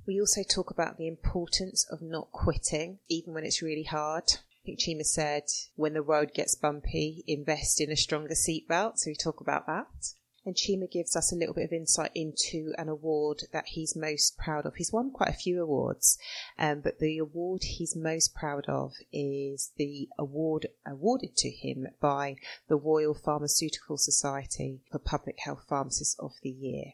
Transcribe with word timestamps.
We 0.07 0.21
also 0.21 0.43
talk 0.43 0.71
about 0.71 0.99
the 0.99 1.09
importance 1.09 1.87
of 1.91 2.03
not 2.03 2.31
quitting, 2.31 2.99
even 3.09 3.33
when 3.33 3.45
it's 3.45 3.63
really 3.63 3.85
hard. 3.85 4.25
I 4.35 4.67
think 4.67 4.81
Chima 4.81 5.05
said, 5.05 5.45
when 5.77 5.95
the 5.95 6.03
road 6.03 6.35
gets 6.35 6.55
bumpy, 6.55 7.25
invest 7.27 7.81
in 7.81 7.91
a 7.91 7.97
stronger 7.97 8.35
seatbelt. 8.35 8.99
So 8.99 9.11
we 9.11 9.15
talk 9.15 9.41
about 9.41 9.67
that. 9.67 9.87
And 10.47 10.55
Chima 10.55 10.89
gives 10.89 11.17
us 11.17 11.33
a 11.33 11.35
little 11.35 11.55
bit 11.55 11.65
of 11.65 11.73
insight 11.73 12.13
into 12.15 12.73
an 12.79 12.89
award 12.89 13.43
that 13.53 13.67
he's 13.67 13.97
most 13.97 14.39
proud 14.39 14.65
of. 14.65 14.77
He's 14.77 14.93
won 14.93 15.11
quite 15.11 15.31
a 15.31 15.37
few 15.37 15.61
awards, 15.61 16.19
um, 16.57 16.83
but 16.83 17.01
the 17.01 17.19
award 17.19 17.65
he's 17.65 17.97
most 17.97 18.33
proud 18.33 18.67
of 18.69 18.95
is 19.13 19.73
the 19.77 20.09
award 20.17 20.69
awarded 20.87 21.37
to 21.39 21.51
him 21.51 21.89
by 22.01 22.37
the 22.69 22.77
Royal 22.77 23.13
Pharmaceutical 23.13 23.97
Society 23.97 24.83
for 24.89 25.01
Public 25.01 25.41
Health 25.41 25.65
Pharmacist 25.69 26.17
of 26.21 26.35
the 26.43 26.51
Year. 26.51 26.93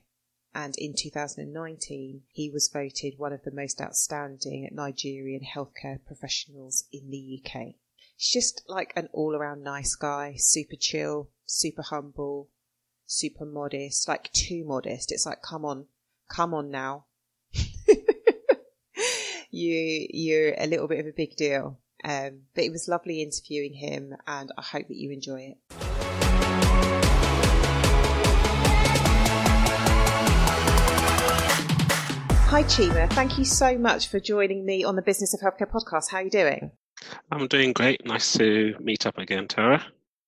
And 0.55 0.75
in 0.78 0.95
2019, 0.96 2.23
he 2.33 2.48
was 2.48 2.70
voted 2.73 3.18
one 3.18 3.35
of 3.35 3.42
the 3.42 3.51
most 3.51 3.83
outstanding 3.83 4.67
Nigerian 4.73 5.42
healthcare 5.42 6.02
professionals 6.07 6.85
in 6.91 7.11
the 7.11 7.42
UK. 7.45 7.74
He's 8.17 8.30
just 8.30 8.62
like 8.67 8.95
an 8.96 9.11
all 9.12 9.36
around 9.36 9.62
nice 9.62 9.95
guy, 9.95 10.36
super 10.39 10.77
chill, 10.77 11.29
super 11.45 11.83
humble, 11.83 12.48
super 13.12 13.45
modest, 13.45 14.08
like 14.08 14.33
too 14.33 14.64
modest. 14.64 15.12
It's 15.12 15.27
like, 15.27 15.42
come 15.42 15.64
on, 15.64 15.86
come 16.28 16.55
on 16.55 16.70
now. 16.70 17.05
you, 19.50 20.06
you're 20.11 20.55
a 20.56 20.67
little 20.67 20.89
bit 20.89 21.00
of 21.00 21.06
a 21.06 21.12
big 21.12 21.36
deal. 21.36 21.78
Um, 22.05 22.42
but 22.55 22.64
it 22.64 22.73
was 22.73 22.89
lovely 22.89 23.23
interviewing 23.23 23.74
him 23.74 24.17
and 24.27 24.50
I 24.58 24.62
hope 24.62 24.89
that 24.89 24.96
you 24.96 25.12
enjoy 25.12 25.52
it. 25.52 25.58
Hi 32.48 32.64
Chima, 32.64 33.08
thank 33.12 33.39
you 33.39 33.44
so 33.44 33.79
much 33.79 34.08
for 34.08 34.20
joining 34.20 34.67
me 34.67 34.84
on 34.84 34.96
the 34.96 35.02
Business 35.02 35.33
of 35.33 35.40
Healthcare 35.40 35.70
podcast. 35.70 36.11
How 36.11 36.18
are 36.18 36.23
you 36.23 36.30
doing? 36.30 36.73
I'm 37.30 37.46
doing 37.46 37.73
great. 37.73 38.05
Nice 38.05 38.33
to 38.34 38.74
meet 38.80 39.06
up 39.06 39.17
again, 39.18 39.48
Tara. 39.48 39.86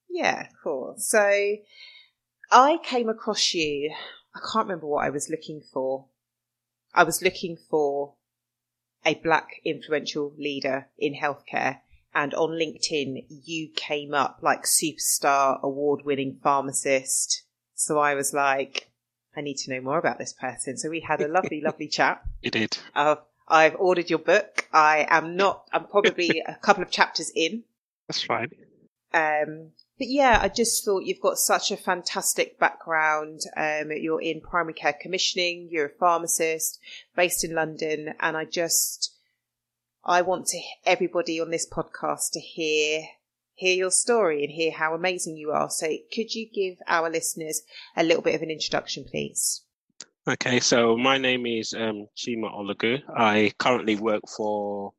Yeah, 0.09 0.47
cool. 0.63 0.95
So 0.97 1.57
I 2.55 2.79
came 2.85 3.09
across 3.09 3.53
you. 3.53 3.93
I 4.35 4.39
can't 4.39 4.67
remember 4.67 4.87
what 4.87 5.05
I 5.05 5.11
was 5.11 5.29
looking 5.29 5.61
for. 5.61 6.07
I 6.95 7.03
was 7.03 7.21
looking 7.21 7.57
for 7.69 8.15
a 9.05 9.15
black 9.15 9.49
influential 9.65 10.33
leader 10.39 10.87
in 10.97 11.15
healthcare. 11.15 11.81
And 12.15 12.33
on 12.35 12.51
LinkedIn, 12.51 13.27
you 13.29 13.71
came 13.75 14.15
up 14.15 14.39
like 14.41 14.63
superstar 14.63 15.61
award 15.63 16.03
winning 16.05 16.39
pharmacist. 16.45 17.43
So 17.75 17.99
I 17.99 18.15
was 18.15 18.33
like, 18.33 18.89
I 19.37 19.41
need 19.41 19.57
to 19.59 19.73
know 19.73 19.81
more 19.81 19.99
about 19.99 20.19
this 20.19 20.33
person. 20.33 20.77
So 20.77 20.89
we 20.89 21.01
had 21.01 21.21
a 21.21 21.29
lovely, 21.29 21.61
lovely 21.65 21.89
chat. 21.89 22.23
You 22.41 22.53
did. 22.53 22.79
Uh, 22.95 23.17
I've 23.49 23.75
ordered 23.75 24.09
your 24.09 24.21
book. 24.21 24.69
I 24.73 25.07
am 25.11 25.35
not, 25.35 25.69
I'm 25.73 25.89
probably 25.89 26.41
a 26.47 26.55
couple 26.63 26.85
of 26.85 26.91
chapters 26.93 27.33
in. 27.35 27.65
That's 28.07 28.23
fine. 28.23 28.51
Um, 29.13 29.73
but 29.99 30.09
yeah, 30.09 30.39
I 30.43 30.49
just 30.49 30.85
thought 30.85 31.05
you've 31.05 31.21
got 31.21 31.39
such 31.39 31.71
a 31.71 31.77
fantastic 31.77 32.59
background. 32.59 33.41
Um, 33.57 33.91
you're 33.93 34.21
in 34.21 34.41
primary 34.41 34.75
care 34.75 34.97
commissioning, 34.99 35.69
you're 35.71 35.87
a 35.87 35.99
pharmacist 35.99 36.81
based 37.15 37.45
in 37.45 37.55
London, 37.55 38.15
and 38.21 38.37
I 38.37 38.45
just, 38.45 39.15
I 40.05 40.23
want 40.23 40.47
to 40.49 40.61
everybody 40.85 41.41
on 41.41 41.51
this 41.51 41.69
podcast 41.69 42.33
to 42.33 42.41
hear 42.41 43.03
hear 43.57 43.77
your 43.77 43.91
story 43.91 44.43
and 44.43 44.53
hear 44.53 44.73
how 44.73 44.95
amazing 44.95 45.37
you 45.37 45.53
are. 45.53 45.71
So, 45.71 45.87
could 46.13 46.35
you 46.35 46.49
give 46.53 46.79
our 46.89 47.09
listeners 47.09 47.63
a 47.97 48.03
little 48.03 48.23
bit 48.23 48.35
of 48.35 48.43
an 48.43 48.51
introduction, 48.51 49.05
please? 49.05 49.63
Okay, 50.27 50.59
so 50.59 50.97
my 50.97 51.19
name 51.19 51.47
is 51.47 51.75
um, 51.75 52.09
Chima 52.17 52.51
Olugh. 52.51 53.03
I 53.15 53.53
currently 53.59 53.97
work 53.97 54.23
for 54.35 54.95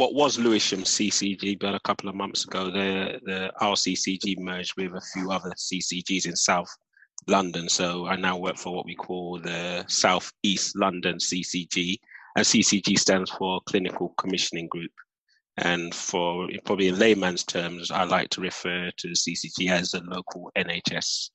what 0.00 0.14
was 0.14 0.38
Lewisham 0.38 0.80
CCG, 0.80 1.58
but 1.58 1.74
a 1.74 1.80
couple 1.80 2.08
of 2.08 2.14
months 2.14 2.46
ago, 2.46 2.70
the 2.70 3.20
the 3.22 3.52
RCCG 3.60 4.38
merged 4.38 4.74
with 4.78 4.94
a 4.94 5.06
few 5.12 5.30
other 5.30 5.50
CCGs 5.50 6.24
in 6.26 6.34
South 6.34 6.74
London. 7.26 7.68
So 7.68 8.06
I 8.06 8.16
now 8.16 8.38
work 8.38 8.56
for 8.56 8.74
what 8.74 8.86
we 8.86 8.94
call 8.94 9.38
the 9.38 9.84
South 9.88 10.32
East 10.42 10.74
London 10.74 11.18
CCG, 11.18 11.98
and 12.34 12.46
CCG 12.46 12.98
stands 12.98 13.30
for 13.30 13.60
Clinical 13.66 14.14
Commissioning 14.16 14.68
Group. 14.68 14.90
And 15.58 15.94
for 15.94 16.48
probably 16.64 16.88
in 16.88 16.98
layman's 16.98 17.44
terms, 17.44 17.90
I 17.90 18.04
like 18.04 18.30
to 18.30 18.40
refer 18.40 18.90
to 18.96 19.08
the 19.08 19.14
CCG 19.14 19.70
as 19.70 19.90
the 19.90 20.00
local 20.00 20.50
NHS. 20.56 21.28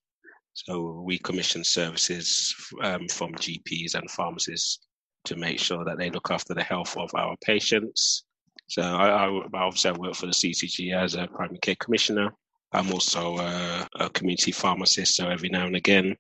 So 0.54 1.04
we 1.06 1.20
commission 1.20 1.64
services 1.64 2.56
um, 2.82 3.08
from 3.10 3.36
GPs 3.36 3.94
and 3.94 4.10
pharmacists 4.10 4.80
to 5.26 5.36
make 5.36 5.60
sure 5.60 5.86
that 5.86 6.00
they 6.00 6.10
look 6.10 6.32
after 6.32 6.56
the 6.56 6.64
health 6.64 6.98
of 6.98 7.12
our 7.14 7.36
patients 7.44 8.25
so 8.68 8.82
I, 8.82 9.28
I 9.28 9.42
obviously 9.54 9.92
I 9.92 9.94
work 9.94 10.16
for 10.16 10.26
the 10.26 10.32
CCG 10.32 10.96
as 10.96 11.16
a 11.16 11.28
primary 11.28 11.60
care 11.60 11.76
commissioner. 11.80 12.34
I'm 12.74 12.92
also 12.92 13.38
a, 13.38 13.88
a 14.00 14.10
community 14.10 14.52
pharmacist, 14.52 15.16
so 15.16 15.30
every 15.30 15.50
now 15.50 15.66
and 15.66 15.76
again 15.76 16.16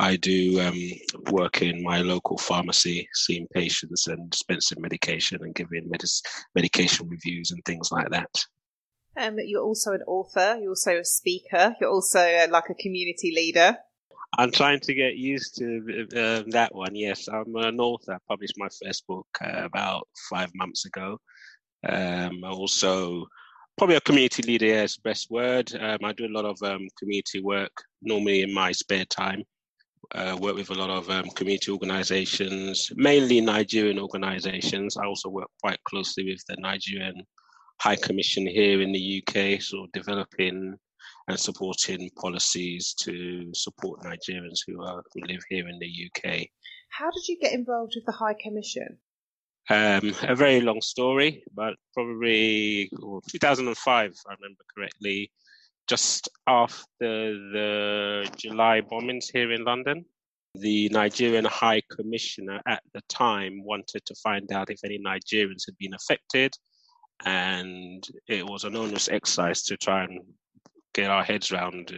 I 0.00 0.16
do 0.16 0.60
um, 0.60 0.80
work 1.32 1.60
in 1.60 1.82
my 1.82 2.02
local 2.02 2.38
pharmacy, 2.38 3.08
seeing 3.14 3.48
patients 3.52 4.06
and 4.06 4.30
dispensing 4.30 4.80
medication 4.80 5.42
and 5.42 5.54
giving 5.54 5.88
medis- 5.88 6.22
medication 6.54 7.08
reviews 7.08 7.50
and 7.50 7.64
things 7.64 7.90
like 7.90 8.08
that. 8.10 8.44
Um, 9.16 9.38
you're 9.44 9.64
also 9.64 9.92
an 9.92 10.02
author. 10.06 10.56
You're 10.60 10.70
also 10.70 11.00
a 11.00 11.04
speaker. 11.04 11.74
You're 11.80 11.90
also 11.90 12.20
uh, 12.20 12.46
like 12.48 12.70
a 12.70 12.74
community 12.74 13.32
leader. 13.34 13.76
I'm 14.38 14.52
trying 14.52 14.78
to 14.80 14.94
get 14.94 15.16
used 15.16 15.56
to 15.56 16.06
uh, 16.14 16.42
that 16.50 16.72
one. 16.72 16.94
Yes, 16.94 17.26
I'm 17.26 17.56
an 17.56 17.80
author. 17.80 18.12
I 18.12 18.18
published 18.28 18.54
my 18.56 18.68
first 18.84 19.04
book 19.08 19.26
uh, 19.40 19.64
about 19.64 20.06
five 20.30 20.50
months 20.54 20.84
ago. 20.84 21.18
Um, 21.86 22.42
also, 22.44 23.26
probably 23.76 23.96
a 23.96 24.00
community 24.00 24.42
leader 24.42 24.66
is 24.66 24.96
best 24.96 25.30
word. 25.30 25.72
Um, 25.80 25.98
I 26.02 26.12
do 26.12 26.26
a 26.26 26.34
lot 26.36 26.44
of 26.44 26.60
um, 26.62 26.86
community 26.98 27.40
work 27.40 27.72
normally 28.02 28.42
in 28.42 28.52
my 28.52 28.72
spare 28.72 29.04
time. 29.04 29.44
Uh, 30.14 30.36
work 30.40 30.56
with 30.56 30.70
a 30.70 30.74
lot 30.74 30.88
of 30.88 31.10
um, 31.10 31.28
community 31.30 31.70
organizations, 31.70 32.90
mainly 32.94 33.40
Nigerian 33.40 33.98
organizations. 33.98 34.96
I 34.96 35.04
also 35.04 35.28
work 35.28 35.48
quite 35.62 35.82
closely 35.84 36.24
with 36.24 36.42
the 36.48 36.56
Nigerian 36.58 37.22
High 37.80 37.96
Commission 37.96 38.46
here 38.46 38.80
in 38.80 38.92
the 38.92 39.22
UK, 39.22 39.60
so 39.60 39.86
developing 39.92 40.76
and 41.28 41.38
supporting 41.38 42.10
policies 42.16 42.94
to 42.94 43.50
support 43.54 44.00
Nigerians 44.00 44.60
who 44.66 44.82
are 44.82 45.02
who 45.12 45.20
live 45.26 45.42
here 45.48 45.68
in 45.68 45.78
the 45.78 45.86
UK. 45.86 46.46
How 46.90 47.10
did 47.10 47.28
you 47.28 47.38
get 47.38 47.52
involved 47.52 47.92
with 47.94 48.06
the 48.06 48.12
High 48.12 48.34
Commission? 48.42 48.98
Um, 49.70 50.14
a 50.22 50.34
very 50.34 50.62
long 50.62 50.80
story, 50.80 51.44
but 51.54 51.74
probably 51.92 52.90
2005, 53.30 54.10
if 54.10 54.18
I 54.26 54.34
remember 54.40 54.64
correctly, 54.74 55.30
just 55.86 56.28
after 56.46 56.78
the 57.00 58.30
July 58.36 58.80
bombings 58.80 59.26
here 59.32 59.52
in 59.52 59.64
London. 59.64 60.04
The 60.54 60.88
Nigerian 60.88 61.44
High 61.44 61.82
Commissioner 61.90 62.60
at 62.66 62.82
the 62.94 63.02
time 63.08 63.62
wanted 63.62 64.04
to 64.06 64.14
find 64.22 64.50
out 64.52 64.70
if 64.70 64.80
any 64.84 64.98
Nigerians 64.98 65.66
had 65.66 65.76
been 65.78 65.94
affected, 65.94 66.54
and 67.24 68.06
it 68.26 68.46
was 68.46 68.64
an 68.64 68.74
onerous 68.74 69.08
exercise 69.08 69.62
to 69.64 69.76
try 69.76 70.04
and 70.04 70.20
get 70.94 71.10
our 71.10 71.22
heads 71.22 71.52
around 71.52 71.92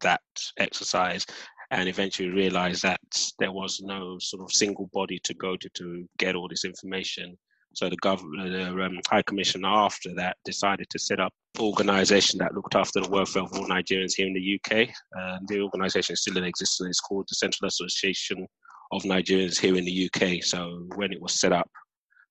that 0.00 0.20
exercise 0.58 1.24
and 1.70 1.88
eventually 1.88 2.28
realized 2.30 2.82
that 2.82 3.00
there 3.38 3.52
was 3.52 3.80
no 3.82 4.18
sort 4.18 4.42
of 4.42 4.52
single 4.52 4.88
body 4.92 5.18
to 5.24 5.34
go 5.34 5.56
to 5.56 5.68
to 5.70 6.08
get 6.18 6.34
all 6.34 6.48
this 6.48 6.64
information. 6.64 7.36
So 7.74 7.88
the 7.88 7.96
government, 7.96 8.52
the 8.52 8.68
um, 8.68 9.00
High 9.08 9.22
Commissioner 9.22 9.68
after 9.68 10.14
that 10.14 10.36
decided 10.44 10.88
to 10.90 10.98
set 10.98 11.18
up 11.18 11.32
an 11.56 11.64
organisation 11.64 12.38
that 12.38 12.54
looked 12.54 12.76
after 12.76 13.00
the 13.00 13.08
welfare 13.08 13.42
of 13.42 13.52
all 13.52 13.66
Nigerians 13.66 14.12
here 14.16 14.28
in 14.28 14.34
the 14.34 14.60
UK. 14.60 14.88
Uh, 15.18 15.38
the 15.48 15.60
organisation 15.60 16.12
is 16.12 16.20
still 16.20 16.36
in 16.36 16.44
existence. 16.44 16.88
It's 16.88 17.00
called 17.00 17.26
the 17.28 17.34
Central 17.34 17.66
Association 17.66 18.46
of 18.92 19.02
Nigerians 19.02 19.58
here 19.58 19.76
in 19.76 19.84
the 19.84 20.08
UK. 20.08 20.44
So 20.44 20.86
when 20.94 21.12
it 21.12 21.20
was 21.20 21.40
set 21.40 21.52
up, 21.52 21.68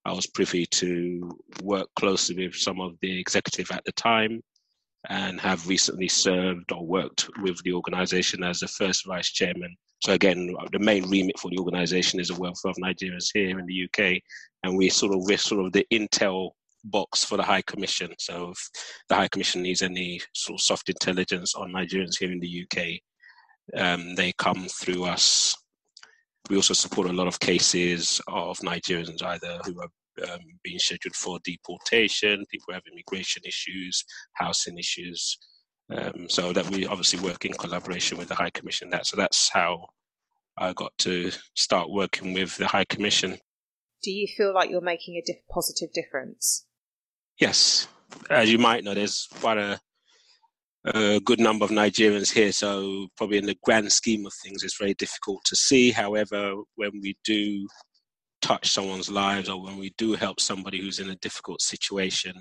I 0.05 0.13
was 0.13 0.27
privy 0.27 0.65
to 0.65 1.29
work 1.61 1.87
closely 1.97 2.47
with 2.47 2.55
some 2.55 2.79
of 2.79 2.93
the 3.01 3.19
executive 3.19 3.71
at 3.71 3.83
the 3.85 3.93
time 3.93 4.41
and 5.09 5.39
have 5.39 5.67
recently 5.67 6.07
served 6.07 6.71
or 6.71 6.85
worked 6.85 7.27
with 7.41 7.61
the 7.63 7.73
organization 7.73 8.43
as 8.43 8.59
the 8.59 8.67
first 8.67 9.05
vice 9.05 9.31
chairman. 9.31 9.75
So 10.03 10.13
again, 10.13 10.53
the 10.71 10.79
main 10.79 11.09
remit 11.09 11.39
for 11.39 11.49
the 11.49 11.59
organization 11.59 12.19
is 12.19 12.27
the 12.29 12.39
welfare 12.39 12.71
of 12.71 12.77
Nigerians 12.77 13.27
here 13.33 13.59
in 13.59 13.65
the 13.65 13.83
UK, 13.85 14.21
and 14.63 14.77
we 14.77 14.89
sort 14.89 15.13
of 15.13 15.21
we're 15.23 15.37
sort 15.37 15.65
of 15.65 15.71
the 15.71 15.85
intel 15.91 16.51
box 16.85 17.23
for 17.23 17.37
the 17.37 17.43
High 17.43 17.61
Commission. 17.61 18.13
So 18.19 18.51
if 18.51 18.69
the 19.09 19.15
High 19.15 19.29
Commission 19.29 19.61
needs 19.61 19.81
any 19.81 20.21
sort 20.33 20.59
of 20.59 20.63
soft 20.63 20.89
intelligence 20.89 21.55
on 21.55 21.71
Nigerians 21.71 22.19
here 22.19 22.31
in 22.31 22.39
the 22.39 22.65
UK, 22.65 22.99
um, 23.79 24.15
they 24.15 24.33
come 24.37 24.67
through 24.67 25.05
us. 25.05 25.55
We 26.49 26.57
also 26.57 26.73
support 26.73 27.09
a 27.09 27.13
lot 27.13 27.27
of 27.27 27.39
cases 27.39 28.19
of 28.27 28.57
Nigerians 28.59 29.23
either 29.23 29.59
who 29.63 29.79
are 29.79 29.87
um, 30.29 30.39
being 30.63 30.79
scheduled 30.79 31.15
for 31.15 31.39
deportation, 31.43 32.45
people 32.51 32.73
have 32.73 32.83
immigration 32.91 33.43
issues, 33.45 34.03
housing 34.33 34.77
issues. 34.77 35.37
Um, 35.89 36.29
so 36.29 36.53
that 36.53 36.69
we 36.69 36.87
obviously 36.87 37.19
work 37.19 37.43
in 37.43 37.51
collaboration 37.53 38.17
with 38.17 38.29
the 38.29 38.35
High 38.35 38.49
Commission. 38.51 38.89
That 38.89 39.05
so 39.05 39.17
that's 39.17 39.49
how 39.49 39.87
I 40.57 40.73
got 40.73 40.97
to 40.99 41.31
start 41.55 41.89
working 41.89 42.33
with 42.33 42.55
the 42.57 42.67
High 42.67 42.85
Commission. 42.85 43.37
Do 44.01 44.11
you 44.11 44.27
feel 44.27 44.53
like 44.53 44.69
you're 44.69 44.81
making 44.81 45.15
a 45.15 45.23
diff- 45.25 45.47
positive 45.51 45.91
difference? 45.93 46.65
Yes, 47.39 47.87
as 48.29 48.51
you 48.51 48.57
might 48.57 48.83
know, 48.83 48.93
there's 48.93 49.27
quite 49.39 49.57
a, 49.57 49.79
a 50.85 51.19
good 51.21 51.39
number 51.39 51.65
of 51.65 51.71
Nigerians 51.71 52.31
here, 52.31 52.51
so 52.51 53.07
probably 53.17 53.37
in 53.37 53.45
the 53.45 53.57
grand 53.63 53.91
scheme 53.91 54.25
of 54.25 54.33
things, 54.43 54.63
it's 54.63 54.77
very 54.77 54.93
difficult 54.93 55.43
to 55.45 55.55
see. 55.55 55.91
However, 55.91 56.55
when 56.75 56.91
we 57.01 57.17
do 57.23 57.67
touch 58.43 58.71
someone's 58.71 59.09
lives 59.09 59.47
or 59.47 59.61
when 59.63 59.77
we 59.77 59.93
do 59.97 60.13
help 60.13 60.39
somebody 60.39 60.81
who's 60.81 60.99
in 60.99 61.09
a 61.09 61.15
difficult 61.15 61.61
situation 61.61 62.33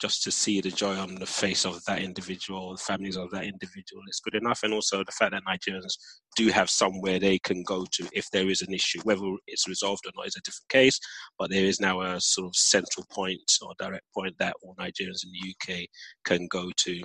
just 0.00 0.22
to 0.22 0.30
see 0.30 0.60
the 0.60 0.70
joy 0.70 0.96
on 0.96 1.16
the 1.16 1.26
face 1.26 1.64
of 1.64 1.84
that 1.84 2.00
individual, 2.00 2.72
the 2.72 2.82
families 2.82 3.16
of 3.16 3.30
that 3.30 3.44
individual, 3.44 4.02
it's 4.06 4.20
good 4.20 4.34
enough. 4.34 4.60
And 4.62 4.72
also 4.72 4.98
the 5.04 5.12
fact 5.12 5.32
that 5.32 5.44
Nigerians 5.44 5.94
do 6.36 6.48
have 6.48 6.70
somewhere 6.70 7.18
they 7.18 7.38
can 7.38 7.62
go 7.62 7.86
to 7.92 8.08
if 8.12 8.28
there 8.32 8.48
is 8.48 8.62
an 8.62 8.72
issue, 8.72 9.00
whether 9.04 9.22
it's 9.46 9.68
resolved 9.68 10.04
or 10.06 10.12
not 10.16 10.26
is 10.26 10.36
a 10.36 10.40
different 10.40 10.68
case. 10.70 10.98
But 11.38 11.50
there 11.50 11.64
is 11.64 11.80
now 11.80 12.00
a 12.00 12.20
sort 12.20 12.48
of 12.48 12.56
central 12.56 13.06
point 13.12 13.40
or 13.62 13.74
direct 13.78 14.06
point 14.12 14.34
that 14.38 14.56
all 14.62 14.74
Nigerians 14.78 15.24
in 15.24 15.32
the 15.32 15.54
UK 15.54 15.86
can 16.24 16.48
go 16.48 16.70
to. 16.78 17.02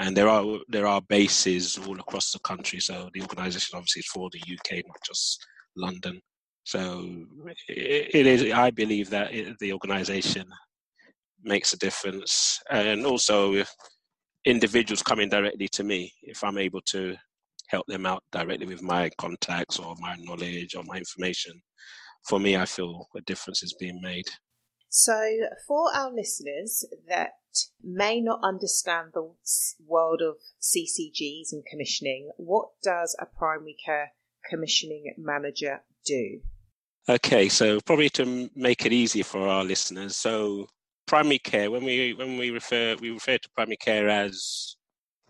And 0.00 0.16
there 0.16 0.28
are 0.28 0.44
there 0.68 0.86
are 0.88 1.00
bases 1.00 1.78
all 1.78 2.00
across 2.00 2.32
the 2.32 2.40
country. 2.40 2.80
So 2.80 3.08
the 3.14 3.22
organisation 3.22 3.76
obviously 3.76 4.00
is 4.00 4.06
for 4.06 4.28
the 4.32 4.40
UK, 4.40 4.84
not 4.86 4.98
just 5.04 5.46
London. 5.76 6.20
So 6.64 7.26
it 7.68 8.26
is. 8.26 8.52
I 8.52 8.70
believe 8.70 9.10
that 9.10 9.34
it, 9.34 9.58
the 9.58 9.72
organisation 9.72 10.46
makes 11.42 11.72
a 11.72 11.78
difference, 11.78 12.60
and 12.70 13.04
also 13.04 13.64
individuals 14.44 15.02
coming 15.02 15.28
directly 15.28 15.68
to 15.68 15.84
me 15.84 16.12
if 16.22 16.42
I'm 16.44 16.58
able 16.58 16.80
to 16.86 17.16
help 17.68 17.86
them 17.86 18.06
out 18.06 18.22
directly 18.32 18.66
with 18.66 18.82
my 18.82 19.10
contacts 19.18 19.78
or 19.78 19.94
my 19.98 20.14
knowledge 20.20 20.74
or 20.74 20.84
my 20.84 20.98
information. 20.98 21.60
For 22.28 22.38
me, 22.38 22.56
I 22.56 22.66
feel 22.66 23.08
a 23.16 23.20
difference 23.22 23.62
is 23.62 23.74
being 23.74 24.00
made. 24.00 24.26
So, 24.88 25.18
for 25.66 25.92
our 25.94 26.12
listeners 26.12 26.84
that 27.08 27.32
may 27.82 28.20
not 28.20 28.40
understand 28.42 29.12
the 29.14 29.32
world 29.86 30.20
of 30.20 30.36
CCGs 30.60 31.52
and 31.52 31.64
commissioning, 31.64 32.30
what 32.36 32.68
does 32.82 33.16
a 33.18 33.26
primary 33.26 33.74
care 33.84 34.12
commissioning 34.48 35.14
manager 35.16 35.82
do? 36.04 36.40
Okay, 37.08 37.48
so 37.48 37.80
probably 37.80 38.10
to 38.10 38.48
make 38.54 38.86
it 38.86 38.92
easier 38.92 39.24
for 39.24 39.48
our 39.48 39.64
listeners, 39.64 40.16
so 40.16 40.68
primary 41.06 41.38
care 41.38 41.70
when 41.70 41.84
we 41.84 42.14
when 42.14 42.38
we 42.38 42.50
refer 42.50 42.96
we 43.00 43.10
refer 43.10 43.36
to 43.38 43.50
primary 43.56 43.76
care 43.76 44.08
as 44.08 44.76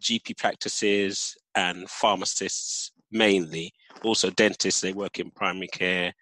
GP 0.03 0.37
practices 0.37 1.35
and 1.55 1.89
pharmacists 1.89 2.93
mainly. 3.11 3.73
Also 4.05 4.31
dentists 4.31 4.81
they 4.81 4.93
work 4.93 5.19
in 5.19 5.31
primary 5.31 5.69
care 5.69 6.13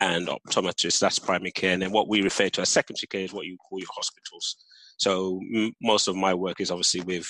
and 0.00 0.28
optometrists 0.28 1.00
that's 1.00 1.18
primary 1.18 1.50
care 1.50 1.72
and 1.72 1.82
then 1.82 1.90
what 1.90 2.08
we 2.08 2.22
refer 2.22 2.48
to 2.48 2.60
as 2.60 2.68
secondary 2.68 3.06
care 3.08 3.22
is 3.22 3.32
what 3.32 3.46
you 3.46 3.56
call 3.56 3.78
your 3.78 3.88
hospitals. 3.94 4.56
So 4.98 5.40
m- 5.54 5.72
most 5.82 6.08
of 6.08 6.16
my 6.16 6.34
work 6.34 6.60
is 6.60 6.70
obviously 6.70 7.00
with 7.02 7.28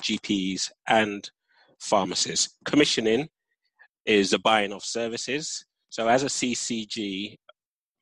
GPs 0.00 0.70
and 0.88 1.28
pharmacists. 1.80 2.56
Commissioning 2.64 3.28
is 4.06 4.30
the 4.30 4.38
buying 4.38 4.72
of 4.72 4.84
services 4.84 5.64
so 5.90 6.08
as 6.08 6.22
a 6.22 6.26
CCG, 6.26 7.36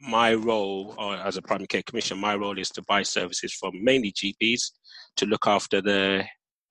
my 0.00 0.35
role, 0.35 0.94
or 0.99 1.17
as 1.17 1.37
a 1.37 1.43
primary 1.43 1.67
care 1.67 1.83
commissioner, 1.83 2.21
my 2.21 2.35
role 2.35 2.59
is 2.59 2.71
to 2.71 2.83
buy 2.83 3.03
services 3.03 3.53
from 3.55 3.73
mainly 3.83 4.12
GPs 4.12 4.73
to 5.17 5.27
look 5.27 5.47
after 5.47 5.81
the 5.81 6.25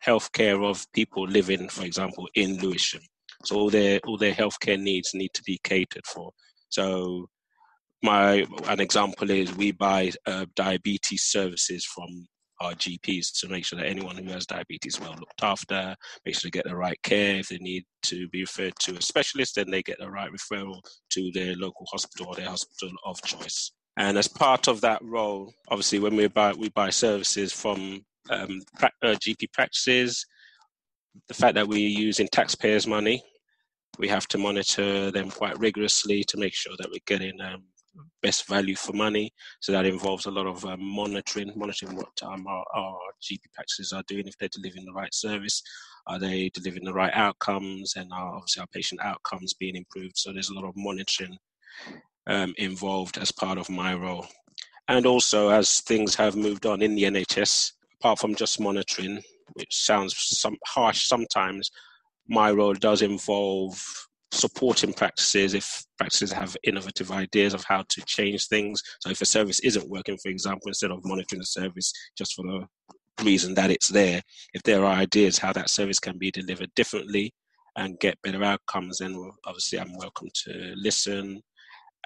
healthcare 0.05 0.63
of 0.63 0.85
people 0.93 1.27
living, 1.27 1.67
for 1.69 1.83
example, 1.83 2.27
in 2.35 2.57
Lewisham. 2.57 3.01
So 3.43 3.57
all 3.57 3.69
their 3.69 3.99
all 4.05 4.17
their 4.17 4.33
healthcare 4.33 4.79
needs 4.79 5.13
need 5.13 5.33
to 5.33 5.43
be 5.43 5.59
catered 5.63 6.05
for. 6.05 6.31
So 6.69 7.27
my 8.03 8.45
an 8.67 8.79
example 8.79 9.29
is 9.31 9.55
we 9.55 9.71
buy 9.71 10.11
uh, 10.25 10.45
diabetes 10.55 11.23
services 11.23 11.85
from 11.85 12.27
our 12.61 12.73
GPs 12.73 13.39
to 13.39 13.49
make 13.49 13.65
sure 13.65 13.79
that 13.79 13.87
anyone 13.87 14.15
who 14.15 14.29
has 14.31 14.45
diabetes 14.45 14.95
is 14.95 15.01
well 15.01 15.15
looked 15.19 15.43
after, 15.43 15.95
make 16.25 16.35
sure 16.35 16.47
they 16.49 16.57
get 16.57 16.65
the 16.65 16.75
right 16.75 17.01
care. 17.03 17.37
If 17.37 17.49
they 17.49 17.57
need 17.57 17.83
to 18.03 18.27
be 18.29 18.41
referred 18.41 18.73
to 18.81 18.97
a 18.97 19.01
specialist, 19.01 19.55
then 19.55 19.69
they 19.69 19.83
get 19.83 19.99
the 19.99 20.09
right 20.09 20.31
referral 20.31 20.81
to 21.11 21.31
their 21.33 21.55
local 21.55 21.85
hospital 21.91 22.27
or 22.27 22.35
their 22.35 22.49
hospital 22.49 22.91
of 23.05 23.21
choice. 23.23 23.71
And 23.97 24.17
as 24.17 24.27
part 24.27 24.67
of 24.67 24.81
that 24.81 25.01
role, 25.03 25.53
obviously, 25.69 25.99
when 25.99 26.15
we 26.15 26.27
buy 26.27 26.53
we 26.53 26.69
buy 26.69 26.89
services 26.89 27.53
from 27.53 28.05
um, 28.29 28.61
uh, 28.81 28.89
GP 29.03 29.53
practices, 29.53 30.25
the 31.27 31.33
fact 31.33 31.55
that 31.55 31.67
we're 31.67 31.87
using 31.87 32.27
taxpayers' 32.31 32.87
money, 32.87 33.23
we 33.97 34.07
have 34.09 34.27
to 34.27 34.37
monitor 34.37 35.11
them 35.11 35.29
quite 35.29 35.57
rigorously 35.59 36.23
to 36.25 36.37
make 36.37 36.53
sure 36.53 36.73
that 36.77 36.89
we're 36.91 36.99
getting 37.05 37.39
um, 37.39 37.63
best 38.21 38.47
value 38.47 38.75
for 38.75 38.93
money. 38.93 39.31
So 39.59 39.71
that 39.71 39.85
involves 39.85 40.25
a 40.25 40.31
lot 40.31 40.47
of 40.47 40.65
um, 40.65 40.83
monitoring, 40.83 41.51
monitoring 41.55 41.95
what 41.95 42.11
um, 42.23 42.45
our, 42.47 42.65
our, 42.75 42.97
GP 43.21 43.41
practices 43.53 43.93
are 43.93 44.03
doing, 44.07 44.27
if 44.27 44.37
they're 44.37 44.49
delivering 44.49 44.85
the 44.85 44.93
right 44.93 45.13
service, 45.13 45.61
are 46.07 46.19
they 46.19 46.49
delivering 46.53 46.85
the 46.85 46.93
right 46.93 47.13
outcomes, 47.13 47.95
and 47.95 48.11
are 48.11 48.35
obviously 48.35 48.61
our 48.61 48.67
patient 48.67 49.01
outcomes 49.01 49.53
being 49.53 49.75
improved. 49.75 50.17
So 50.17 50.31
there's 50.31 50.49
a 50.49 50.53
lot 50.53 50.65
of 50.65 50.75
monitoring 50.75 51.37
um, 52.27 52.53
involved 52.57 53.17
as 53.17 53.31
part 53.31 53.57
of 53.57 53.69
my 53.69 53.93
role. 53.93 54.27
And 54.87 55.05
also, 55.05 55.49
as 55.49 55.79
things 55.81 56.13
have 56.15 56.35
moved 56.35 56.65
on 56.65 56.81
in 56.81 56.95
the 56.95 57.03
NHS, 57.03 57.71
apart 57.99 58.19
from 58.19 58.35
just 58.35 58.59
monitoring, 58.59 59.21
which 59.53 59.75
sounds 59.75 60.15
some 60.17 60.57
harsh 60.65 61.07
sometimes, 61.07 61.71
my 62.27 62.51
role 62.51 62.73
does 62.73 63.01
involve 63.01 63.83
supporting 64.31 64.93
practices 64.93 65.53
if 65.53 65.85
practices 65.97 66.31
have 66.31 66.57
innovative 66.63 67.11
ideas 67.11 67.53
of 67.53 67.63
how 67.63 67.83
to 67.89 68.01
change 68.05 68.47
things. 68.47 68.81
So 68.99 69.09
if 69.09 69.21
a 69.21 69.25
service 69.25 69.59
isn't 69.61 69.89
working, 69.89 70.17
for 70.17 70.29
example, 70.29 70.67
instead 70.67 70.91
of 70.91 71.05
monitoring 71.05 71.39
the 71.39 71.45
service 71.45 71.91
just 72.17 72.35
for 72.35 72.43
the 72.43 73.23
reason 73.23 73.53
that 73.55 73.71
it's 73.71 73.89
there, 73.89 74.21
if 74.53 74.63
there 74.63 74.83
are 74.83 74.93
ideas 74.93 75.37
how 75.37 75.53
that 75.53 75.69
service 75.69 75.99
can 75.99 76.17
be 76.17 76.31
delivered 76.31 76.69
differently 76.75 77.33
and 77.77 77.99
get 77.99 78.21
better 78.23 78.43
outcomes, 78.43 78.99
then 78.99 79.31
obviously 79.45 79.79
I'm 79.79 79.95
welcome 79.97 80.29
to 80.45 80.73
listen 80.75 81.41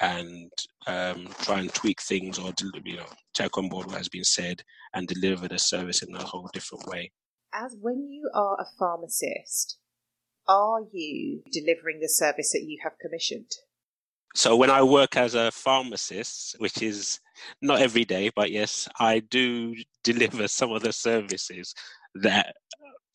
and 0.02 0.52
um, 0.88 1.28
try 1.42 1.60
and 1.60 1.74
tweak 1.74 2.02
things 2.02 2.40
or 2.40 2.54
you 2.86 2.98
know 2.98 3.06
take 3.34 3.58
on 3.58 3.68
board 3.68 3.88
what 3.88 3.98
has 3.98 4.08
been 4.08 4.24
said 4.24 4.62
and 4.94 5.08
deliver 5.08 5.48
the 5.48 5.60
service 5.60 6.02
in 6.02 6.16
a 6.16 6.24
whole 6.24 6.50
different 6.54 6.88
way. 6.88 7.12
As 7.54 7.76
when 7.82 8.08
you 8.10 8.30
are 8.34 8.56
a 8.60 8.66
pharmacist, 8.78 9.78
are 10.50 10.82
you 10.92 11.44
delivering 11.52 12.00
the 12.02 12.10
service 12.10 12.52
that 12.54 12.64
you 12.64 12.80
have 12.84 12.94
commissioned? 13.00 13.52
So 14.36 14.56
when 14.56 14.70
I 14.70 14.84
work 14.84 15.16
as 15.16 15.36
a 15.36 15.52
pharmacist, 15.52 16.56
which 16.60 16.82
is 16.82 17.20
not 17.62 17.82
every 17.82 18.04
day, 18.04 18.32
but 18.36 18.52
yes, 18.52 18.88
I 19.00 19.20
do 19.20 19.76
deliver 20.04 20.48
some 20.48 20.72
of 20.72 20.82
the 20.82 20.92
services 20.92 21.74
that 22.16 22.56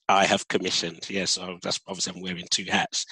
I 0.08 0.26
have 0.26 0.46
commissioned. 0.48 1.08
Yes, 1.08 1.32
so 1.32 1.58
that's 1.62 1.80
obviously 1.88 2.12
I'm 2.14 2.22
wearing 2.22 2.46
two 2.50 2.66
hats. 2.68 3.06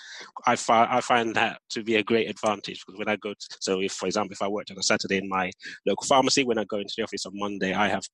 I 0.47 0.57
find 0.57 0.91
I 0.91 1.01
find 1.01 1.35
that 1.37 1.61
to 1.71 1.83
be 1.83 1.97
a 1.97 2.03
great 2.03 2.29
advantage 2.29 2.85
because 2.85 2.99
when 2.99 3.09
I 3.09 3.17
go, 3.17 3.31
to, 3.33 3.57
so 3.61 3.81
if 3.81 3.93
for 3.93 4.07
example, 4.07 4.33
if 4.33 4.43
I 4.43 4.49
worked 4.49 4.71
on 4.71 4.79
a 4.79 4.83
Saturday 4.83 5.17
in 5.19 5.29
my 5.29 5.51
local 5.87 6.07
pharmacy, 6.07 6.45
when 6.45 6.59
I 6.59 6.65
go 6.65 6.79
into 6.79 6.93
the 6.97 7.03
office 7.03 7.25
on 7.25 7.33
Monday, 7.35 7.73
I 7.73 7.89
have 7.89 8.05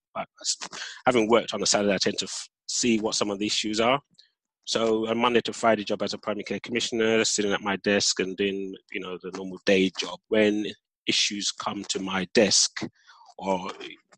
having 1.06 1.28
worked 1.28 1.54
on 1.54 1.62
a 1.62 1.66
Saturday, 1.66 1.94
I 1.94 1.98
tend 1.98 2.18
to 2.18 2.26
f- 2.26 2.48
see 2.68 3.00
what 3.00 3.16
some 3.16 3.30
of 3.30 3.40
the 3.40 3.46
issues 3.46 3.80
are. 3.80 4.00
So 4.68 5.06
a 5.06 5.14
Monday 5.14 5.40
to 5.46 5.54
Friday 5.54 5.82
job 5.82 6.02
as 6.02 6.12
a 6.12 6.18
primary 6.18 6.44
care 6.44 6.60
commissioner, 6.60 7.25
sitting 7.25 7.54
at 7.54 7.62
my 7.62 7.76
desk 7.76 8.20
and 8.20 8.37
doing 8.37 8.75
you 8.92 9.00
know 9.00 9.16
the 9.22 9.30
normal 9.34 9.58
day 9.64 9.90
job. 9.98 10.18
When 10.28 10.66
issues 11.06 11.50
come 11.50 11.84
to 11.84 11.98
my 12.00 12.28
desk, 12.34 12.82
or 13.38 13.70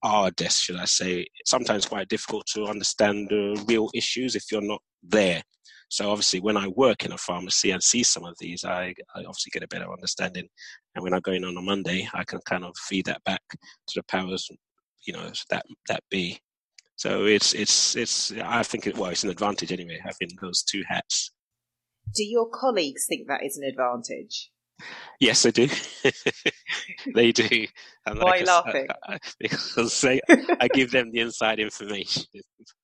our 0.03 0.33
desk, 0.33 0.65
should 0.65 0.75
I 0.75 0.87
say, 0.87 1.27
sometimes 1.47 1.87
quite 1.87 2.09
difficult 2.09 2.47
to 2.55 2.65
understand 2.65 3.29
the 3.29 3.65
real 3.69 3.91
issues 3.95 4.35
if 4.35 4.51
you're 4.51 4.61
not 4.61 4.83
there. 5.05 5.41
So 5.89 6.11
obviously, 6.11 6.41
when 6.41 6.57
I 6.57 6.67
work 6.67 7.05
in 7.05 7.13
a 7.13 7.19
pharmacy 7.19 7.71
and 7.71 7.81
see 7.81 8.03
some 8.03 8.25
of 8.25 8.35
these, 8.41 8.65
I, 8.65 8.93
I 9.15 9.21
obviously 9.21 9.51
get 9.53 9.63
a 9.63 9.69
better 9.69 9.93
understanding. 9.93 10.49
And 10.97 11.05
when 11.05 11.15
I 11.15 11.21
go 11.21 11.31
in 11.31 11.45
on 11.45 11.57
a 11.57 11.63
Monday, 11.63 12.09
I 12.13 12.25
can 12.25 12.41
kind 12.45 12.65
of 12.65 12.77
feed 12.77 13.07
that 13.07 13.23
back 13.23 13.43
to 13.51 13.95
the 13.95 14.03
powers, 14.03 14.51
you 15.07 15.13
know, 15.13 15.31
that 15.51 15.65
that 15.87 16.03
be. 16.11 16.41
So 17.01 17.25
it's 17.25 17.55
it's 17.55 17.97
it's. 17.97 18.31
I 18.31 18.63
think 18.63 18.87
it 18.87 18.99
well, 18.99 19.09
it's 19.09 19.25
an 19.25 19.31
advantage 19.31 19.73
anyway 19.73 19.99
having 20.05 20.37
those 20.43 20.63
two 20.63 20.83
hats. 20.87 21.33
Do 22.15 22.23
your 22.23 22.47
colleagues 22.51 23.07
think 23.09 23.27
that 23.27 23.43
is 23.43 23.57
an 23.57 23.67
advantage? 23.67 24.51
Yes, 25.19 25.47
I 25.47 25.51
do. 25.51 25.67
they 27.15 27.33
do. 27.33 27.67
And 28.05 28.19
Why 28.19 28.41
like 28.41 28.47
laughing? 28.47 28.87
I, 29.09 29.19
because 29.41 29.99
they, 30.03 30.21
I 30.61 30.69
give 30.69 30.91
them 30.91 31.11
the 31.11 31.21
inside 31.21 31.59
information 31.59 32.25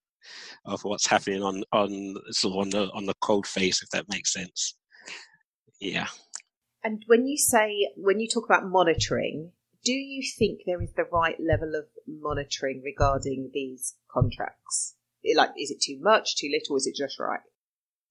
of 0.65 0.83
what's 0.83 1.07
happening 1.07 1.43
on 1.43 1.63
on 1.73 2.15
sort 2.31 2.55
of 2.55 2.61
on 2.61 2.71
the 2.71 2.91
on 2.95 3.05
the 3.05 3.15
cold 3.21 3.47
face, 3.47 3.83
if 3.83 3.91
that 3.91 4.09
makes 4.09 4.33
sense. 4.33 4.79
Yeah. 5.79 6.07
And 6.83 7.03
when 7.07 7.27
you 7.27 7.37
say 7.37 7.91
when 7.99 8.19
you 8.19 8.29
talk 8.33 8.47
about 8.47 8.65
monitoring, 8.65 9.53
do 9.87 9.93
you 9.93 10.23
think 10.37 10.63
there 10.67 10.83
is 10.83 10.93
the 10.97 11.05
right 11.13 11.37
level 11.39 11.77
of 11.77 11.85
monitoring 12.09 12.83
regarding 12.85 13.51
these 13.55 13.95
contracts? 14.11 14.97
Like, 15.37 15.51
is 15.57 15.71
it 15.71 15.81
too 15.81 15.99
much, 16.01 16.37
too 16.37 16.51
little? 16.53 16.75
Or 16.75 16.79
is 16.79 16.89
it 16.89 16.97
just 16.97 17.21
right? 17.21 17.41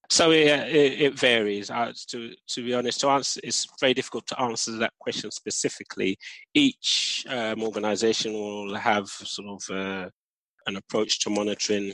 So 0.08 0.30
it, 0.30 0.46
it, 0.46 1.00
it 1.00 1.18
varies. 1.18 1.70
Uh, 1.70 1.92
to 2.08 2.32
to 2.48 2.64
be 2.64 2.72
honest, 2.72 3.00
to 3.00 3.08
answer 3.08 3.40
it's 3.44 3.66
very 3.78 3.92
difficult 3.92 4.26
to 4.28 4.40
answer 4.40 4.72
that 4.78 4.92
question 5.00 5.30
specifically. 5.30 6.16
Each 6.54 7.26
um, 7.28 7.62
organisation 7.62 8.32
will 8.32 8.74
have 8.74 9.08
sort 9.08 9.48
of 9.48 9.76
uh, 9.76 10.08
an 10.66 10.76
approach 10.76 11.20
to 11.20 11.30
monitoring. 11.30 11.92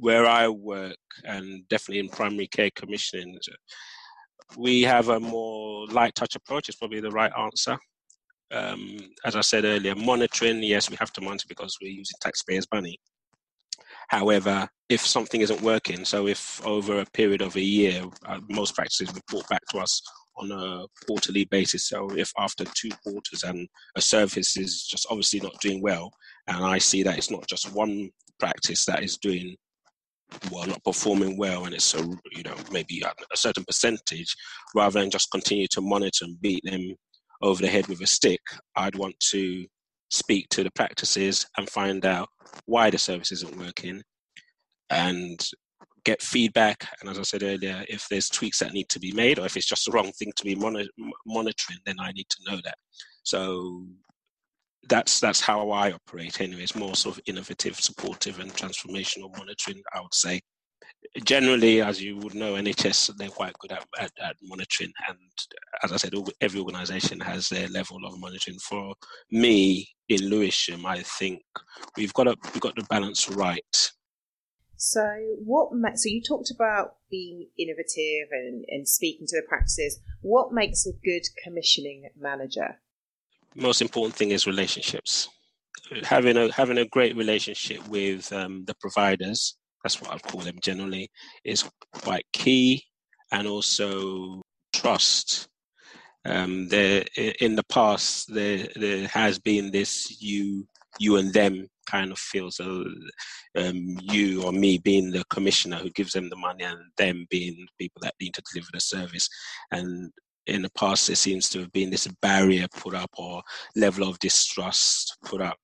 Where 0.00 0.26
I 0.26 0.48
work, 0.48 0.96
and 1.24 1.68
definitely 1.68 2.00
in 2.00 2.08
primary 2.08 2.46
care 2.46 2.70
commissioning, 2.74 3.38
we 4.56 4.82
have 4.82 5.08
a 5.08 5.20
more 5.20 5.86
light 5.88 6.14
touch 6.14 6.34
approach. 6.34 6.68
Is 6.68 6.76
probably 6.76 7.00
the 7.00 7.10
right 7.10 7.32
answer. 7.36 7.78
Um, 8.50 8.98
as 9.24 9.36
I 9.36 9.42
said 9.42 9.64
earlier, 9.64 9.94
monitoring. 9.94 10.62
Yes, 10.62 10.90
we 10.90 10.96
have 10.96 11.12
to 11.14 11.20
monitor 11.20 11.46
because 11.48 11.76
we're 11.82 11.88
using 11.92 12.16
taxpayers' 12.20 12.66
money. 12.72 12.98
However, 14.08 14.68
if 14.88 15.06
something 15.06 15.42
isn't 15.42 15.60
working, 15.60 16.04
so 16.04 16.26
if 16.26 16.64
over 16.64 17.00
a 17.00 17.06
period 17.06 17.42
of 17.42 17.56
a 17.56 17.60
year, 17.60 18.04
uh, 18.26 18.40
most 18.48 18.74
practices 18.74 19.14
report 19.14 19.46
back 19.48 19.60
to 19.70 19.78
us 19.78 20.00
on 20.36 20.50
a 20.50 20.86
quarterly 21.06 21.44
basis. 21.44 21.88
So 21.88 22.08
if 22.16 22.32
after 22.38 22.64
two 22.64 22.90
quarters 23.02 23.42
and 23.42 23.68
a 23.96 24.00
service 24.00 24.56
is 24.56 24.84
just 24.84 25.06
obviously 25.10 25.40
not 25.40 25.60
doing 25.60 25.82
well, 25.82 26.10
and 26.46 26.64
I 26.64 26.78
see 26.78 27.02
that 27.02 27.18
it's 27.18 27.30
not 27.30 27.46
just 27.46 27.74
one 27.74 28.10
practice 28.40 28.86
that 28.86 29.02
is 29.02 29.18
doing 29.18 29.56
well, 30.50 30.66
not 30.66 30.84
performing 30.84 31.36
well, 31.36 31.66
and 31.66 31.74
it's 31.74 31.94
a 31.94 32.02
you 32.32 32.42
know 32.44 32.56
maybe 32.70 33.02
a 33.02 33.36
certain 33.36 33.64
percentage, 33.64 34.34
rather 34.74 35.00
than 35.00 35.10
just 35.10 35.30
continue 35.30 35.66
to 35.72 35.82
monitor 35.82 36.24
and 36.24 36.40
beat 36.40 36.62
them 36.64 36.94
over 37.42 37.62
the 37.62 37.68
head 37.68 37.86
with 37.86 38.00
a 38.00 38.06
stick, 38.06 38.40
I'd 38.76 38.96
want 38.96 39.18
to 39.30 39.66
speak 40.10 40.48
to 40.50 40.64
the 40.64 40.70
practices 40.70 41.46
and 41.56 41.68
find 41.68 42.04
out 42.06 42.28
why 42.66 42.90
the 42.90 42.98
service 42.98 43.32
isn't 43.32 43.58
working 43.58 44.02
and 44.90 45.46
get 46.04 46.22
feedback. 46.22 46.88
And 47.00 47.10
as 47.10 47.18
I 47.18 47.22
said 47.22 47.42
earlier, 47.42 47.84
if 47.88 48.06
there's 48.08 48.28
tweaks 48.28 48.60
that 48.60 48.72
need 48.72 48.88
to 48.90 49.00
be 49.00 49.12
made 49.12 49.38
or 49.38 49.46
if 49.46 49.56
it's 49.56 49.68
just 49.68 49.84
the 49.84 49.92
wrong 49.92 50.10
thing 50.12 50.32
to 50.36 50.44
be 50.44 50.54
monitor- 50.54 50.90
monitoring, 51.26 51.78
then 51.84 51.96
I 52.00 52.12
need 52.12 52.28
to 52.30 52.50
know 52.50 52.60
that. 52.64 52.78
So 53.24 53.84
that's 54.88 55.20
that's 55.20 55.40
how 55.40 55.70
I 55.70 55.92
operate 55.92 56.40
anyway. 56.40 56.62
It's 56.62 56.74
more 56.74 56.94
sort 56.94 57.16
of 57.16 57.22
innovative, 57.26 57.76
supportive, 57.78 58.40
and 58.40 58.52
transformational 58.54 59.36
monitoring. 59.36 59.82
I 59.94 60.00
would 60.00 60.14
say. 60.14 60.40
Generally, 61.24 61.82
as 61.82 62.02
you 62.02 62.16
would 62.18 62.34
know, 62.34 62.54
NHS 62.54 63.16
they're 63.16 63.28
quite 63.28 63.58
good 63.58 63.72
at, 63.72 63.84
at, 63.98 64.12
at 64.22 64.36
monitoring, 64.42 64.92
and 65.08 65.18
as 65.82 65.92
I 65.92 65.96
said, 65.96 66.12
every 66.40 66.60
organisation 66.60 67.20
has 67.20 67.48
their 67.48 67.68
level 67.68 68.04
of 68.04 68.18
monitoring. 68.18 68.58
For 68.58 68.94
me, 69.30 69.88
in 70.08 70.28
Lewisham, 70.28 70.86
I 70.86 71.02
think 71.02 71.42
we've 71.96 72.12
got 72.12 72.28
a, 72.28 72.36
we've 72.52 72.60
got 72.60 72.76
the 72.76 72.86
balance 72.88 73.28
right. 73.28 73.90
So 74.76 75.02
what? 75.44 75.70
Ma- 75.72 75.96
so 75.96 76.08
you 76.08 76.22
talked 76.22 76.50
about 76.54 76.94
being 77.10 77.48
innovative 77.58 78.28
and, 78.30 78.64
and 78.68 78.88
speaking 78.88 79.26
to 79.26 79.36
the 79.36 79.46
practices. 79.48 80.00
What 80.22 80.52
makes 80.52 80.86
a 80.86 80.92
good 81.04 81.22
commissioning 81.42 82.10
manager? 82.16 82.80
Most 83.56 83.82
important 83.82 84.14
thing 84.14 84.30
is 84.30 84.46
relationships. 84.46 85.28
Having 86.04 86.36
a 86.36 86.52
having 86.52 86.78
a 86.78 86.86
great 86.86 87.16
relationship 87.16 87.86
with 87.88 88.32
um, 88.32 88.64
the 88.66 88.74
providers. 88.74 89.56
That's 89.88 90.02
what 90.02 90.12
I 90.12 90.18
call 90.18 90.42
them 90.42 90.58
generally. 90.60 91.10
Is 91.44 91.64
quite 91.94 92.26
key, 92.34 92.84
and 93.32 93.48
also 93.48 94.42
trust. 94.74 95.48
Um, 96.26 96.68
there 96.68 97.06
in 97.16 97.56
the 97.56 97.64
past 97.70 98.34
there 98.34 98.68
there 98.76 99.08
has 99.08 99.38
been 99.38 99.70
this 99.70 100.20
you 100.20 100.66
you 100.98 101.16
and 101.16 101.32
them 101.32 101.68
kind 101.86 102.12
of 102.12 102.18
feel. 102.18 102.50
So 102.50 102.84
um, 103.56 103.96
you 104.02 104.42
or 104.42 104.52
me 104.52 104.76
being 104.76 105.10
the 105.10 105.24
commissioner 105.30 105.76
who 105.76 105.88
gives 105.92 106.12
them 106.12 106.28
the 106.28 106.36
money 106.36 106.64
and 106.64 106.78
them 106.98 107.26
being 107.30 107.66
people 107.78 108.00
that 108.02 108.14
need 108.20 108.34
to 108.34 108.42
deliver 108.52 108.68
the 108.74 108.80
service. 108.80 109.26
And 109.70 110.12
in 110.46 110.60
the 110.60 110.70
past 110.76 111.06
there 111.06 111.16
seems 111.16 111.48
to 111.48 111.60
have 111.60 111.72
been 111.72 111.88
this 111.88 112.06
barrier 112.20 112.66
put 112.76 112.94
up 112.94 113.12
or 113.16 113.40
level 113.74 114.06
of 114.06 114.18
distrust 114.18 115.16
put 115.24 115.40
up. 115.40 115.56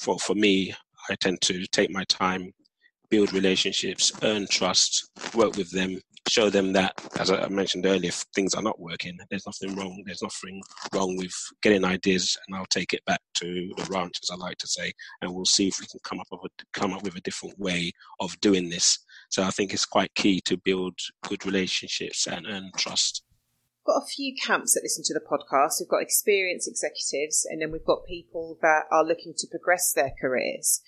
For 0.00 0.18
for 0.18 0.34
me 0.34 0.74
i 1.10 1.14
tend 1.16 1.40
to 1.42 1.66
take 1.66 1.90
my 1.90 2.04
time 2.04 2.52
build 3.12 3.32
relationships 3.34 4.10
earn 4.22 4.46
trust 4.48 5.10
work 5.34 5.54
with 5.56 5.70
them 5.70 6.00
show 6.28 6.48
them 6.48 6.72
that, 6.72 6.92
as 7.18 7.30
I 7.30 7.48
mentioned 7.48 7.84
earlier, 7.84 8.08
if 8.08 8.24
things 8.34 8.54
are 8.54 8.62
not 8.62 8.80
working, 8.80 9.18
there's 9.30 9.46
nothing 9.46 9.74
wrong. 9.76 10.02
There's 10.06 10.22
nothing 10.22 10.62
wrong 10.94 11.16
with 11.16 11.34
getting 11.62 11.84
ideas, 11.84 12.38
and 12.46 12.56
I'll 12.56 12.66
take 12.66 12.92
it 12.92 13.04
back 13.04 13.20
to 13.34 13.72
the 13.76 13.84
ranch, 13.90 14.18
as 14.22 14.30
I 14.30 14.36
like 14.36 14.56
to 14.58 14.68
say, 14.68 14.92
and 15.20 15.34
we'll 15.34 15.44
see 15.44 15.68
if 15.68 15.80
we 15.80 15.86
can 15.86 16.00
come 16.04 16.20
up 16.20 16.28
with 16.30 16.40
a, 16.44 16.78
come 16.78 16.92
up 16.92 17.02
with 17.02 17.16
a 17.16 17.20
different 17.20 17.58
way 17.58 17.92
of 18.20 18.38
doing 18.40 18.70
this. 18.70 18.98
So 19.30 19.42
I 19.42 19.50
think 19.50 19.72
it's 19.72 19.84
quite 19.84 20.14
key 20.14 20.40
to 20.42 20.56
build 20.56 20.94
good 21.26 21.44
relationships 21.44 22.26
and 22.26 22.46
earn 22.48 22.70
trust. 22.76 23.24
We've 23.80 23.94
got 23.94 24.02
a 24.02 24.06
few 24.06 24.34
camps 24.40 24.74
that 24.74 24.84
listen 24.84 25.02
to 25.06 25.14
the 25.14 25.20
podcast. 25.20 25.80
We've 25.80 25.88
got 25.88 26.02
experienced 26.02 26.68
executives, 26.68 27.46
and 27.50 27.60
then 27.60 27.72
we've 27.72 27.84
got 27.84 28.06
people 28.06 28.58
that 28.62 28.84
are 28.92 29.04
looking 29.04 29.34
to 29.38 29.48
progress 29.48 29.92
their 29.92 30.12
careers 30.20 30.82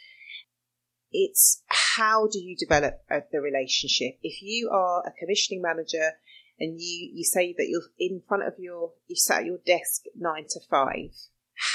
it's 1.14 1.62
how 1.68 2.26
do 2.26 2.40
you 2.40 2.56
develop 2.56 3.00
uh, 3.08 3.20
the 3.30 3.40
relationship? 3.40 4.18
If 4.22 4.42
you 4.42 4.68
are 4.70 5.04
a 5.06 5.12
commissioning 5.12 5.62
manager 5.62 6.10
and 6.58 6.80
you, 6.80 7.10
you 7.14 7.24
say 7.24 7.54
that 7.56 7.68
you're 7.68 7.82
in 7.98 8.20
front 8.28 8.42
of 8.42 8.54
your, 8.58 8.90
you 9.06 9.14
sat 9.14 9.40
at 9.40 9.46
your 9.46 9.58
desk 9.64 10.02
nine 10.16 10.46
to 10.50 10.60
five, 10.68 11.10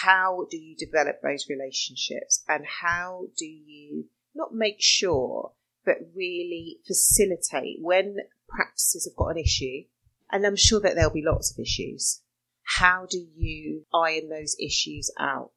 how 0.02 0.46
do 0.52 0.58
you 0.58 0.76
develop 0.76 1.22
those 1.24 1.48
relationships 1.50 2.44
and 2.50 2.66
how 2.82 3.28
do 3.38 3.46
you 3.46 4.06
not 4.36 4.54
make 4.54 4.78
sure, 4.80 5.54
but 5.86 5.96
really 6.14 6.80
facilitate 6.86 7.78
when 7.80 8.18
practices 8.50 9.10
have 9.10 9.16
got 9.16 9.30
an 9.30 9.38
issue? 9.38 9.84
And 10.30 10.46
I'm 10.46 10.58
sure 10.58 10.82
that 10.82 10.96
there'll 10.96 11.14
be 11.14 11.24
lots 11.26 11.52
of 11.52 11.60
issues. 11.60 12.22
How 12.64 13.08
do 13.10 13.26
you 13.36 13.86
iron 13.94 14.30
those 14.30 14.58
issues 14.60 15.10
out? 15.18 15.52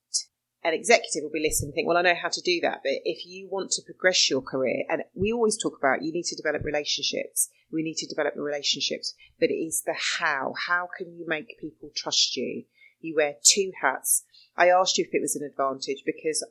An 0.64 0.74
executive 0.74 1.22
will 1.22 1.30
be 1.30 1.42
listening 1.42 1.68
and 1.68 1.74
think, 1.74 1.88
well, 1.88 1.96
I 1.96 2.02
know 2.02 2.14
how 2.14 2.28
to 2.28 2.40
do 2.40 2.60
that. 2.62 2.80
But 2.84 2.92
if 3.04 3.26
you 3.26 3.48
want 3.50 3.70
to 3.72 3.82
progress 3.82 4.30
your 4.30 4.42
career, 4.42 4.84
and 4.88 5.02
we 5.14 5.32
always 5.32 5.60
talk 5.60 5.76
about 5.78 6.02
you 6.02 6.12
need 6.12 6.26
to 6.26 6.36
develop 6.36 6.64
relationships, 6.64 7.48
we 7.70 7.82
need 7.82 7.96
to 7.96 8.06
develop 8.06 8.34
relationships, 8.36 9.14
but 9.40 9.50
it 9.50 9.54
is 9.54 9.82
the 9.84 9.96
how. 10.18 10.54
How 10.68 10.88
can 10.96 11.16
you 11.16 11.24
make 11.26 11.58
people 11.58 11.90
trust 11.94 12.36
you? 12.36 12.64
you 13.02 13.14
wear 13.16 13.34
two 13.44 13.72
hats. 13.80 14.24
I 14.56 14.68
asked 14.68 14.98
you 14.98 15.04
if 15.06 15.14
it 15.14 15.20
was 15.20 15.36
an 15.36 15.46
advantage 15.46 16.02
because 16.06 16.44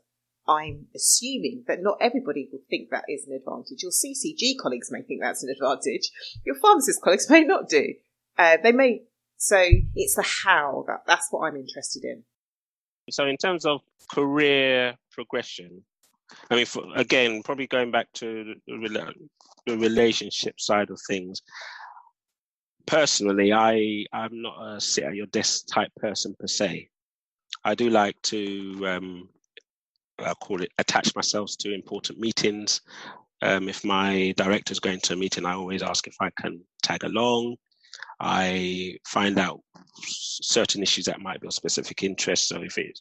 I'm 0.47 0.87
assuming 0.95 1.63
that 1.67 1.81
not 1.81 1.97
everybody 2.01 2.49
will 2.51 2.61
think 2.69 2.89
that 2.89 3.05
is 3.07 3.27
an 3.27 3.33
advantage. 3.33 3.83
Your 3.83 3.91
CCG 3.91 4.57
colleagues 4.61 4.91
may 4.91 5.01
think 5.01 5.21
that's 5.21 5.43
an 5.43 5.49
advantage. 5.49 6.11
Your 6.45 6.55
pharmacist 6.55 7.01
colleagues 7.01 7.29
may 7.29 7.43
not 7.43 7.69
do. 7.69 7.93
Uh, 8.37 8.57
they 8.61 8.71
may. 8.71 9.03
So 9.37 9.63
it's 9.95 10.15
the 10.15 10.25
how 10.43 10.85
that 10.87 11.03
that's 11.07 11.27
what 11.31 11.47
I'm 11.47 11.55
interested 11.55 12.03
in. 12.03 12.23
So 13.11 13.27
in 13.27 13.37
terms 13.37 13.65
of 13.65 13.81
career 14.11 14.95
progression, 15.11 15.83
I 16.49 16.55
mean, 16.55 16.65
for, 16.65 16.83
again, 16.95 17.43
probably 17.43 17.67
going 17.67 17.91
back 17.91 18.11
to 18.13 18.55
the, 18.67 19.13
the 19.65 19.77
relationship 19.77 20.59
side 20.59 20.89
of 20.89 20.99
things. 21.07 21.41
Personally, 22.85 23.53
I 23.53 24.05
I'm 24.11 24.41
not 24.41 24.75
a 24.75 24.81
sit 24.81 25.03
at 25.03 25.15
your 25.15 25.27
desk 25.27 25.67
type 25.67 25.91
person 25.95 26.35
per 26.39 26.47
se. 26.47 26.89
I 27.63 27.75
do 27.75 27.89
like 27.89 28.19
to 28.23 28.87
um, 28.87 29.29
I 30.19 30.33
call 30.35 30.61
it 30.61 30.71
attach 30.77 31.15
myself 31.15 31.51
to 31.59 31.73
important 31.73 32.19
meetings. 32.19 32.81
Um, 33.43 33.69
if 33.69 33.83
my 33.83 34.33
director 34.37 34.71
is 34.71 34.79
going 34.79 34.99
to 35.01 35.13
a 35.13 35.15
meeting, 35.15 35.45
I 35.45 35.53
always 35.53 35.83
ask 35.83 36.07
if 36.07 36.15
I 36.19 36.29
can 36.39 36.61
tag 36.83 37.03
along. 37.03 37.57
I 38.19 38.98
find 39.07 39.39
out 39.39 39.62
certain 40.03 40.81
issues 40.81 41.05
that 41.05 41.21
might 41.21 41.41
be 41.41 41.48
of 41.48 41.53
specific 41.53 42.03
interest. 42.03 42.48
So 42.48 42.62
if 42.62 42.77
it 42.77 43.00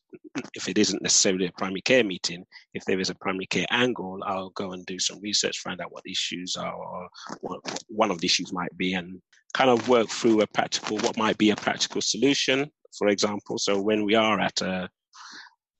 if 0.54 0.68
it 0.68 0.78
isn't 0.78 1.02
necessarily 1.02 1.46
a 1.46 1.52
primary 1.52 1.80
care 1.80 2.04
meeting, 2.04 2.44
if 2.74 2.84
there 2.84 3.00
is 3.00 3.10
a 3.10 3.14
primary 3.14 3.46
care 3.46 3.66
angle, 3.70 4.20
I'll 4.24 4.50
go 4.50 4.72
and 4.72 4.84
do 4.86 4.98
some 4.98 5.20
research, 5.20 5.58
find 5.58 5.80
out 5.80 5.92
what 5.92 6.04
issues 6.06 6.56
are, 6.56 6.74
or 6.74 7.08
what 7.40 7.60
one 7.88 8.10
of 8.10 8.20
the 8.20 8.26
issues 8.26 8.52
might 8.52 8.76
be, 8.76 8.94
and 8.94 9.20
kind 9.54 9.70
of 9.70 9.88
work 9.88 10.08
through 10.08 10.40
a 10.40 10.46
practical 10.46 10.98
what 10.98 11.16
might 11.16 11.38
be 11.38 11.50
a 11.50 11.56
practical 11.56 12.00
solution. 12.00 12.70
For 12.96 13.08
example, 13.08 13.58
so 13.58 13.80
when 13.80 14.04
we 14.04 14.14
are 14.14 14.40
at 14.40 14.60
a 14.60 14.90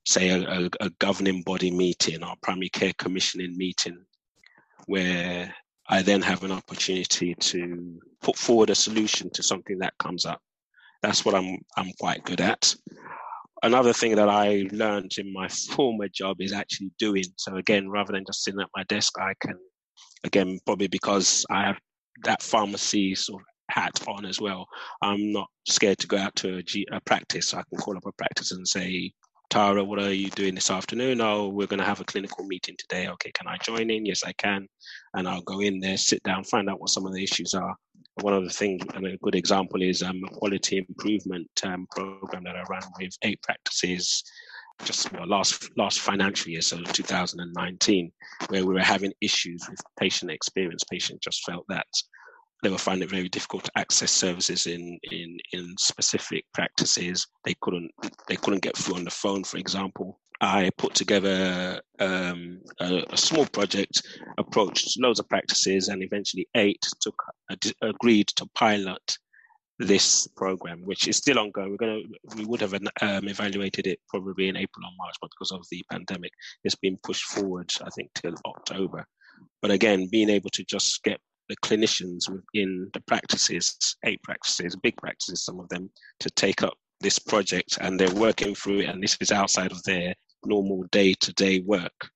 say 0.05 0.29
a, 0.29 0.41
a, 0.47 0.69
a 0.79 0.89
governing 0.99 1.43
body 1.43 1.71
meeting 1.71 2.23
or 2.23 2.35
primary 2.41 2.69
care 2.69 2.93
commissioning 2.97 3.55
meeting 3.55 4.03
where 4.87 5.53
I 5.89 6.01
then 6.01 6.21
have 6.21 6.43
an 6.43 6.51
opportunity 6.51 7.35
to 7.35 7.99
put 8.21 8.37
forward 8.37 8.69
a 8.69 8.75
solution 8.75 9.29
to 9.31 9.43
something 9.43 9.79
that 9.79 9.97
comes 9.97 10.25
up. 10.25 10.41
That's 11.01 11.25
what 11.25 11.35
I'm 11.35 11.57
I'm 11.75 11.91
quite 11.99 12.23
good 12.23 12.41
at. 12.41 12.73
Another 13.63 13.93
thing 13.93 14.15
that 14.15 14.29
I 14.29 14.67
learned 14.71 15.11
in 15.17 15.31
my 15.33 15.47
former 15.47 16.07
job 16.07 16.37
is 16.39 16.53
actually 16.53 16.91
doing. 16.97 17.25
So 17.37 17.57
again, 17.57 17.89
rather 17.89 18.13
than 18.13 18.25
just 18.25 18.43
sitting 18.43 18.61
at 18.61 18.69
my 18.75 18.83
desk, 18.83 19.13
I 19.19 19.33
can 19.41 19.57
again 20.23 20.59
probably 20.65 20.87
because 20.87 21.45
I 21.49 21.65
have 21.67 21.79
that 22.23 22.41
pharmacy 22.41 23.15
sort 23.15 23.41
of 23.41 23.47
hat 23.69 23.99
on 24.07 24.25
as 24.25 24.39
well. 24.39 24.67
I'm 25.01 25.31
not 25.31 25.47
scared 25.67 25.97
to 25.99 26.07
go 26.07 26.17
out 26.17 26.35
to 26.37 26.57
a, 26.57 26.63
G, 26.63 26.85
a 26.91 27.01
practice. 27.01 27.53
I 27.53 27.63
can 27.69 27.79
call 27.79 27.97
up 27.97 28.05
a 28.05 28.11
practice 28.11 28.51
and 28.51 28.67
say, 28.67 29.11
Tara, 29.51 29.83
what 29.83 29.99
are 29.99 30.13
you 30.13 30.29
doing 30.29 30.55
this 30.55 30.71
afternoon? 30.71 31.19
Oh, 31.19 31.49
we're 31.49 31.67
going 31.67 31.81
to 31.81 31.85
have 31.85 31.99
a 31.99 32.05
clinical 32.05 32.45
meeting 32.45 32.77
today. 32.77 33.09
Okay, 33.09 33.33
can 33.33 33.47
I 33.49 33.57
join 33.57 33.89
in? 33.89 34.05
Yes, 34.05 34.23
I 34.23 34.31
can. 34.31 34.65
And 35.13 35.27
I'll 35.27 35.41
go 35.41 35.59
in 35.59 35.81
there, 35.81 35.97
sit 35.97 36.23
down, 36.23 36.45
find 36.45 36.69
out 36.69 36.79
what 36.79 36.89
some 36.89 37.05
of 37.05 37.13
the 37.13 37.21
issues 37.21 37.53
are. 37.53 37.75
One 38.21 38.33
of 38.33 38.45
the 38.45 38.49
things, 38.49 38.81
and 38.93 39.05
a 39.05 39.17
good 39.17 39.35
example 39.35 39.81
is 39.81 40.03
um, 40.03 40.21
a 40.25 40.33
quality 40.37 40.77
improvement 40.77 41.49
um, 41.65 41.85
program 41.91 42.45
that 42.45 42.55
I 42.55 42.63
ran 42.69 42.81
with 42.97 43.17
eight 43.23 43.41
practices 43.41 44.23
just 44.85 45.11
well, 45.11 45.27
last 45.27 45.69
last 45.77 45.99
financial 45.99 46.49
year, 46.49 46.61
so 46.61 46.81
2019, 46.81 48.09
where 48.47 48.65
we 48.65 48.73
were 48.73 48.79
having 48.79 49.11
issues 49.19 49.67
with 49.69 49.81
patient 49.99 50.31
experience. 50.31 50.85
Patient 50.85 51.21
just 51.21 51.43
felt 51.43 51.65
that 51.67 51.87
they 52.61 52.69
were 52.69 52.77
finding 52.77 53.07
it 53.07 53.11
very 53.11 53.29
difficult 53.29 53.63
to 53.65 53.71
access 53.75 54.11
services 54.11 54.67
in, 54.67 54.99
in, 55.11 55.37
in 55.53 55.75
specific 55.77 56.45
practices. 56.53 57.27
They 57.45 57.55
couldn't 57.61 57.91
they 58.27 58.35
couldn't 58.35 58.61
get 58.61 58.77
through 58.77 58.95
on 58.95 59.03
the 59.03 59.11
phone, 59.11 59.43
for 59.43 59.57
example. 59.57 60.19
I 60.43 60.71
put 60.77 60.95
together 60.95 61.79
um, 61.99 62.61
a, 62.79 63.03
a, 63.11 63.17
small 63.17 63.45
project, 63.45 64.01
approached 64.39 64.99
loads 64.99 65.19
of 65.19 65.29
practices, 65.29 65.87
and 65.87 66.01
eventually 66.01 66.47
eight 66.55 66.83
took 66.99 67.15
agreed 67.83 68.27
to 68.37 68.47
pilot 68.55 69.17
this 69.77 70.27
program, 70.35 70.81
which 70.83 71.07
is 71.07 71.17
still 71.17 71.37
ongoing. 71.37 71.77
We're 71.79 72.01
to 72.01 72.03
we 72.35 72.45
would 72.45 72.61
have 72.61 72.73
um, 72.73 73.27
evaluated 73.27 73.85
it 73.85 73.99
probably 74.09 74.47
in 74.47 74.57
April 74.57 74.85
or 74.85 74.91
March, 74.97 75.15
but 75.21 75.29
because 75.31 75.51
of 75.51 75.65
the 75.69 75.83
pandemic, 75.91 76.31
it's 76.63 76.75
been 76.75 76.97
pushed 77.03 77.25
forward, 77.25 77.71
I 77.83 77.89
think, 77.91 78.09
till 78.15 78.33
October. 78.45 79.05
But 79.61 79.71
again, 79.71 80.07
being 80.11 80.29
able 80.29 80.49
to 80.51 80.63
just 80.63 81.03
get 81.03 81.19
the 81.51 81.67
clinicians 81.67 82.29
within 82.29 82.89
the 82.93 83.01
practices, 83.01 83.97
eight 84.05 84.23
practices, 84.23 84.75
big 84.77 84.95
practices, 84.95 85.43
some 85.43 85.59
of 85.59 85.67
them, 85.67 85.89
to 86.21 86.29
take 86.31 86.63
up 86.63 86.73
this 87.01 87.19
project 87.19 87.77
and 87.81 87.99
they're 87.99 88.13
working 88.15 88.55
through 88.55 88.79
it, 88.79 88.89
and 88.89 89.03
this 89.03 89.17
is 89.19 89.31
outside 89.31 89.71
of 89.71 89.83
their 89.83 90.15
normal 90.45 90.83
day 90.91 91.13
to 91.19 91.33
day 91.33 91.59
work. 91.59 92.09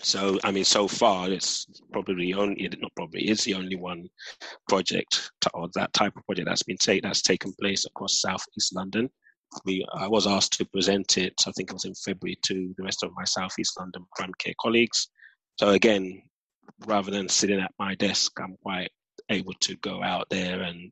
So, 0.00 0.38
I 0.42 0.50
mean, 0.50 0.64
so 0.64 0.88
far, 0.88 1.30
it's 1.30 1.66
probably 1.92 2.34
only, 2.34 2.68
not 2.80 2.92
probably, 2.96 3.28
it's 3.28 3.44
the 3.44 3.54
only 3.54 3.76
one 3.76 4.08
project 4.68 5.30
or 5.54 5.68
that 5.74 5.92
type 5.92 6.16
of 6.16 6.24
project 6.26 6.48
that's 6.48 6.62
been 6.64 6.76
take, 6.76 7.02
that's 7.02 7.22
taken 7.22 7.52
place 7.60 7.84
across 7.84 8.20
Southeast 8.20 8.74
London. 8.74 9.08
We, 9.64 9.86
I 9.94 10.08
was 10.08 10.26
asked 10.26 10.52
to 10.54 10.64
present 10.66 11.16
it, 11.16 11.34
I 11.46 11.52
think 11.52 11.70
it 11.70 11.74
was 11.74 11.84
in 11.84 11.94
February, 11.94 12.38
to 12.44 12.74
the 12.76 12.84
rest 12.84 13.02
of 13.02 13.12
my 13.16 13.24
Southeast 13.24 13.78
London 13.78 14.04
primary 14.16 14.34
care 14.38 14.54
colleagues. 14.60 15.08
So 15.58 15.70
again, 15.70 16.22
rather 16.86 17.10
than 17.10 17.28
sitting 17.28 17.60
at 17.60 17.72
my 17.78 17.94
desk, 17.94 18.32
I'm 18.40 18.56
quite 18.62 18.90
able 19.30 19.54
to 19.60 19.76
go 19.76 20.02
out 20.02 20.28
there 20.30 20.62
and 20.62 20.90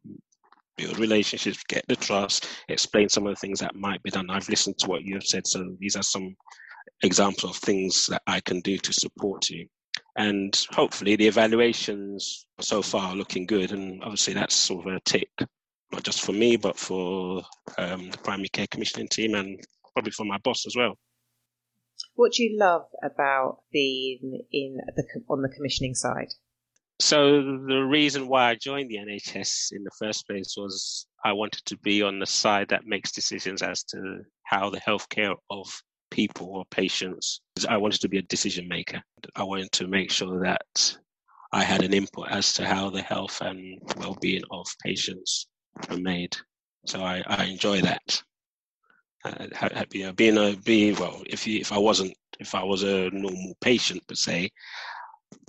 build 0.76 0.98
relationships, 0.98 1.62
get 1.68 1.84
the 1.88 1.96
trust, 1.96 2.48
explain 2.68 3.08
some 3.08 3.26
of 3.26 3.34
the 3.34 3.40
things 3.40 3.60
that 3.60 3.74
might 3.74 4.02
be 4.02 4.10
done. 4.10 4.30
I've 4.30 4.48
listened 4.48 4.78
to 4.78 4.88
what 4.88 5.02
you 5.02 5.14
have 5.14 5.24
said, 5.24 5.46
so 5.46 5.74
these 5.78 5.96
are 5.96 6.02
some 6.02 6.36
examples 7.02 7.56
of 7.56 7.62
things 7.62 8.06
that 8.06 8.22
I 8.26 8.40
can 8.40 8.60
do 8.60 8.78
to 8.78 8.92
support 8.92 9.48
you. 9.48 9.66
And 10.16 10.54
hopefully, 10.70 11.16
the 11.16 11.26
evaluations 11.26 12.46
so 12.60 12.82
far 12.82 13.10
are 13.10 13.16
looking 13.16 13.46
good. 13.46 13.72
And 13.72 14.02
obviously, 14.02 14.34
that's 14.34 14.54
sort 14.54 14.86
of 14.86 14.94
a 14.94 15.00
tick, 15.00 15.28
not 15.92 16.02
just 16.02 16.22
for 16.22 16.32
me, 16.32 16.56
but 16.56 16.78
for 16.78 17.42
um, 17.78 18.10
the 18.10 18.18
primary 18.18 18.48
care 18.48 18.66
commissioning 18.70 19.08
team 19.08 19.34
and 19.34 19.58
probably 19.92 20.12
for 20.12 20.24
my 20.24 20.38
boss 20.38 20.66
as 20.66 20.74
well. 20.76 20.96
What 22.14 22.32
do 22.32 22.42
you 22.42 22.58
love 22.58 22.86
about 23.02 23.58
being 23.72 24.42
in 24.52 24.78
the 24.96 25.04
on 25.28 25.42
the 25.42 25.48
commissioning 25.48 25.94
side? 25.94 26.32
So 26.98 27.42
the 27.42 27.84
reason 27.86 28.26
why 28.26 28.50
I 28.50 28.54
joined 28.54 28.90
the 28.90 28.96
NHS 28.96 29.72
in 29.72 29.84
the 29.84 29.90
first 29.98 30.26
place 30.26 30.54
was 30.56 31.06
I 31.24 31.32
wanted 31.32 31.64
to 31.66 31.76
be 31.78 32.02
on 32.02 32.18
the 32.18 32.26
side 32.26 32.68
that 32.68 32.86
makes 32.86 33.12
decisions 33.12 33.62
as 33.62 33.82
to 33.84 34.22
how 34.44 34.70
the 34.70 34.80
healthcare 34.80 35.34
of 35.50 35.66
people 36.10 36.48
or 36.48 36.64
patients. 36.70 37.40
I 37.68 37.76
wanted 37.76 38.00
to 38.00 38.08
be 38.08 38.18
a 38.18 38.22
decision 38.22 38.66
maker. 38.66 39.02
I 39.34 39.42
wanted 39.42 39.72
to 39.72 39.88
make 39.88 40.10
sure 40.10 40.40
that 40.40 40.96
I 41.52 41.64
had 41.64 41.82
an 41.82 41.92
input 41.92 42.28
as 42.30 42.54
to 42.54 42.66
how 42.66 42.88
the 42.90 43.02
health 43.02 43.40
and 43.42 43.78
well-being 43.98 44.42
of 44.50 44.66
patients 44.82 45.48
were 45.90 45.98
made. 45.98 46.36
So 46.86 47.02
I, 47.02 47.22
I 47.26 47.44
enjoy 47.44 47.82
that 47.82 48.22
uh, 49.26 49.84
you 49.92 50.04
know, 50.04 50.12
being 50.12 50.38
a 50.38 50.56
being 50.56 50.96
well, 50.96 51.22
if 51.26 51.46
you, 51.46 51.60
if 51.60 51.72
I 51.72 51.78
wasn't 51.78 52.14
if 52.38 52.54
I 52.54 52.62
was 52.62 52.82
a 52.82 53.10
normal 53.10 53.54
patient 53.60 54.06
per 54.06 54.14
se, 54.14 54.50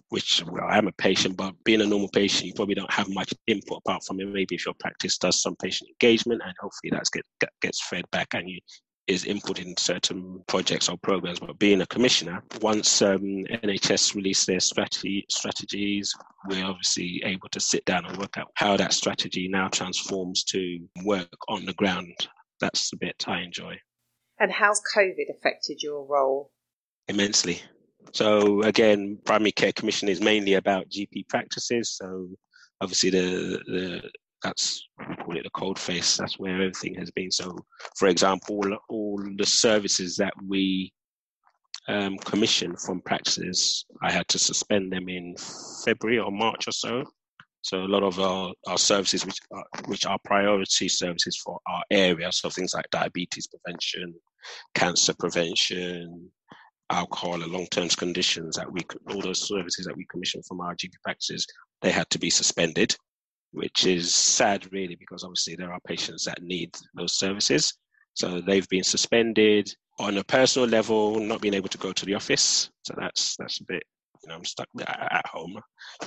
which 0.10 0.44
well, 0.46 0.66
I 0.68 0.78
am 0.78 0.88
a 0.88 0.94
patient, 0.94 1.38
but 1.38 1.54
being 1.64 1.82
a 1.82 1.86
normal 1.86 2.10
patient, 2.10 2.46
you 2.46 2.54
probably 2.54 2.76
don't 2.76 2.92
have 2.92 3.10
much 3.10 3.34
input 3.48 3.80
apart 3.80 4.04
from 4.04 4.20
it. 4.20 4.28
Maybe 4.28 4.56
if 4.56 4.66
your 4.66 4.76
practice 4.80 5.18
does 5.18 5.42
some 5.42 5.56
patient 5.58 5.90
engagement, 5.90 6.42
and 6.44 6.54
hopefully 6.60 6.92
that 6.92 7.04
get, 7.12 7.50
gets 7.62 7.86
fed 7.88 8.06
back, 8.12 8.34
and 8.34 8.50
you 8.50 8.60
is 9.08 9.24
input 9.24 9.60
in 9.60 9.76
certain 9.78 10.44
projects 10.48 10.90
or 10.90 10.98
programs. 10.98 11.40
But 11.40 11.58
being 11.60 11.80
a 11.80 11.86
commissioner, 11.88 12.44
once 12.62 13.02
um, 13.02 13.22
NHS 13.22 14.16
release 14.16 14.46
their 14.46 14.60
strategy 14.60 15.26
strategies, 15.30 16.14
we're 16.50 16.66
obviously 16.66 17.22
able 17.24 17.48
to 17.50 17.60
sit 17.60 17.86
down 17.86 18.06
and 18.06 18.18
work 18.18 18.38
out 18.38 18.52
how 18.56 18.76
that 18.78 18.94
strategy 18.94 19.48
now 19.48 19.70
transforms 19.70 20.44
to 20.46 20.80
work 21.06 21.30
on 21.48 21.66
the 21.66 21.74
ground 21.74 22.28
that's 22.60 22.90
the 22.90 22.98
bit 22.98 23.24
I 23.28 23.42
enjoy. 23.42 23.80
And 24.40 24.52
how's 24.52 24.82
COVID 24.96 25.36
affected 25.36 25.82
your 25.82 26.06
role? 26.06 26.52
Immensely. 27.08 27.62
So 28.14 28.62
again, 28.62 29.20
primary 29.26 29.52
care 29.52 29.72
commission 29.72 30.10
is 30.10 30.22
mainly 30.22 30.54
about 30.54 30.90
GP 30.90 31.28
practices. 31.28 31.98
So 31.98 32.30
obviously 32.82 33.10
the 33.10 33.60
the 33.68 34.02
that's 34.44 34.88
we 35.10 35.16
call 35.16 35.38
it 35.38 35.44
the 35.44 35.50
cold 35.50 35.80
face. 35.80 36.18
That's 36.18 36.38
where 36.38 36.54
everything 36.54 36.96
has 36.96 37.12
been. 37.12 37.32
So 37.32 37.58
for 37.98 38.08
example, 38.08 38.56
all, 38.56 38.78
all 38.90 39.24
the 39.38 39.46
services 39.46 40.16
that 40.18 40.34
we 40.46 40.94
um, 41.88 42.18
commission 42.18 42.76
from 42.76 43.02
practices, 43.02 43.86
I 44.04 44.12
had 44.12 44.28
to 44.30 44.40
suspend 44.40 44.92
them 44.92 45.10
in 45.10 45.36
February 45.86 46.20
or 46.20 46.32
March 46.32 46.68
or 46.68 46.72
so 46.72 47.06
so 47.68 47.84
a 47.84 47.94
lot 47.96 48.04
of 48.04 48.18
our, 48.18 48.54
our 48.68 48.78
services, 48.78 49.26
which 49.26 49.40
are, 49.52 49.66
which 49.88 50.06
are 50.06 50.18
priority 50.24 50.88
services 50.88 51.36
for 51.44 51.60
our 51.68 51.84
area, 51.92 52.32
so 52.32 52.50
things 52.50 52.74
like 52.74 52.90
diabetes 52.92 53.46
prevention, 53.48 54.14
cancer 54.74 55.14
prevention, 55.20 56.32
alcohol 56.90 57.44
and 57.44 57.52
long-term 57.52 57.90
conditions 57.90 58.56
that 58.56 58.72
we 58.72 58.80
all 59.10 59.20
those 59.20 59.46
services 59.46 59.86
that 59.86 59.98
we 59.98 60.06
commission 60.06 60.42
from 60.48 60.62
our 60.62 60.76
GP 60.76 60.94
practices, 61.04 61.46
they 61.82 61.92
had 61.92 62.10
to 62.10 62.18
be 62.18 62.30
suspended, 62.30 62.96
which 63.52 63.86
is 63.86 64.16
sad 64.16 64.72
really 64.72 64.96
because 64.96 65.26
obviously 65.26 65.58
there 65.58 65.74
are 65.74 65.82
patients 65.86 66.24
that 66.24 66.42
need 66.42 66.74
those 66.96 67.20
services. 67.20 67.74
So 68.14 68.40
they've 68.40 68.70
been 68.70 68.86
suspended 68.86 69.70
on 70.00 70.18
a 70.20 70.24
personal 70.24 70.70
level, 70.70 71.20
not 71.20 71.42
being 71.42 71.54
able 71.54 71.68
to 71.68 71.78
go 71.78 71.92
to 71.92 72.06
the 72.06 72.14
office. 72.14 72.70
So 72.84 72.96
that's 72.98 73.36
that's 73.38 73.60
a 73.60 73.66
bit, 73.66 73.84
you 74.28 74.34
know, 74.34 74.38
I'm 74.38 74.46
stuck 74.46 74.68
at 74.86 75.26
home, 75.28 75.58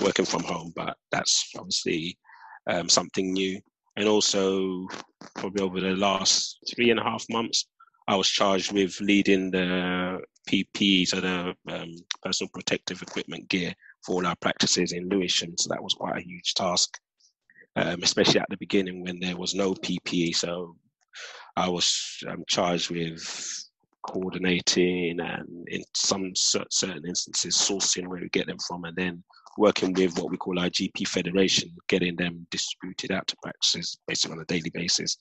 working 0.01 0.25
from 0.25 0.43
home. 0.43 0.71
But 0.75 0.95
that's 1.11 1.49
obviously 1.57 2.17
um, 2.67 2.87
something 2.87 3.33
new. 3.33 3.59
And 3.95 4.07
also, 4.07 4.87
probably 5.35 5.63
over 5.63 5.81
the 5.81 5.95
last 5.95 6.59
three 6.73 6.91
and 6.91 6.99
a 6.99 7.03
half 7.03 7.25
months, 7.29 7.65
I 8.07 8.15
was 8.15 8.29
charged 8.29 8.71
with 8.71 8.99
leading 9.01 9.51
the 9.51 10.19
PPE, 10.49 11.07
so 11.07 11.19
the 11.19 11.55
um, 11.69 11.95
personal 12.23 12.49
protective 12.53 13.01
equipment 13.01 13.47
gear 13.49 13.73
for 14.05 14.15
all 14.15 14.27
our 14.27 14.35
practices 14.35 14.91
in 14.91 15.09
Lewisham. 15.09 15.55
So 15.57 15.69
that 15.69 15.83
was 15.83 15.93
quite 15.93 16.17
a 16.17 16.25
huge 16.25 16.53
task, 16.53 16.97
um, 17.75 18.03
especially 18.03 18.39
at 18.39 18.49
the 18.49 18.57
beginning 18.57 19.03
when 19.03 19.19
there 19.19 19.37
was 19.37 19.55
no 19.55 19.73
PPE. 19.73 20.35
So 20.35 20.75
I 21.55 21.69
was 21.69 22.23
um, 22.27 22.43
charged 22.47 22.91
with 22.91 23.21
coordinating 24.03 25.19
and 25.19 25.67
in 25.67 25.83
some 25.95 26.31
certain 26.35 27.05
instances 27.05 27.57
sourcing 27.57 28.07
where 28.07 28.21
we 28.21 28.29
get 28.29 28.47
them 28.47 28.57
from 28.67 28.83
and 28.85 28.95
then 28.95 29.23
working 29.57 29.93
with 29.93 30.17
what 30.17 30.29
we 30.31 30.37
call 30.37 30.59
our 30.59 30.69
GP 30.69 31.07
federation, 31.07 31.69
getting 31.87 32.15
them 32.15 32.47
distributed 32.51 33.11
out 33.11 33.27
to 33.27 33.35
practices 33.43 33.97
basically 34.07 34.37
on 34.37 34.41
a 34.41 34.45
daily 34.45 34.71
basis. 34.73 35.17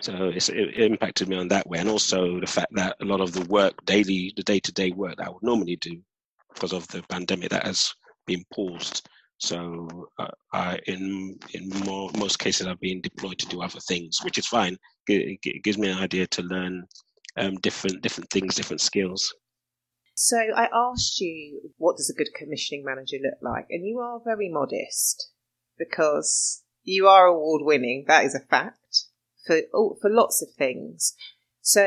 So 0.00 0.30
it 0.34 0.76
impacted 0.76 1.28
me 1.28 1.36
on 1.36 1.48
that 1.48 1.66
way, 1.66 1.78
and 1.78 1.88
also 1.88 2.38
the 2.38 2.46
fact 2.46 2.68
that 2.74 2.96
a 3.00 3.04
lot 3.04 3.22
of 3.22 3.32
the 3.32 3.44
work 3.46 3.72
daily, 3.86 4.32
the 4.36 4.42
day-to-day 4.42 4.90
work 4.90 5.16
that 5.16 5.28
I 5.28 5.30
would 5.30 5.42
normally 5.42 5.76
do, 5.76 5.98
because 6.52 6.74
of 6.74 6.86
the 6.88 7.02
pandemic, 7.08 7.50
that 7.50 7.64
has 7.64 7.94
been 8.26 8.44
paused. 8.52 9.08
So 9.38 9.88
uh, 10.18 10.28
I, 10.52 10.78
in 10.86 11.38
in 11.54 11.68
more, 11.86 12.10
most 12.18 12.38
cases, 12.38 12.66
I've 12.66 12.80
been 12.80 13.00
deployed 13.00 13.38
to 13.38 13.46
do 13.46 13.62
other 13.62 13.80
things, 13.80 14.18
which 14.22 14.36
is 14.36 14.46
fine. 14.46 14.76
It, 15.08 15.38
it 15.42 15.64
gives 15.64 15.78
me 15.78 15.88
an 15.88 15.98
idea 15.98 16.26
to 16.26 16.42
learn 16.42 16.84
um, 17.36 17.56
different 17.56 18.02
different 18.02 18.30
things, 18.30 18.54
different 18.54 18.80
skills. 18.80 19.34
So 20.14 20.38
I 20.38 20.68
asked 20.72 21.20
you, 21.20 21.72
what 21.76 21.98
does 21.98 22.08
a 22.08 22.16
good 22.16 22.30
commissioning 22.34 22.84
manager 22.84 23.18
look 23.22 23.38
like? 23.42 23.66
And 23.68 23.86
you 23.86 23.98
are 23.98 24.20
very 24.24 24.48
modest 24.48 25.30
because 25.78 26.62
you 26.82 27.06
are 27.06 27.26
award 27.26 27.62
winning. 27.64 28.04
That 28.08 28.24
is 28.24 28.34
a 28.34 28.40
fact 28.40 29.04
for 29.46 29.60
for 29.72 30.10
lots 30.10 30.42
of 30.42 30.48
things. 30.56 31.14
So 31.60 31.86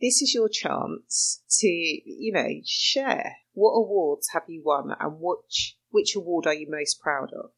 this 0.00 0.22
is 0.22 0.34
your 0.34 0.48
chance 0.48 1.42
to, 1.60 1.68
you 1.68 2.32
know, 2.32 2.48
share 2.64 3.36
what 3.52 3.70
awards 3.70 4.28
have 4.32 4.44
you 4.48 4.62
won 4.64 4.94
and 4.98 5.16
which 5.20 5.76
which 5.90 6.14
award 6.16 6.46
are 6.46 6.54
you 6.54 6.66
most 6.68 7.00
proud 7.00 7.30
of? 7.32 7.50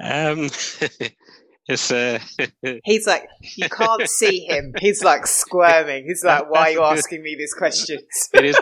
Um, 0.00 0.48
it's 1.68 1.90
uh, 1.90 2.18
he's 2.84 3.06
like 3.06 3.28
you 3.56 3.68
can't 3.68 4.08
see 4.08 4.46
him. 4.46 4.72
He's 4.80 5.02
like 5.02 5.26
squirming. 5.26 6.04
He's 6.06 6.24
like, 6.24 6.50
why 6.50 6.60
are 6.60 6.70
you 6.70 6.82
asking 6.82 7.22
me 7.22 7.36
these 7.36 7.54
questions? 7.54 8.02
it 8.34 8.44
is. 8.44 8.58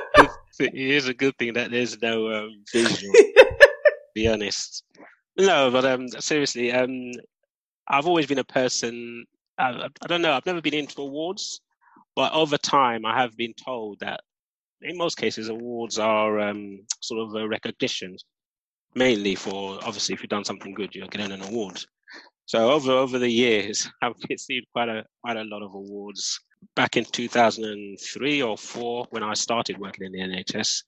It 0.58 0.74
is 0.74 1.06
a 1.08 1.14
good 1.14 1.36
thing 1.36 1.52
that 1.52 1.70
there's 1.70 2.00
no 2.00 2.30
um, 2.32 2.64
visual. 2.72 3.12
be 4.14 4.26
honest. 4.26 4.84
No, 5.36 5.70
but 5.70 5.84
um, 5.84 6.08
seriously, 6.08 6.72
um, 6.72 7.12
I've 7.86 8.06
always 8.06 8.26
been 8.26 8.38
a 8.38 8.44
person 8.44 9.26
I, 9.58 9.88
I 10.02 10.06
don't 10.06 10.22
know. 10.22 10.32
I've 10.32 10.46
never 10.46 10.60
been 10.60 10.74
into 10.74 11.00
awards, 11.00 11.60
but 12.14 12.32
over 12.32 12.58
time, 12.58 13.06
I 13.06 13.20
have 13.20 13.36
been 13.36 13.54
told 13.54 14.00
that 14.00 14.20
in 14.82 14.96
most 14.96 15.16
cases, 15.16 15.48
awards 15.48 15.98
are 15.98 16.38
um, 16.40 16.80
sort 17.00 17.20
of 17.26 17.34
a 17.34 17.48
recognition, 17.48 18.16
mainly 18.94 19.34
for 19.34 19.78
obviously 19.82 20.14
if 20.14 20.22
you've 20.22 20.28
done 20.28 20.44
something 20.44 20.74
good, 20.74 20.94
you're 20.94 21.08
getting 21.08 21.32
an 21.32 21.42
award. 21.42 21.82
So 22.46 22.70
over 22.70 22.92
over 22.92 23.18
the 23.18 23.30
years, 23.30 23.88
I've 24.02 24.14
received 24.28 24.66
quite 24.72 24.88
a 24.88 25.04
quite 25.22 25.36
a 25.36 25.44
lot 25.44 25.62
of 25.62 25.74
awards. 25.74 26.38
Back 26.74 26.96
in 26.96 27.04
2003 27.04 28.42
or 28.42 28.56
four, 28.56 29.06
when 29.10 29.22
I 29.22 29.34
started 29.34 29.78
working 29.78 30.06
in 30.06 30.12
the 30.12 30.20
NHS, 30.20 30.82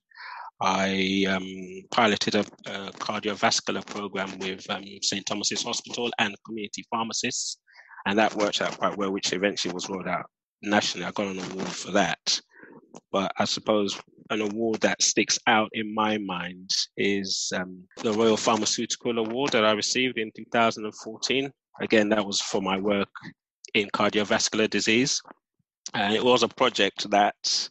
I 0.61 1.25
um, 1.29 1.87
piloted 1.91 2.35
a, 2.35 2.39
a, 2.39 2.91
cardiovascular 2.93 3.85
program 3.85 4.37
with 4.39 4.69
um, 4.69 4.83
St 5.01 5.25
Thomas's 5.25 5.63
Hospital 5.63 6.09
and 6.19 6.35
community 6.45 6.83
pharmacists 6.91 7.59
and 8.05 8.17
that 8.17 8.35
worked 8.35 8.61
out 8.61 8.77
quite 8.77 8.97
well, 8.97 9.11
which 9.11 9.33
eventually 9.33 9.73
was 9.73 9.89
rolled 9.89 10.07
out 10.07 10.25
nationally. 10.61 11.05
I 11.05 11.11
got 11.11 11.27
an 11.27 11.39
award 11.39 11.67
for 11.67 11.91
that. 11.91 12.41
But 13.11 13.31
I 13.37 13.45
suppose 13.45 13.99
an 14.29 14.41
award 14.41 14.81
that 14.81 15.01
sticks 15.01 15.39
out 15.47 15.69
in 15.73 15.93
my 15.93 16.17
mind 16.17 16.69
is 16.97 17.51
um, 17.55 17.83
the 17.97 18.13
Royal 18.13 18.37
Pharmaceutical 18.37 19.17
Award 19.17 19.51
that 19.51 19.65
I 19.65 19.71
received 19.71 20.17
in 20.17 20.31
2014. 20.35 21.51
Again, 21.81 22.09
that 22.09 22.25
was 22.25 22.41
for 22.41 22.61
my 22.61 22.77
work 22.77 23.09
in 23.73 23.87
cardiovascular 23.89 24.69
disease, 24.69 25.21
and 25.93 26.13
it 26.13 26.23
was 26.23 26.43
a 26.43 26.47
project 26.47 27.09
that. 27.11 27.69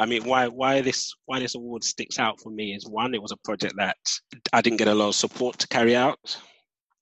I 0.00 0.06
mean, 0.06 0.22
why 0.22 0.46
why 0.46 0.80
this 0.80 1.12
why 1.26 1.40
this 1.40 1.56
award 1.56 1.82
sticks 1.82 2.20
out 2.20 2.40
for 2.40 2.50
me 2.50 2.72
is 2.72 2.88
one, 2.88 3.14
it 3.14 3.22
was 3.22 3.32
a 3.32 3.36
project 3.44 3.74
that 3.78 3.96
I 4.52 4.60
didn't 4.60 4.78
get 4.78 4.86
a 4.86 4.94
lot 4.94 5.08
of 5.08 5.16
support 5.16 5.58
to 5.58 5.66
carry 5.66 5.96
out. 5.96 6.38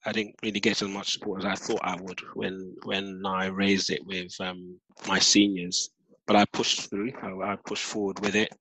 I 0.06 0.12
didn't 0.12 0.36
really 0.42 0.60
get 0.60 0.80
as 0.80 0.88
much 0.88 1.12
support 1.12 1.44
as 1.44 1.46
I 1.46 1.56
thought 1.56 1.80
I 1.82 2.00
would 2.00 2.20
when 2.34 2.74
when 2.84 3.20
I 3.26 3.46
raised 3.46 3.90
it 3.90 4.00
with 4.06 4.32
um, 4.40 4.80
my 5.06 5.18
seniors. 5.18 5.90
But 6.26 6.36
I 6.36 6.44
pushed 6.52 6.90
through. 6.90 7.12
I, 7.22 7.52
I 7.52 7.56
pushed 7.66 7.84
forward 7.84 8.20
with 8.20 8.34
it, 8.34 8.52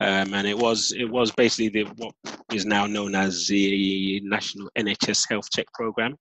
um, 0.00 0.34
and 0.34 0.46
it 0.46 0.58
was 0.58 0.92
it 0.96 1.10
was 1.10 1.30
basically 1.32 1.68
the, 1.68 1.90
what 1.96 2.14
is 2.52 2.64
now 2.64 2.86
known 2.86 3.14
as 3.14 3.46
the 3.46 4.20
National 4.24 4.70
NHS 4.78 5.28
Health 5.28 5.50
Check 5.50 5.66
Program. 5.74 6.16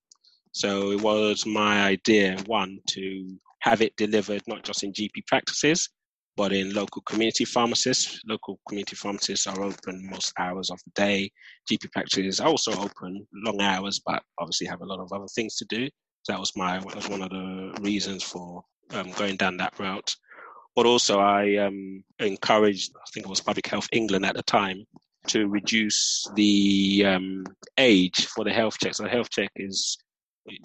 So 0.51 0.91
it 0.91 1.01
was 1.01 1.45
my 1.45 1.83
idea 1.83 2.38
one 2.45 2.79
to 2.91 3.38
have 3.61 3.81
it 3.81 3.95
delivered 3.97 4.41
not 4.47 4.63
just 4.63 4.83
in 4.83 4.93
GP 4.93 5.27
practices, 5.27 5.89
but 6.38 6.53
in 6.53 6.73
local 6.73 7.01
community 7.01 7.45
pharmacists. 7.45 8.21
Local 8.27 8.59
community 8.67 8.95
pharmacists 8.95 9.47
are 9.47 9.61
open 9.61 10.07
most 10.09 10.33
hours 10.39 10.69
of 10.69 10.79
the 10.85 10.91
day. 10.95 11.31
GP 11.69 11.91
practices 11.91 12.39
are 12.39 12.47
also 12.47 12.71
open 12.73 13.27
long 13.33 13.61
hours, 13.61 14.01
but 14.05 14.21
obviously 14.39 14.67
have 14.67 14.81
a 14.81 14.85
lot 14.85 14.99
of 14.99 15.11
other 15.11 15.27
things 15.35 15.55
to 15.57 15.65
do. 15.65 15.89
So 16.23 16.33
that 16.33 16.39
was 16.39 16.51
my 16.55 16.79
that 16.79 16.95
was 16.95 17.09
one 17.09 17.21
of 17.21 17.29
the 17.29 17.77
reasons 17.81 18.23
for 18.23 18.63
um, 18.93 19.11
going 19.11 19.35
down 19.35 19.57
that 19.57 19.77
route. 19.79 20.15
But 20.75 20.85
also, 20.85 21.19
I 21.19 21.57
um, 21.57 22.03
encouraged, 22.19 22.91
I 22.95 23.09
think 23.13 23.25
it 23.25 23.29
was 23.29 23.41
Public 23.41 23.67
Health 23.67 23.88
England 23.91 24.25
at 24.25 24.35
the 24.35 24.43
time, 24.43 24.85
to 25.27 25.47
reduce 25.47 26.27
the 26.35 27.03
um, 27.05 27.45
age 27.77 28.27
for 28.27 28.43
the 28.43 28.53
health 28.53 28.77
check. 28.77 28.93
So 28.93 29.07
health 29.07 29.29
check 29.29 29.49
is 29.55 29.97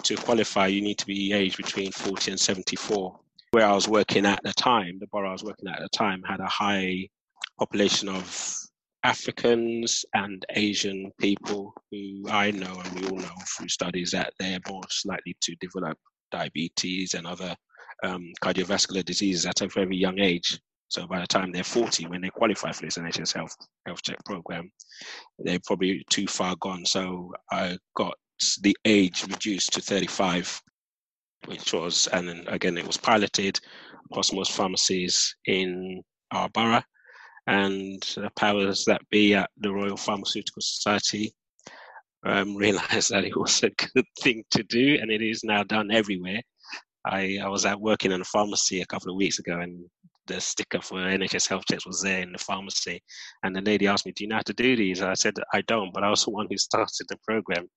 to 0.02 0.16
qualify, 0.16 0.66
you 0.66 0.82
need 0.82 0.98
to 0.98 1.06
be 1.06 1.32
aged 1.32 1.56
between 1.56 1.92
40 1.92 2.32
and 2.32 2.40
74 2.40 3.18
where 3.52 3.66
I 3.66 3.72
was 3.72 3.88
working 3.88 4.26
at 4.26 4.40
the 4.44 4.52
time, 4.52 4.98
the 5.00 5.08
borough 5.08 5.30
I 5.30 5.32
was 5.32 5.42
working 5.42 5.68
at 5.68 5.80
the 5.80 5.88
time 5.88 6.22
had 6.22 6.40
a 6.40 6.46
high 6.46 7.08
population 7.58 8.08
of 8.08 8.56
Africans 9.02 10.04
and 10.14 10.44
Asian 10.50 11.10
people 11.18 11.74
who 11.90 12.28
I 12.28 12.52
know 12.52 12.80
and 12.84 13.00
we 13.00 13.08
all 13.08 13.16
know 13.16 13.34
through 13.48 13.68
studies 13.68 14.12
that 14.12 14.34
they're 14.38 14.60
more 14.68 14.82
likely 15.04 15.36
to 15.40 15.56
develop 15.56 15.98
diabetes 16.30 17.14
and 17.14 17.26
other 17.26 17.56
um, 18.02 18.32
cardiovascular 18.42 19.04
diseases 19.04 19.46
at 19.46 19.60
a 19.60 19.68
very 19.68 19.96
young 19.96 20.18
age. 20.18 20.60
So 20.88 21.06
by 21.06 21.20
the 21.20 21.26
time 21.26 21.52
they're 21.52 21.62
40, 21.62 22.06
when 22.06 22.20
they 22.20 22.30
qualify 22.30 22.72
for 22.72 22.82
this 22.82 22.98
NHS 22.98 23.34
health 23.34 23.56
health 23.86 24.02
check 24.02 24.18
program, 24.24 24.70
they're 25.38 25.60
probably 25.64 26.04
too 26.10 26.26
far 26.26 26.56
gone. 26.60 26.84
So 26.84 27.32
I 27.52 27.78
got 27.94 28.14
the 28.62 28.76
age 28.84 29.24
reduced 29.28 29.72
to 29.74 29.80
35 29.80 30.60
which 31.46 31.72
was, 31.72 32.06
and 32.08 32.28
then 32.28 32.44
again, 32.48 32.76
it 32.76 32.86
was 32.86 32.96
piloted 32.96 33.58
across 34.10 34.32
most 34.32 34.52
pharmacies 34.52 35.34
in 35.46 36.02
our 36.32 36.48
borough. 36.50 36.82
And 37.46 38.02
the 38.14 38.30
powers 38.36 38.84
that 38.84 39.00
be 39.10 39.34
at 39.34 39.50
the 39.58 39.72
Royal 39.72 39.96
Pharmaceutical 39.96 40.62
Society 40.62 41.32
um, 42.24 42.54
realized 42.56 43.10
that 43.10 43.24
it 43.24 43.36
was 43.36 43.62
a 43.62 43.70
good 43.70 44.06
thing 44.20 44.44
to 44.50 44.62
do, 44.62 44.98
and 45.00 45.10
it 45.10 45.22
is 45.22 45.42
now 45.42 45.62
done 45.64 45.90
everywhere. 45.90 46.40
I, 47.06 47.38
I 47.42 47.48
was 47.48 47.66
out 47.66 47.80
working 47.80 48.12
in 48.12 48.20
a 48.20 48.24
pharmacy 48.24 48.80
a 48.80 48.86
couple 48.86 49.10
of 49.10 49.16
weeks 49.16 49.38
ago, 49.38 49.58
and 49.60 49.84
the 50.26 50.40
sticker 50.40 50.80
for 50.80 50.98
NHS 50.98 51.48
health 51.48 51.64
checks 51.68 51.86
was 51.86 52.02
there 52.02 52.20
in 52.20 52.32
the 52.32 52.38
pharmacy. 52.38 53.02
And 53.42 53.54
the 53.54 53.62
lady 53.62 53.86
asked 53.86 54.06
me, 54.06 54.12
"Do 54.12 54.24
you 54.24 54.28
know 54.28 54.36
how 54.36 54.42
to 54.42 54.52
do 54.52 54.76
these?" 54.76 55.02
I 55.02 55.14
said, 55.14 55.34
"I 55.52 55.62
don't," 55.62 55.92
but 55.92 56.04
I 56.04 56.10
was 56.10 56.24
the 56.24 56.30
one 56.30 56.46
who 56.50 56.56
started 56.58 57.06
the 57.08 57.18
program. 57.26 57.68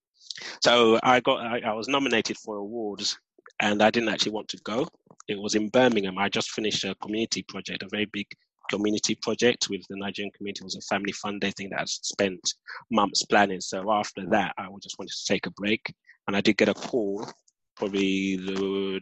So 0.63 0.99
I 1.03 1.19
got, 1.19 1.41
I, 1.41 1.61
I 1.65 1.73
was 1.73 1.87
nominated 1.87 2.37
for 2.37 2.57
awards 2.57 3.17
and 3.61 3.81
I 3.81 3.91
didn't 3.91 4.09
actually 4.09 4.31
want 4.31 4.47
to 4.49 4.57
go. 4.63 4.87
It 5.27 5.39
was 5.39 5.55
in 5.55 5.69
Birmingham. 5.69 6.17
I 6.17 6.29
just 6.29 6.51
finished 6.51 6.83
a 6.83 6.95
community 6.95 7.43
project, 7.43 7.83
a 7.83 7.87
very 7.89 8.05
big 8.05 8.27
community 8.69 9.15
project 9.15 9.67
with 9.69 9.81
the 9.89 9.97
Nigerian 9.97 10.31
community. 10.31 10.61
It 10.61 10.65
was 10.65 10.75
a 10.75 10.93
family 10.93 11.11
fun 11.13 11.39
day 11.39 11.51
thing 11.51 11.69
that 11.69 11.81
I 11.81 11.85
spent 11.85 12.41
months 12.91 13.23
planning. 13.23 13.61
So 13.61 13.91
after 13.91 14.25
that, 14.29 14.53
I 14.57 14.67
just 14.81 14.97
wanted 14.97 15.13
to 15.13 15.25
take 15.33 15.45
a 15.45 15.51
break. 15.51 15.93
And 16.27 16.35
I 16.35 16.41
did 16.41 16.57
get 16.57 16.69
a 16.69 16.73
call 16.73 17.25
probably 17.75 18.37
the 18.37 18.99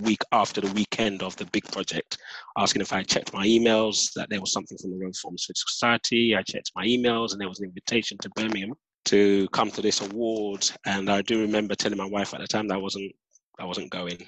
week 0.00 0.22
after 0.32 0.60
the 0.60 0.72
weekend 0.72 1.22
of 1.22 1.36
the 1.36 1.46
big 1.46 1.64
project, 1.72 2.18
asking 2.58 2.82
if 2.82 2.92
I 2.92 3.02
checked 3.02 3.32
my 3.32 3.46
emails, 3.46 4.12
that 4.14 4.30
there 4.30 4.40
was 4.40 4.52
something 4.52 4.78
from 4.78 4.90
the 4.92 4.98
Royal 4.98 5.12
Pharmaceutical 5.20 5.68
Society. 5.68 6.34
I 6.36 6.42
checked 6.42 6.72
my 6.74 6.86
emails 6.86 7.32
and 7.32 7.40
there 7.40 7.48
was 7.48 7.60
an 7.60 7.66
invitation 7.66 8.18
to 8.18 8.30
Birmingham 8.30 8.74
to 9.06 9.48
come 9.48 9.70
to 9.72 9.82
this 9.82 10.00
award. 10.00 10.68
And 10.86 11.10
I 11.10 11.22
do 11.22 11.40
remember 11.40 11.74
telling 11.74 11.98
my 11.98 12.06
wife 12.08 12.34
at 12.34 12.40
the 12.40 12.46
time 12.46 12.68
that 12.68 12.74
I 12.74 12.78
wasn't 12.78 13.12
I 13.58 13.64
wasn't 13.64 13.90
going. 13.90 14.18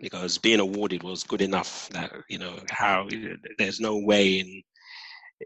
because 0.00 0.38
being 0.38 0.60
awarded 0.60 1.02
was 1.02 1.22
good 1.24 1.42
enough 1.42 1.88
that 1.90 2.12
you 2.28 2.38
know 2.38 2.54
how 2.70 3.08
there's 3.58 3.80
no 3.80 3.98
way 3.98 4.40
in 4.40 4.62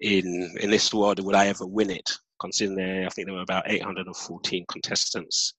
in 0.01 0.57
in 0.61 0.71
this 0.71 0.93
world 0.93 1.25
would 1.25 1.35
I 1.35 1.47
ever 1.49 1.67
win 1.67 1.91
it 1.91 2.09
considering 2.41 2.77
there 2.77 3.07
I 3.07 3.09
think 3.11 3.27
there 3.27 3.35
were 3.35 3.43
about 3.43 3.71
814 3.71 4.65
contestants 4.71 5.55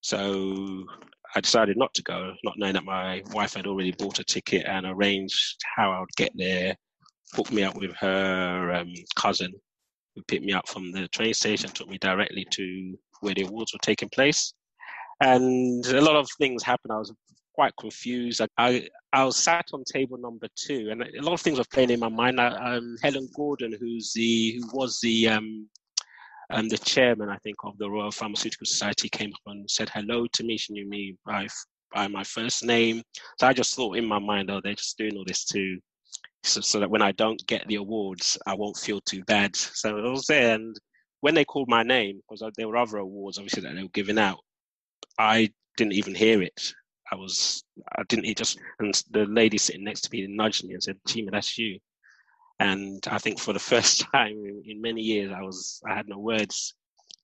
so 0.00 0.84
I 1.34 1.40
decided 1.40 1.76
not 1.76 1.94
to 1.94 2.02
go 2.02 2.34
not 2.44 2.54
knowing 2.58 2.74
that 2.74 2.84
my 2.84 3.22
wife 3.32 3.54
had 3.54 3.66
already 3.66 3.92
bought 3.92 4.18
a 4.18 4.24
ticket 4.24 4.66
and 4.66 4.86
arranged 4.86 5.58
how 5.76 5.92
I 5.92 6.00
would 6.00 6.16
get 6.16 6.32
there 6.34 6.76
hooked 7.34 7.52
me 7.52 7.62
up 7.62 7.76
with 7.76 7.94
her 7.96 8.72
um, 8.72 8.92
cousin 9.16 9.52
who 10.14 10.22
picked 10.24 10.44
me 10.44 10.52
up 10.52 10.68
from 10.68 10.90
the 10.90 11.06
train 11.08 11.34
station 11.34 11.70
took 11.70 11.88
me 11.88 11.98
directly 11.98 12.46
to 12.50 12.98
where 13.20 13.34
the 13.34 13.42
awards 13.42 13.72
were 13.72 13.78
taking 13.82 14.08
place 14.08 14.52
and 15.20 15.86
a 15.86 16.00
lot 16.00 16.16
of 16.16 16.28
things 16.38 16.62
happened 16.62 16.92
I 16.92 16.98
was 16.98 17.12
quite 17.60 17.76
confused. 17.78 18.40
I, 18.40 18.48
I, 18.56 18.88
I 19.12 19.24
was 19.24 19.36
sat 19.36 19.66
on 19.74 19.84
table 19.84 20.16
number 20.16 20.48
two, 20.56 20.88
and 20.90 21.02
a 21.02 21.22
lot 21.22 21.34
of 21.34 21.42
things 21.42 21.58
were 21.58 21.64
playing 21.72 21.90
in 21.90 22.00
my 22.00 22.08
mind. 22.08 22.40
I, 22.40 22.76
um, 22.76 22.96
Helen 23.02 23.28
Gordon, 23.36 23.76
who's 23.78 24.12
the 24.14 24.60
who 24.62 24.78
was 24.78 24.98
the 25.02 25.28
um, 25.28 25.68
um, 26.50 26.68
the 26.68 26.78
chairman, 26.78 27.28
I 27.28 27.38
think, 27.38 27.56
of 27.64 27.78
the 27.78 27.90
Royal 27.90 28.10
Pharmaceutical 28.12 28.66
Society, 28.66 29.08
came 29.08 29.32
up 29.34 29.40
and 29.52 29.70
said 29.70 29.90
hello 29.90 30.26
to 30.34 30.44
me. 30.44 30.58
She 30.58 30.72
knew 30.72 30.88
me 30.88 31.16
by 31.26 31.48
by 31.94 32.08
my 32.08 32.24
first 32.24 32.64
name, 32.64 33.02
so 33.40 33.48
I 33.48 33.52
just 33.52 33.74
thought 33.74 33.96
in 33.96 34.06
my 34.06 34.18
mind, 34.20 34.50
oh, 34.50 34.60
they're 34.62 34.74
just 34.74 34.98
doing 34.98 35.16
all 35.16 35.24
this 35.26 35.44
to 35.46 35.78
so, 36.44 36.60
so 36.60 36.80
that 36.80 36.90
when 36.90 37.02
I 37.02 37.12
don't 37.12 37.44
get 37.46 37.66
the 37.68 37.76
awards, 37.76 38.38
I 38.46 38.54
won't 38.54 38.76
feel 38.76 39.00
too 39.02 39.22
bad. 39.24 39.56
So 39.56 39.98
I 39.98 40.10
was 40.10 40.26
there, 40.26 40.54
and 40.54 40.76
when 41.20 41.34
they 41.34 41.44
called 41.44 41.68
my 41.68 41.82
name, 41.82 42.20
because 42.28 42.44
there 42.56 42.68
were 42.68 42.76
other 42.76 42.98
awards, 42.98 43.38
obviously 43.38 43.62
that 43.62 43.74
they 43.74 43.82
were 43.82 43.88
giving 43.90 44.18
out, 44.18 44.40
I 45.18 45.50
didn't 45.76 45.94
even 45.94 46.14
hear 46.14 46.42
it. 46.42 46.74
I 47.12 47.16
was, 47.16 47.64
I 47.96 48.02
didn't, 48.08 48.26
he 48.26 48.34
just, 48.34 48.58
and 48.78 48.94
the 49.10 49.26
lady 49.26 49.58
sitting 49.58 49.84
next 49.84 50.02
to 50.02 50.10
me 50.12 50.26
nudged 50.28 50.64
me 50.64 50.74
and 50.74 50.82
said, 50.82 50.98
Chima, 51.08 51.30
that's 51.32 51.58
you. 51.58 51.78
And 52.60 53.04
I 53.10 53.18
think 53.18 53.40
for 53.40 53.52
the 53.52 53.58
first 53.72 54.06
time 54.12 54.44
in, 54.44 54.62
in 54.66 54.80
many 54.80 55.00
years, 55.00 55.32
I 55.36 55.42
was, 55.42 55.80
I 55.88 55.94
had 55.94 56.08
no 56.08 56.18
words. 56.18 56.74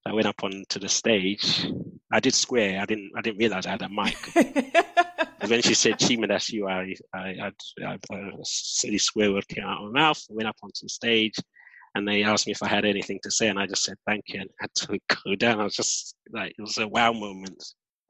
I 0.04 0.12
went 0.12 0.26
up 0.26 0.42
onto 0.42 0.78
the 0.78 0.88
stage. 0.88 1.66
I 2.12 2.20
did 2.20 2.34
swear. 2.34 2.80
I 2.80 2.86
didn't, 2.86 3.12
I 3.16 3.20
didn't 3.20 3.38
realize 3.38 3.66
I 3.66 3.70
had 3.70 3.82
a 3.82 3.88
mic. 3.88 4.16
and 5.40 5.50
when 5.50 5.62
she 5.62 5.74
said, 5.74 5.98
Chima, 5.98 6.28
that's 6.28 6.52
you, 6.52 6.68
I, 6.68 6.94
I, 7.12 7.18
I, 7.20 7.52
I, 7.84 7.94
a 8.14 8.44
silly 8.44 8.98
swear 8.98 9.32
word 9.32 9.48
came 9.48 9.64
out 9.64 9.82
of 9.82 9.92
my 9.92 10.00
mouth. 10.00 10.24
I 10.30 10.34
went 10.34 10.48
up 10.48 10.56
onto 10.62 10.84
the 10.84 10.88
stage 10.88 11.34
and 11.96 12.06
they 12.06 12.22
asked 12.22 12.46
me 12.46 12.52
if 12.52 12.62
I 12.62 12.68
had 12.68 12.84
anything 12.84 13.18
to 13.22 13.30
say, 13.30 13.48
and 13.48 13.58
I 13.58 13.66
just 13.66 13.82
said 13.82 13.96
thank 14.06 14.24
you 14.28 14.40
and 14.40 14.50
had 14.60 14.74
to 14.74 14.98
go 15.24 15.34
down. 15.34 15.60
I 15.60 15.64
was 15.64 15.74
just 15.74 16.14
like, 16.32 16.54
it 16.56 16.62
was 16.62 16.78
a 16.78 16.86
wow 16.86 17.12
moment. 17.12 17.64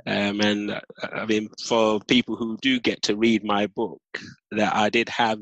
Um, 0.06 0.40
and 0.40 0.70
uh, 0.72 0.80
I 1.12 1.24
mean, 1.24 1.48
for 1.64 2.00
people 2.00 2.36
who 2.36 2.58
do 2.60 2.78
get 2.80 3.02
to 3.02 3.16
read 3.16 3.44
my 3.44 3.66
book, 3.68 4.00
that 4.50 4.74
I 4.74 4.90
did 4.90 5.08
have, 5.08 5.38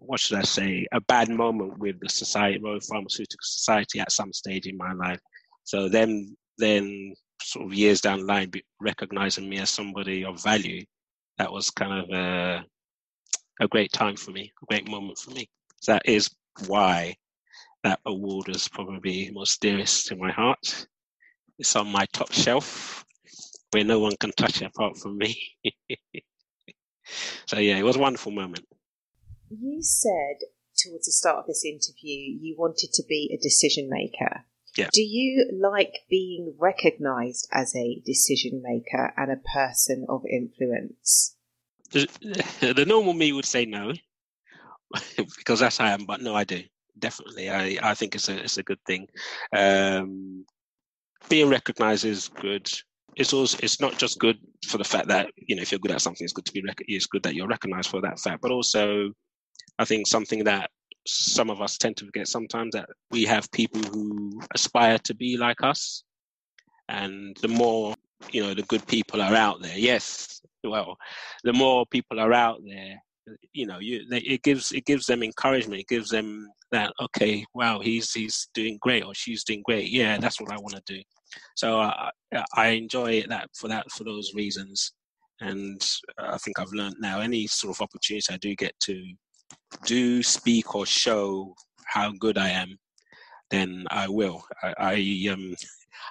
what 0.00 0.20
should 0.20 0.38
I 0.38 0.42
say, 0.42 0.86
a 0.92 1.00
bad 1.00 1.28
moment 1.28 1.78
with 1.78 2.00
the 2.00 2.08
Society, 2.08 2.58
Royal 2.62 2.80
Pharmaceutical 2.80 3.42
Society 3.42 4.00
at 4.00 4.12
some 4.12 4.32
stage 4.32 4.66
in 4.66 4.76
my 4.76 4.92
life. 4.92 5.20
So 5.64 5.88
then, 5.88 6.36
then 6.58 7.14
sort 7.42 7.66
of 7.66 7.74
years 7.74 8.00
down 8.00 8.20
the 8.20 8.26
line, 8.26 8.50
recognizing 8.80 9.48
me 9.48 9.58
as 9.58 9.70
somebody 9.70 10.24
of 10.24 10.42
value, 10.42 10.84
that 11.38 11.52
was 11.52 11.70
kind 11.70 11.92
of 11.92 12.10
a, 12.10 12.64
a 13.60 13.68
great 13.68 13.92
time 13.92 14.16
for 14.16 14.30
me, 14.30 14.52
a 14.62 14.66
great 14.66 14.88
moment 14.88 15.18
for 15.18 15.30
me. 15.30 15.48
So 15.80 15.92
that 15.92 16.08
is 16.08 16.30
why 16.66 17.14
that 17.82 18.00
award 18.06 18.48
is 18.48 18.68
probably 18.68 19.30
most 19.32 19.60
dearest 19.60 20.06
to 20.06 20.16
my 20.16 20.30
heart. 20.30 20.86
It's 21.58 21.76
on 21.76 21.88
my 21.88 22.06
top 22.12 22.32
shelf 22.32 23.04
where 23.70 23.84
no 23.84 23.98
one 23.98 24.16
can 24.18 24.32
touch 24.32 24.62
it 24.62 24.66
apart 24.66 24.96
from 24.96 25.18
me. 25.18 25.36
so 27.46 27.58
yeah, 27.58 27.76
it 27.76 27.84
was 27.84 27.96
a 27.96 28.00
wonderful 28.00 28.32
moment. 28.32 28.64
You 29.60 29.82
said 29.82 30.46
towards 30.76 31.06
the 31.06 31.12
start 31.12 31.38
of 31.38 31.46
this 31.46 31.64
interview 31.64 32.36
you 32.40 32.56
wanted 32.58 32.92
to 32.94 33.02
be 33.08 33.30
a 33.32 33.42
decision 33.42 33.88
maker. 33.88 34.44
Yeah. 34.76 34.88
Do 34.92 35.02
you 35.02 35.50
like 35.52 36.00
being 36.10 36.54
recognized 36.58 37.48
as 37.52 37.76
a 37.76 38.02
decision 38.04 38.60
maker 38.62 39.12
and 39.16 39.30
a 39.30 39.36
person 39.36 40.06
of 40.08 40.24
influence? 40.26 41.36
The, 41.92 42.08
the 42.76 42.84
normal 42.84 43.12
me 43.12 43.32
would 43.32 43.44
say 43.44 43.66
no, 43.66 43.92
because 45.38 45.60
that's 45.60 45.78
how 45.78 45.84
I 45.84 45.90
am. 45.90 46.06
But 46.06 46.22
no, 46.22 46.34
I 46.34 46.44
do 46.44 46.62
definitely. 46.98 47.50
I, 47.50 47.78
I 47.82 47.94
think 47.94 48.14
it's 48.14 48.28
a 48.28 48.42
it's 48.42 48.58
a 48.58 48.62
good 48.62 48.80
thing. 48.86 49.06
Um, 49.54 50.44
being 51.28 51.48
recognized 51.48 52.04
is 52.04 52.28
good 52.28 52.70
it's 53.16 53.32
also 53.32 53.58
it's 53.62 53.80
not 53.80 53.98
just 53.98 54.18
good 54.18 54.38
for 54.66 54.78
the 54.78 54.84
fact 54.84 55.08
that 55.08 55.30
you 55.36 55.54
know 55.56 55.62
if 55.62 55.70
you're 55.70 55.78
good 55.78 55.92
at 55.92 56.00
something, 56.00 56.24
it's 56.24 56.32
good 56.32 56.46
to 56.46 56.52
be 56.52 56.62
rec- 56.66 56.84
it's 56.86 57.06
good 57.06 57.22
that 57.22 57.34
you're 57.34 57.46
recognized 57.46 57.90
for 57.90 58.00
that 58.00 58.18
fact, 58.18 58.42
but 58.42 58.50
also 58.50 59.10
I 59.78 59.84
think 59.84 60.06
something 60.06 60.44
that 60.44 60.70
some 61.06 61.50
of 61.50 61.60
us 61.60 61.76
tend 61.76 61.96
to 61.98 62.06
forget 62.06 62.28
sometimes 62.28 62.72
that 62.74 62.88
we 63.10 63.24
have 63.24 63.50
people 63.52 63.82
who 63.82 64.40
aspire 64.54 64.98
to 65.04 65.14
be 65.14 65.36
like 65.36 65.62
us, 65.62 66.04
and 66.88 67.36
the 67.42 67.48
more 67.48 67.94
you 68.32 68.42
know 68.42 68.54
the 68.54 68.62
good 68.62 68.86
people 68.86 69.20
are 69.20 69.34
out 69.34 69.62
there. 69.62 69.76
Yes, 69.76 70.40
well, 70.64 70.96
the 71.42 71.52
more 71.52 71.84
people 71.90 72.20
are 72.20 72.32
out 72.32 72.60
there, 72.66 72.98
you 73.52 73.66
know, 73.66 73.78
you 73.78 74.04
it 74.10 74.42
gives 74.42 74.72
it 74.72 74.84
gives 74.84 75.06
them 75.06 75.22
encouragement. 75.22 75.80
It 75.80 75.88
gives 75.88 76.10
them 76.10 76.48
that 76.72 76.92
okay, 77.00 77.44
wow, 77.54 77.80
he's 77.80 78.12
he's 78.12 78.48
doing 78.54 78.78
great 78.80 79.04
or 79.04 79.14
she's 79.14 79.44
doing 79.44 79.62
great. 79.64 79.90
Yeah, 79.90 80.18
that's 80.18 80.40
what 80.40 80.52
I 80.52 80.56
want 80.56 80.74
to 80.74 80.94
do. 80.94 81.02
So 81.56 81.80
uh, 81.80 82.10
I 82.54 82.68
enjoy 82.68 83.24
that 83.28 83.48
for 83.54 83.68
that 83.68 83.90
for 83.90 84.04
those 84.04 84.32
reasons, 84.34 84.92
and 85.40 85.80
I 86.18 86.38
think 86.38 86.58
I've 86.58 86.72
learned 86.72 86.96
now 87.00 87.20
any 87.20 87.46
sort 87.46 87.76
of 87.76 87.80
opportunity 87.80 88.32
I 88.32 88.36
do 88.38 88.54
get 88.54 88.74
to 88.84 89.02
do 89.84 90.22
speak 90.22 90.74
or 90.74 90.86
show 90.86 91.54
how 91.86 92.12
good 92.12 92.38
I 92.38 92.50
am, 92.50 92.78
then 93.50 93.84
I 93.90 94.08
will. 94.08 94.44
I, 94.62 94.74
I 94.78 95.28
um 95.32 95.54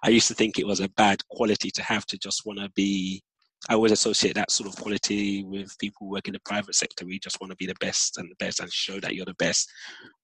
I 0.03 0.09
used 0.09 0.27
to 0.27 0.33
think 0.33 0.59
it 0.59 0.67
was 0.67 0.79
a 0.79 0.89
bad 0.89 1.19
quality 1.29 1.71
to 1.71 1.83
have 1.83 2.05
to 2.07 2.17
just 2.17 2.45
want 2.45 2.59
to 2.59 2.69
be 2.75 3.23
I 3.69 3.75
always 3.75 3.93
associate 3.93 4.35
that 4.35 4.51
sort 4.51 4.67
of 4.69 4.75
quality 4.75 5.45
with 5.45 5.77
people 5.79 6.09
work 6.09 6.27
in 6.27 6.33
the 6.33 6.39
private 6.43 6.75
sector. 6.75 7.05
We 7.05 7.17
just 7.19 7.39
want 7.39 7.51
to 7.51 7.55
be 7.55 7.65
the 7.65 7.75
best 7.79 8.17
and 8.17 8.29
the 8.29 8.35
best 8.35 8.59
and 8.59 8.71
show 8.71 8.99
that 8.99 9.15
you're 9.15 9.25
the 9.25 9.33
best. 9.35 9.71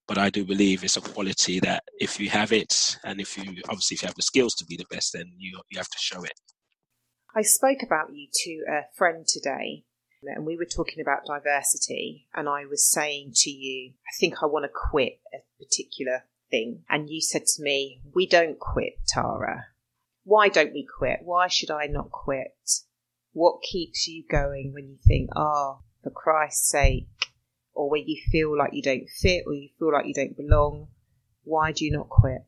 But 0.06 0.18
I 0.18 0.28
do 0.28 0.44
believe 0.44 0.84
it's 0.84 0.98
a 0.98 1.00
quality 1.00 1.58
that 1.60 1.82
if 1.98 2.20
you 2.20 2.28
have 2.28 2.52
it, 2.52 2.98
and 3.04 3.18
if 3.18 3.38
you 3.38 3.62
obviously 3.68 3.94
if 3.94 4.02
you 4.02 4.06
have 4.06 4.14
the 4.14 4.22
skills 4.22 4.54
to 4.56 4.66
be 4.66 4.76
the 4.76 4.84
best, 4.90 5.14
then 5.14 5.24
you 5.38 5.58
you 5.70 5.78
have 5.78 5.88
to 5.88 5.98
show 5.98 6.22
it. 6.22 6.34
I 7.34 7.42
spoke 7.42 7.78
about 7.82 8.12
you 8.12 8.26
to 8.30 8.50
a 8.68 8.80
friend 8.96 9.26
today, 9.26 9.84
and 10.22 10.46
we 10.46 10.56
were 10.56 10.66
talking 10.66 11.00
about 11.00 11.26
diversity. 11.26 12.26
And 12.34 12.48
I 12.48 12.66
was 12.66 12.90
saying 12.90 13.32
to 13.36 13.50
you, 13.50 13.92
I 14.06 14.12
think 14.18 14.42
I 14.42 14.46
want 14.46 14.64
to 14.64 14.70
quit 14.90 15.20
a 15.32 15.38
particular 15.62 16.24
thing, 16.50 16.84
and 16.88 17.08
you 17.08 17.20
said 17.20 17.46
to 17.46 17.62
me, 17.62 18.02
"We 18.14 18.26
don't 18.26 18.58
quit, 18.58 19.06
Tara." 19.06 19.66
Why 20.24 20.48
don't 20.48 20.72
we 20.72 20.86
quit? 20.86 21.20
Why 21.22 21.48
should 21.48 21.70
I 21.70 21.86
not 21.86 22.10
quit? 22.10 22.56
what 23.32 23.62
keeps 23.62 24.08
you 24.08 24.24
going 24.28 24.72
when 24.72 24.88
you 24.88 24.98
think, 25.06 25.30
oh, 25.36 25.80
for 26.02 26.10
Christ's 26.10 26.68
sake, 26.70 27.08
or 27.72 27.90
when 27.90 28.06
you 28.06 28.20
feel 28.30 28.56
like 28.56 28.70
you 28.72 28.82
don't 28.82 29.08
fit 29.08 29.44
or 29.46 29.54
you 29.54 29.68
feel 29.78 29.92
like 29.92 30.06
you 30.06 30.14
don't 30.14 30.36
belong? 30.36 30.88
Why 31.44 31.72
do 31.72 31.84
you 31.84 31.92
not 31.92 32.08
quit? 32.08 32.44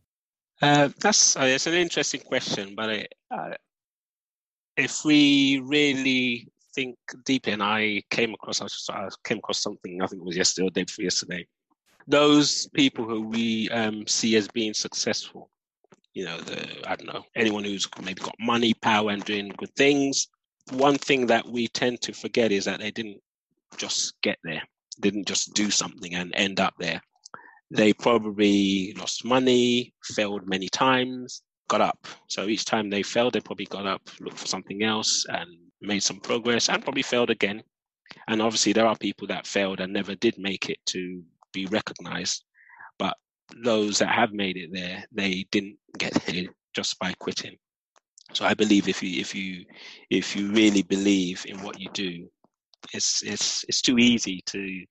Uh, 0.60 0.90
that's 0.98 1.36
uh, 1.36 1.42
it's 1.42 1.66
an 1.66 1.74
interesting 1.74 2.20
question, 2.20 2.74
but 2.74 2.90
it, 2.90 3.14
uh, 3.30 3.54
if 4.76 5.04
we 5.04 5.60
really 5.64 6.51
think 6.74 6.96
deeply, 7.24 7.52
and 7.52 7.62
I 7.62 8.02
came 8.10 8.34
across 8.34 8.60
I 8.90 9.08
came 9.24 9.38
across 9.38 9.62
something 9.62 10.00
I 10.02 10.06
think 10.06 10.22
it 10.22 10.26
was 10.26 10.36
yesterday 10.36 10.66
or 10.66 10.70
day 10.70 10.84
before 10.84 11.04
yesterday. 11.04 11.46
Those 12.06 12.68
people 12.74 13.04
who 13.04 13.22
we 13.28 13.68
um, 13.70 14.06
see 14.06 14.36
as 14.36 14.48
being 14.48 14.74
successful, 14.74 15.50
you 16.14 16.24
know, 16.24 16.38
the 16.40 16.88
I 16.88 16.96
don't 16.96 17.12
know 17.12 17.24
anyone 17.36 17.64
who's 17.64 17.88
maybe 18.02 18.22
got 18.22 18.34
money, 18.40 18.74
power, 18.74 19.10
and 19.10 19.24
doing 19.24 19.52
good 19.56 19.74
things, 19.76 20.28
one 20.70 20.96
thing 20.96 21.26
that 21.26 21.46
we 21.46 21.68
tend 21.68 22.00
to 22.02 22.12
forget 22.12 22.52
is 22.52 22.64
that 22.64 22.80
they 22.80 22.90
didn't 22.90 23.20
just 23.76 24.14
get 24.22 24.38
there, 24.44 24.62
didn't 25.00 25.26
just 25.26 25.54
do 25.54 25.70
something 25.70 26.14
and 26.14 26.32
end 26.34 26.60
up 26.60 26.74
there. 26.78 27.00
They 27.70 27.92
probably 27.92 28.94
lost 28.98 29.24
money, 29.24 29.94
failed 30.04 30.46
many 30.46 30.68
times, 30.68 31.42
got 31.68 31.80
up. 31.80 32.06
So 32.28 32.46
each 32.46 32.64
time 32.64 32.90
they 32.90 33.02
failed, 33.02 33.32
they 33.32 33.40
probably 33.40 33.66
got 33.66 33.86
up, 33.86 34.02
looked 34.20 34.38
for 34.38 34.46
something 34.46 34.82
else, 34.82 35.24
and 35.28 35.48
made 35.82 36.02
some 36.02 36.20
progress, 36.20 36.68
and 36.68 36.82
probably 36.82 37.02
failed 37.02 37.30
again. 37.30 37.62
And 38.28 38.42
obviously, 38.42 38.72
there 38.72 38.86
are 38.86 38.96
people 38.96 39.26
that 39.28 39.46
failed 39.46 39.80
and 39.80 39.92
never 39.92 40.14
did 40.14 40.38
make 40.38 40.68
it 40.68 40.78
to 40.86 41.22
be 41.52 41.66
recognized. 41.66 42.44
But 42.98 43.16
those 43.62 43.98
that 43.98 44.08
have 44.08 44.32
made 44.32 44.56
it 44.56 44.70
there, 44.72 45.04
they 45.12 45.46
didn't 45.50 45.76
get 45.98 46.12
there 46.26 46.44
just 46.74 46.98
by 46.98 47.12
quitting. 47.18 47.56
So 48.32 48.46
I 48.46 48.54
believe 48.54 48.88
if 48.88 49.02
you 49.02 49.20
if 49.20 49.34
you 49.34 49.64
if 50.10 50.34
you 50.34 50.52
really 50.52 50.82
believe 50.82 51.44
in 51.46 51.62
what 51.62 51.78
you 51.78 51.88
do, 51.92 52.26
it's 52.94 53.22
it's 53.22 53.64
it's 53.68 53.82
too 53.82 53.98
easy 53.98 54.42
to 54.46 54.84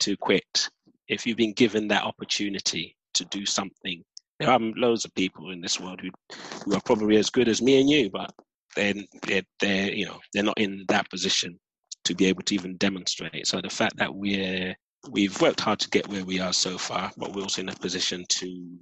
to 0.00 0.16
quit. 0.16 0.68
If 1.08 1.26
you've 1.26 1.36
been 1.36 1.52
given 1.52 1.88
that 1.88 2.04
opportunity 2.04 2.96
to 3.14 3.24
do 3.26 3.44
something, 3.44 4.02
there 4.38 4.50
are 4.50 4.58
loads 4.60 5.04
of 5.04 5.14
people 5.14 5.50
in 5.50 5.60
this 5.60 5.78
world 5.78 6.00
who 6.00 6.10
who 6.64 6.74
are 6.74 6.82
probably 6.84 7.16
as 7.16 7.30
good 7.30 7.48
as 7.48 7.60
me 7.60 7.80
and 7.80 7.90
you, 7.90 8.10
but 8.10 8.32
they're, 8.76 8.94
they're 9.60 9.92
you 9.92 10.06
know 10.06 10.18
they're 10.32 10.42
not 10.42 10.58
in 10.58 10.84
that 10.88 11.10
position 11.10 11.58
to 12.04 12.14
be 12.14 12.26
able 12.26 12.42
to 12.42 12.54
even 12.54 12.76
demonstrate. 12.76 13.46
So 13.46 13.60
the 13.60 13.70
fact 13.70 13.96
that 13.98 14.14
we're 14.14 14.74
we've 15.10 15.40
worked 15.40 15.60
hard 15.60 15.78
to 15.80 15.90
get 15.90 16.08
where 16.08 16.24
we 16.24 16.40
are 16.40 16.52
so 16.52 16.78
far, 16.78 17.10
but 17.16 17.34
we're 17.34 17.42
also 17.42 17.62
in 17.62 17.68
a 17.68 17.74
position 17.74 18.24
to 18.28 18.78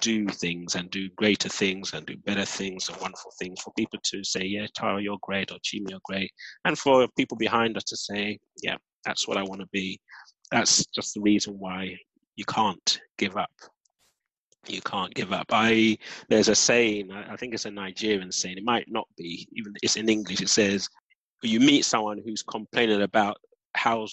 do 0.00 0.26
things 0.26 0.74
and 0.74 0.90
do 0.90 1.08
greater 1.16 1.48
things 1.48 1.92
and 1.94 2.04
do 2.06 2.16
better 2.26 2.44
things 2.44 2.88
and 2.88 3.00
wonderful 3.00 3.30
things 3.38 3.60
for 3.60 3.72
people 3.74 3.98
to 4.02 4.24
say, 4.24 4.42
yeah, 4.44 4.66
Tara, 4.74 5.00
you're 5.00 5.18
great, 5.22 5.52
or 5.52 5.58
Chima, 5.58 5.90
you're 5.90 6.00
great. 6.04 6.30
And 6.64 6.78
for 6.78 7.06
people 7.16 7.36
behind 7.36 7.76
us 7.76 7.84
to 7.84 7.96
say, 7.96 8.38
yeah, 8.62 8.76
that's 9.04 9.28
what 9.28 9.36
I 9.36 9.42
want 9.42 9.60
to 9.60 9.68
be. 9.72 10.00
That's 10.50 10.84
just 10.86 11.14
the 11.14 11.20
reason 11.20 11.54
why 11.58 11.96
you 12.36 12.44
can't 12.44 13.00
give 13.18 13.36
up. 13.36 13.50
You 14.66 14.80
can't 14.80 15.14
give 15.14 15.32
up. 15.32 15.46
I 15.50 15.98
there's 16.28 16.48
a 16.48 16.54
saying, 16.54 17.12
I 17.12 17.36
think 17.36 17.54
it's 17.54 17.66
a 17.66 17.70
Nigerian 17.70 18.32
saying, 18.32 18.58
it 18.58 18.64
might 18.64 18.90
not 18.90 19.06
be, 19.16 19.46
even 19.52 19.74
it's 19.82 19.96
in 19.96 20.08
English, 20.08 20.40
it 20.40 20.48
says, 20.48 20.88
you 21.42 21.60
meet 21.60 21.84
someone 21.84 22.20
who's 22.24 22.42
complaining 22.42 23.02
about 23.02 23.36
how 23.74 24.06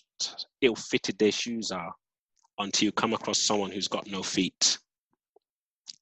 ill 0.62 0.76
fitted 0.76 1.18
their 1.18 1.32
shoes 1.32 1.72
are 1.72 1.94
until 2.60 2.86
you 2.86 2.92
come 2.92 3.14
across 3.14 3.42
someone 3.42 3.72
who's 3.72 3.88
got 3.88 4.08
no 4.08 4.22
feet 4.22 4.78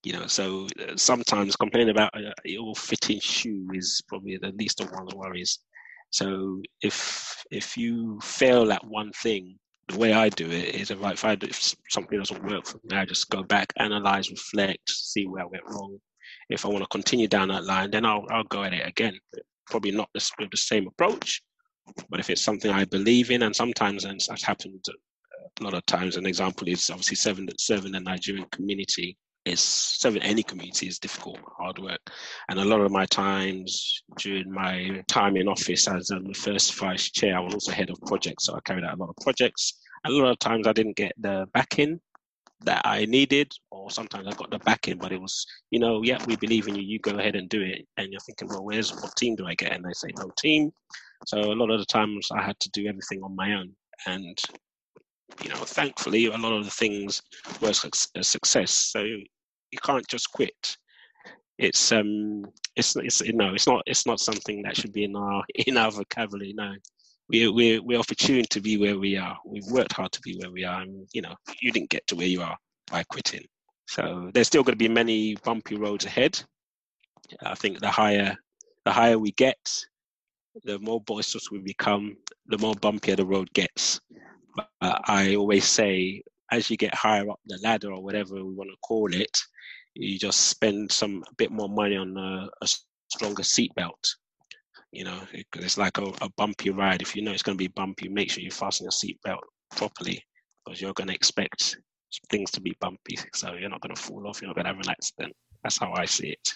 you 0.04 0.14
know 0.14 0.28
so 0.28 0.68
uh, 0.82 0.96
sometimes 0.96 1.56
complaining 1.56 1.90
about 1.90 2.12
a 2.16 2.34
ill 2.46 2.74
fitting 2.74 3.20
shoe 3.20 3.68
is 3.74 4.02
probably 4.08 4.38
the 4.38 4.52
least 4.54 4.80
one 4.80 4.90
of 4.90 5.00
one's 5.00 5.16
worries 5.16 5.60
so 6.10 6.62
if 6.82 7.44
if 7.52 7.78
you 7.78 8.20
fail 8.22 8.72
at 8.72 8.86
one 8.86 9.12
thing 9.12 9.58
the 9.90 9.98
way 9.98 10.14
I 10.14 10.30
do 10.30 10.46
it 10.46 10.76
is 10.76 10.92
if, 10.92 11.04
I, 11.04 11.16
I, 11.28 11.38
if 11.42 11.76
something 11.90 12.18
doesn't 12.18 12.44
work 12.44 12.66
for 12.66 12.80
me, 12.84 12.96
I 12.96 13.06
just 13.06 13.30
go 13.30 13.44
back, 13.44 13.74
analyze, 13.78 14.30
reflect, 14.30 14.90
see 14.90 15.26
where 15.26 15.44
I 15.44 15.48
went 15.48 15.64
wrong. 15.66 15.98
If 16.50 16.66
I 16.66 16.70
want 16.70 16.84
to 16.84 16.88
continue 16.88 17.28
down 17.28 17.48
that 17.50 17.66
line, 17.66 17.92
then 17.92 18.06
I'll 18.06 18.26
I'll 18.30 18.44
go 18.44 18.64
at 18.64 18.74
it 18.74 18.88
again. 18.88 19.20
Probably 19.68 19.92
not 19.92 20.10
the, 20.14 20.32
with 20.40 20.52
the 20.52 20.58
same 20.58 20.88
approach, 20.88 21.42
but 22.10 22.20
if 22.20 22.30
it's 22.30 22.42
something 22.42 22.72
I 22.72 22.86
believe 22.86 23.32
in, 23.32 23.44
and 23.44 23.56
sometimes 23.56 24.06
and 24.06 24.20
that's 24.28 24.44
happened 24.44 24.84
a 25.60 25.64
lot 25.64 25.74
of 25.74 25.86
times. 25.86 26.18
An 26.18 26.26
example 26.26 26.68
is 26.68 26.90
obviously 26.90 27.16
serving 27.16 27.50
serving 27.58 27.92
the 27.92 28.00
Nigerian 28.00 28.46
community 28.52 29.18
is 29.46 29.62
serving 29.62 30.22
any 30.22 30.44
community 30.44 30.88
is 30.88 31.00
difficult, 31.00 31.40
hard 31.58 31.80
work. 31.80 32.00
And 32.50 32.60
a 32.60 32.66
lot 32.66 32.82
of 32.82 32.92
my 32.92 33.06
times 33.06 34.04
during 34.18 34.52
my 34.52 35.04
time 35.08 35.38
in 35.38 35.48
office 35.48 35.88
as 35.88 36.12
um, 36.12 36.26
the 36.26 36.34
first 36.34 36.76
vice 36.76 37.10
chair, 37.12 37.38
I 37.38 37.40
was 37.40 37.54
also 37.54 37.72
head 37.72 37.90
of 37.90 38.00
projects. 38.02 38.46
So 38.46 38.56
I 38.56 38.60
carried 38.66 38.84
out 38.84 38.96
a 38.96 38.98
lot 38.98 39.10
of 39.10 39.16
projects. 39.22 39.80
A 40.06 40.10
lot 40.10 40.30
of 40.30 40.40
times 40.40 40.68
I 40.68 40.74
didn't 40.74 40.96
get 40.96 41.14
the 41.18 41.48
backing 41.54 42.00
that 42.66 42.82
I 42.84 43.06
needed, 43.06 43.52
or 43.72 43.90
sometimes 43.90 44.28
I 44.28 44.32
got 44.32 44.52
the 44.52 44.60
backing, 44.60 44.98
but 44.98 45.12
it 45.12 45.22
was, 45.22 45.46
you 45.72 45.80
know, 45.80 46.04
yeah, 46.04 46.24
we 46.26 46.36
believe 46.36 46.68
in 46.68 46.76
you, 46.76 46.82
you 46.82 47.00
go 47.00 47.18
ahead 47.18 47.36
and 47.36 47.48
do 47.48 47.62
it. 47.62 47.88
And 47.98 48.12
you're 48.12 48.20
thinking, 48.22 48.50
well, 48.50 48.66
where's 48.66 48.94
what 48.94 49.16
team 49.16 49.36
do 49.36 49.48
I 49.48 49.56
get? 49.56 49.72
And 49.72 49.84
they 49.84 49.94
say, 49.94 50.10
no 50.18 50.30
team. 50.38 50.72
So 51.26 51.38
a 51.38 51.56
lot 51.56 51.72
of 51.72 51.80
the 51.80 51.86
times 51.86 52.28
I 52.32 52.42
had 52.42 52.60
to 52.60 52.70
do 52.72 52.88
everything 52.88 53.22
on 53.24 53.36
my 53.36 53.54
own. 53.54 53.72
And 54.08 54.38
you 55.44 55.50
know, 55.50 55.56
thankfully, 55.56 56.26
a 56.26 56.38
lot 56.38 56.54
of 56.54 56.66
the 56.66 56.72
things 56.72 57.22
were 57.62 57.70
a 57.70 58.24
success. 58.24 58.72
So 58.72 59.02
you 59.02 59.80
can't 59.84 60.08
just 60.08 60.32
quit. 60.32 60.78
It's 61.58 61.92
um, 61.92 62.46
it's 62.76 62.96
it's 62.96 63.22
no, 63.34 63.54
it's 63.54 63.68
not 63.68 63.84
it's 63.86 64.06
not 64.06 64.20
something 64.20 64.62
that 64.64 64.78
should 64.78 64.94
be 64.94 65.04
in 65.04 65.16
our 65.16 65.44
in 65.56 65.78
our 65.78 65.92
vocabulary. 65.92 66.54
No, 66.54 66.74
we 67.30 67.48
we 67.50 67.80
we're 67.80 68.00
opportune 68.00 68.46
to 68.50 68.62
be 68.62 68.78
where 68.78 68.98
we 68.98 69.18
are. 69.18 69.38
We've 69.46 69.66
worked 69.66 69.94
hard 69.94 70.12
to 70.14 70.22
be 70.22 70.38
where 70.40 70.52
we 70.52 70.64
are, 70.64 70.82
and 70.82 71.08
you 71.14 71.22
know, 71.22 71.36
you 71.62 71.72
didn't 71.72 71.90
get 71.90 72.06
to 72.08 72.16
where 72.16 72.28
you 72.28 72.42
are 72.42 72.58
by 72.90 73.04
quitting. 73.04 73.46
So 73.88 74.30
there's 74.34 74.48
still 74.48 74.64
going 74.64 74.78
to 74.78 74.84
be 74.84 74.88
many 74.88 75.36
bumpy 75.44 75.76
roads 75.76 76.06
ahead. 76.06 76.42
I 77.44 77.56
think 77.56 77.80
the 77.80 77.90
higher 77.90 78.38
the 78.86 78.92
higher 78.92 79.20
we 79.20 79.32
get, 79.34 79.60
the 80.64 80.80
more 80.80 81.02
boisterous 81.02 81.52
we 81.52 81.60
become, 81.60 82.16
the 82.48 82.58
more 82.58 82.74
bumpier 82.76 83.18
the 83.18 83.26
road 83.26 83.52
gets. 83.54 84.00
Uh, 84.82 85.00
I 85.06 85.36
always 85.36 85.66
say, 85.66 86.24
as 86.52 86.70
you 86.70 86.78
get 86.78 86.94
higher 86.96 87.30
up 87.30 87.40
the 87.46 87.60
ladder 87.64 87.92
or 87.92 88.02
whatever 88.02 88.36
we 88.36 88.54
want 88.54 88.70
to 88.70 88.78
call 88.82 89.14
it, 89.14 89.38
you 89.96 90.18
just 90.18 90.48
spend 90.48 90.92
some 90.92 91.24
a 91.30 91.34
bit 91.36 91.52
more 91.52 91.70
money 91.70 91.98
on 91.98 92.16
a, 92.18 92.50
a 92.64 92.68
stronger 93.10 93.44
seatbelt. 93.44 94.16
You 94.92 95.04
know, 95.04 95.20
it's 95.56 95.78
like 95.78 95.98
a, 95.98 96.06
a, 96.22 96.30
bumpy 96.36 96.72
ride. 96.72 97.02
If 97.02 97.16
you 97.16 97.22
know 97.22 97.32
it's 97.32 97.44
going 97.44 97.58
to 97.58 97.64
be 97.64 97.68
bumpy, 97.68 98.08
make 98.08 98.32
sure 98.32 98.44
you 98.44 98.50
fasten 98.50 98.86
your 98.86 98.92
seatbelt 98.92 99.42
properly 99.76 100.24
because 100.66 100.82
you're 100.82 100.94
going 100.94 101.10
to 101.10 101.14
expect 101.14 101.78
things 102.32 102.50
to 102.52 102.62
be 102.62 102.76
bumpy. 102.80 103.20
So 103.34 103.54
you're 103.54 103.70
not 103.70 103.82
going 103.82 103.94
to 103.94 104.02
fall 104.02 104.28
off. 104.28 104.42
You're 104.42 104.48
not 104.50 104.56
going 104.56 104.66
to 104.66 104.72
have 104.72 104.80
an 104.80 104.90
accident. 104.90 105.36
That's 105.64 105.78
how 105.78 105.94
I 105.94 106.06
see 106.06 106.30
it. 106.30 106.50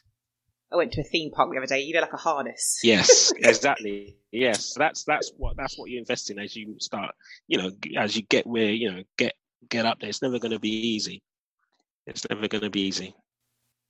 I 0.74 0.78
went 0.78 0.94
to 0.94 1.02
a 1.02 1.04
theme 1.04 1.32
park 1.32 1.52
the 1.52 1.58
other 1.58 1.68
day. 1.68 1.82
You 1.82 1.94
know, 1.94 2.02
like 2.02 2.14
a 2.14 2.18
harness. 2.18 2.80
Yes, 2.84 3.32
exactly. 3.38 4.18
yes, 4.32 4.74
that's 4.74 5.04
that's 5.04 5.32
what 5.38 5.56
that's 5.56 5.78
what 5.78 5.90
you 5.90 6.00
invest 6.00 6.32
in 6.32 6.40
as 6.40 6.56
you 6.56 6.76
start. 6.80 7.14
You 7.48 7.60
know, 7.60 7.72
as 7.98 8.16
you 8.16 8.24
get 8.24 8.48
where 8.48 8.70
you 8.70 8.92
know 8.92 9.04
get 9.18 9.34
get 9.70 9.86
up 9.86 10.00
there. 10.00 10.10
It's 10.10 10.22
never 10.22 10.40
going 10.40 10.52
to 10.52 10.60
be 10.60 10.70
easy. 10.70 11.22
It's 12.06 12.28
never 12.30 12.48
going 12.48 12.64
to 12.64 12.70
be 12.70 12.82
easy. 12.82 13.16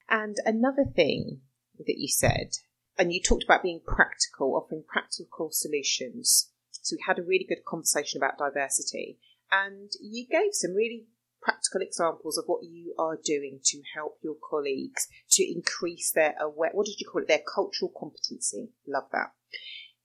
And 0.09 0.35
another 0.45 0.85
thing 0.95 1.41
that 1.77 1.97
you 1.97 2.07
said, 2.07 2.51
and 2.97 3.11
you 3.11 3.21
talked 3.21 3.43
about 3.43 3.63
being 3.63 3.81
practical, 3.85 4.55
offering 4.55 4.83
practical 4.87 5.49
solutions. 5.51 6.51
So 6.71 6.95
we 6.95 7.03
had 7.07 7.17
a 7.17 7.23
really 7.23 7.45
good 7.47 7.65
conversation 7.65 8.21
about 8.21 8.37
diversity, 8.37 9.17
and 9.51 9.89
you 10.01 10.25
gave 10.29 10.53
some 10.53 10.73
really 10.73 11.05
practical 11.43 11.81
examples 11.81 12.37
of 12.37 12.45
what 12.47 12.63
you 12.63 12.93
are 12.97 13.17
doing 13.23 13.59
to 13.65 13.81
help 13.95 14.17
your 14.23 14.35
colleagues 14.49 15.07
to 15.31 15.43
increase 15.43 16.11
their 16.11 16.35
aware 16.39 16.71
what 16.73 16.85
did 16.85 16.99
you 16.99 17.07
call 17.07 17.21
it? 17.21 17.27
Their 17.27 17.43
cultural 17.53 17.91
competency. 17.97 18.69
Love 18.87 19.05
that. 19.11 19.31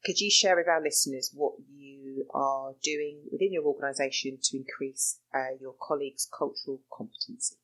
Could 0.05 0.20
you 0.20 0.31
share 0.31 0.57
with 0.57 0.68
our 0.68 0.83
listeners 0.83 1.31
what 1.35 1.55
you 1.68 2.27
are 2.33 2.72
doing 2.83 3.22
within 3.33 3.53
your 3.53 3.64
organisation 3.64 4.38
to 4.42 4.57
increase 4.57 5.18
uh, 5.35 5.57
your 5.61 5.74
colleagues 5.81 6.29
cultural 6.37 6.81
competency? 6.92 7.57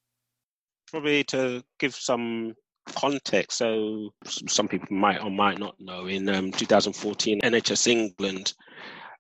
Probably 0.91 1.25
to 1.25 1.63
give 1.79 1.95
some 1.95 2.55
context 2.87 3.59
so 3.59 4.11
some 4.27 4.69
people 4.69 4.89
might 4.91 5.23
or 5.23 5.31
might 5.31 5.59
not 5.59 5.77
know. 5.81 6.07
In 6.07 6.29
um, 6.29 6.53
2014 6.53 7.41
nhs 7.41 7.87
england 7.87 8.53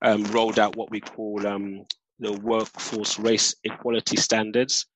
um, 0.02 0.24
rolled 0.24 0.58
out 0.58 0.76
what 0.76 0.90
we 0.90 1.00
call 1.00 1.46
um, 1.46 1.86
the 2.18 2.32
workforce 2.32 3.18
race 3.18 3.54
equality 3.64 4.16
standards. 4.16 4.86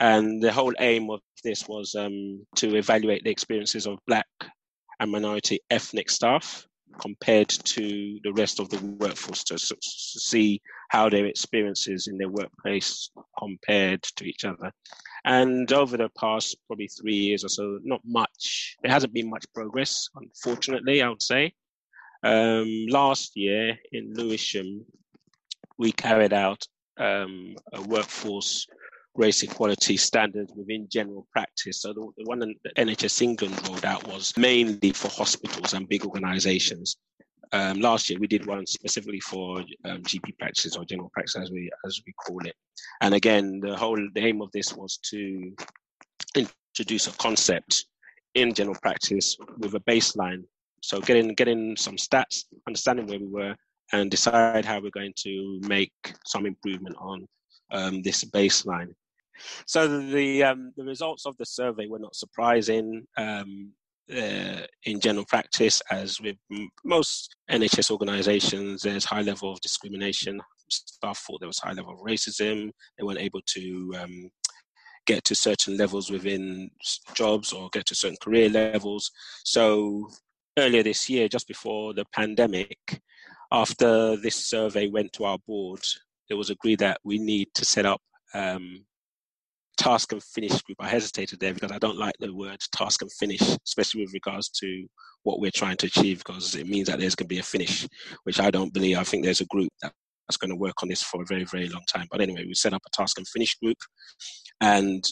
And 0.00 0.42
the 0.42 0.52
whole 0.52 0.72
aim 0.80 1.10
of 1.10 1.20
this 1.44 1.68
was 1.68 1.94
um, 1.94 2.44
to 2.56 2.76
evaluate 2.76 3.24
the 3.24 3.30
experiences 3.30 3.86
of 3.86 3.98
Black 4.06 4.26
and 5.00 5.10
minority 5.10 5.60
ethnic 5.70 6.10
staff 6.10 6.66
compared 7.00 7.48
to 7.48 8.18
the 8.22 8.32
rest 8.32 8.60
of 8.60 8.68
the 8.68 8.78
workforce 8.98 9.44
to, 9.44 9.56
to 9.56 9.76
see 9.80 10.60
how 10.90 11.08
their 11.08 11.26
experiences 11.26 12.06
in 12.06 12.18
their 12.18 12.28
workplace 12.28 13.10
compared 13.38 14.02
to 14.02 14.24
each 14.24 14.44
other. 14.44 14.70
And 15.24 15.72
over 15.72 15.96
the 15.96 16.10
past 16.18 16.56
probably 16.66 16.88
three 16.88 17.14
years 17.14 17.44
or 17.44 17.48
so, 17.48 17.78
not 17.82 18.00
much, 18.04 18.76
there 18.82 18.92
hasn't 18.92 19.14
been 19.14 19.30
much 19.30 19.44
progress, 19.54 20.08
unfortunately, 20.16 21.02
I 21.02 21.08
would 21.08 21.22
say. 21.22 21.52
Um, 22.24 22.86
last 22.88 23.36
year 23.36 23.76
in 23.92 24.14
Lewisham, 24.14 24.84
we 25.82 25.90
carried 25.90 26.32
out 26.32 26.62
um, 26.98 27.56
a 27.72 27.82
workforce 27.82 28.68
race 29.16 29.42
equality 29.42 29.96
standards 29.96 30.52
within 30.56 30.88
general 30.88 31.26
practice. 31.32 31.82
So 31.82 31.92
the, 31.92 32.08
the 32.16 32.24
one 32.24 32.38
that 32.38 32.54
NHS 32.78 33.20
England 33.20 33.60
rolled 33.68 33.84
out 33.84 34.06
was 34.06 34.32
mainly 34.36 34.92
for 34.92 35.08
hospitals 35.08 35.74
and 35.74 35.88
big 35.88 36.04
organisations. 36.06 36.96
Um, 37.52 37.80
last 37.80 38.08
year 38.08 38.18
we 38.20 38.28
did 38.28 38.46
one 38.46 38.64
specifically 38.64 39.20
for 39.20 39.58
um, 39.84 40.02
GP 40.02 40.38
practices 40.38 40.76
or 40.76 40.84
general 40.84 41.10
practice 41.12 41.36
as 41.36 41.50
we 41.50 41.68
as 41.84 42.00
we 42.06 42.12
call 42.24 42.38
it. 42.46 42.54
And 43.00 43.12
again, 43.12 43.60
the 43.60 43.76
whole 43.76 43.98
the 44.14 44.24
aim 44.24 44.40
of 44.40 44.50
this 44.52 44.72
was 44.72 44.98
to 45.10 45.52
introduce 46.36 47.08
a 47.08 47.12
concept 47.18 47.86
in 48.34 48.54
general 48.54 48.78
practice 48.80 49.36
with 49.58 49.74
a 49.74 49.80
baseline. 49.80 50.44
So 50.80 51.00
getting 51.00 51.34
getting 51.34 51.76
some 51.76 51.96
stats, 51.96 52.44
understanding 52.68 53.06
where 53.08 53.18
we 53.18 53.26
were, 53.26 53.56
and 53.92 54.10
decide 54.10 54.64
how 54.64 54.80
we're 54.80 54.90
going 54.90 55.14
to 55.18 55.60
make 55.66 55.92
some 56.26 56.46
improvement 56.46 56.96
on 56.98 57.26
um, 57.70 58.02
this 58.02 58.24
baseline. 58.24 58.92
So 59.66 59.88
the 59.88 60.44
um, 60.44 60.72
the 60.76 60.84
results 60.84 61.26
of 61.26 61.36
the 61.38 61.46
survey 61.46 61.86
were 61.86 61.98
not 61.98 62.14
surprising 62.14 63.04
um, 63.16 63.72
uh, 64.10 64.62
in 64.84 65.00
general 65.00 65.24
practice, 65.26 65.80
as 65.90 66.20
with 66.20 66.36
most 66.84 67.34
NHS 67.50 67.90
organisations, 67.90 68.82
there's 68.82 69.04
high 69.04 69.22
level 69.22 69.52
of 69.52 69.60
discrimination. 69.60 70.40
Staff 70.68 71.18
thought 71.18 71.40
there 71.40 71.48
was 71.48 71.58
high 71.58 71.72
level 71.72 71.94
of 71.94 72.00
racism. 72.00 72.70
They 72.98 73.04
weren't 73.04 73.20
able 73.20 73.40
to 73.46 73.94
um, 74.00 74.30
get 75.06 75.24
to 75.24 75.34
certain 75.34 75.76
levels 75.76 76.10
within 76.10 76.70
jobs 77.14 77.52
or 77.52 77.68
get 77.72 77.86
to 77.86 77.94
certain 77.94 78.16
career 78.22 78.48
levels. 78.48 79.10
So 79.44 80.08
earlier 80.58 80.82
this 80.82 81.08
year, 81.08 81.28
just 81.28 81.48
before 81.48 81.94
the 81.94 82.04
pandemic, 82.12 83.00
after 83.52 84.16
this 84.16 84.34
survey 84.34 84.88
went 84.88 85.12
to 85.12 85.24
our 85.24 85.38
board, 85.46 85.80
it 86.30 86.34
was 86.34 86.50
agreed 86.50 86.80
that 86.80 86.98
we 87.04 87.18
need 87.18 87.48
to 87.54 87.64
set 87.64 87.84
up 87.84 88.00
um, 88.34 88.84
task 89.76 90.12
and 90.12 90.22
finish 90.22 90.60
group. 90.62 90.78
I 90.80 90.88
hesitated 90.88 91.38
there 91.38 91.52
because 91.52 91.70
I 91.70 91.78
don't 91.78 91.98
like 91.98 92.14
the 92.18 92.34
word 92.34 92.58
task 92.74 93.02
and 93.02 93.12
finish, 93.12 93.42
especially 93.66 94.02
with 94.02 94.14
regards 94.14 94.48
to 94.60 94.86
what 95.24 95.38
we're 95.38 95.50
trying 95.54 95.76
to 95.78 95.86
achieve, 95.86 96.18
because 96.18 96.54
it 96.54 96.66
means 96.66 96.88
that 96.88 96.98
there's 96.98 97.14
going 97.14 97.26
to 97.26 97.34
be 97.34 97.38
a 97.38 97.44
finish, 97.44 97.86
which 98.24 98.40
I 98.40 98.50
don't 98.50 98.72
believe. 98.72 98.96
I 98.98 99.04
think 99.04 99.24
there's 99.24 99.42
a 99.42 99.46
group 99.46 99.70
that's 99.82 100.38
going 100.38 100.50
to 100.50 100.56
work 100.56 100.82
on 100.82 100.88
this 100.88 101.02
for 101.02 101.20
a 101.22 101.26
very, 101.26 101.44
very 101.44 101.68
long 101.68 101.82
time. 101.92 102.06
But 102.10 102.22
anyway, 102.22 102.46
we 102.46 102.54
set 102.54 102.72
up 102.72 102.82
a 102.86 102.90
task 102.96 103.18
and 103.18 103.28
finish 103.28 103.54
group, 103.56 103.78
and 104.62 105.04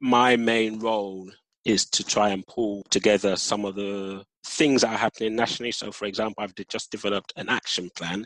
my 0.00 0.36
main 0.36 0.80
role 0.80 1.30
is 1.66 1.84
to 1.90 2.02
try 2.02 2.30
and 2.30 2.46
pull 2.46 2.84
together 2.90 3.36
some 3.36 3.66
of 3.66 3.74
the 3.74 4.24
things 4.44 4.82
that 4.82 4.92
are 4.92 4.98
happening 4.98 5.36
nationally. 5.36 5.72
So, 5.72 5.92
for 5.92 6.06
example, 6.06 6.42
I've 6.42 6.54
just 6.68 6.90
developed 6.90 7.32
an 7.36 7.48
action 7.48 7.90
plan, 7.96 8.24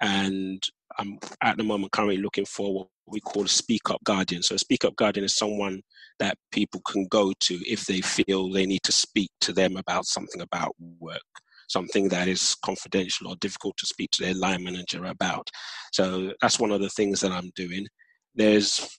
and 0.00 0.62
I'm 0.98 1.18
at 1.42 1.56
the 1.56 1.64
moment 1.64 1.92
currently 1.92 2.18
looking 2.18 2.46
for 2.46 2.74
what 2.74 2.88
we 3.06 3.20
call 3.20 3.44
a 3.44 3.48
Speak 3.48 3.90
Up 3.90 4.02
Guardian. 4.04 4.42
So, 4.42 4.54
a 4.54 4.58
Speak 4.58 4.84
Up 4.84 4.96
Guardian 4.96 5.24
is 5.24 5.36
someone 5.36 5.82
that 6.18 6.38
people 6.52 6.80
can 6.88 7.06
go 7.10 7.32
to 7.40 7.54
if 7.70 7.84
they 7.86 8.00
feel 8.00 8.50
they 8.50 8.66
need 8.66 8.82
to 8.84 8.92
speak 8.92 9.30
to 9.42 9.52
them 9.52 9.76
about 9.76 10.06
something 10.06 10.40
about 10.40 10.74
work. 11.00 11.20
Something 11.68 12.08
that 12.10 12.28
is 12.28 12.56
confidential 12.64 13.26
or 13.26 13.36
difficult 13.40 13.76
to 13.78 13.86
speak 13.86 14.12
to 14.12 14.22
their 14.22 14.34
line 14.34 14.62
manager 14.62 15.04
about. 15.06 15.50
So 15.92 16.32
that's 16.40 16.60
one 16.60 16.70
of 16.70 16.80
the 16.80 16.90
things 16.90 17.20
that 17.20 17.32
I'm 17.32 17.50
doing. 17.56 17.88
There's 18.36 18.98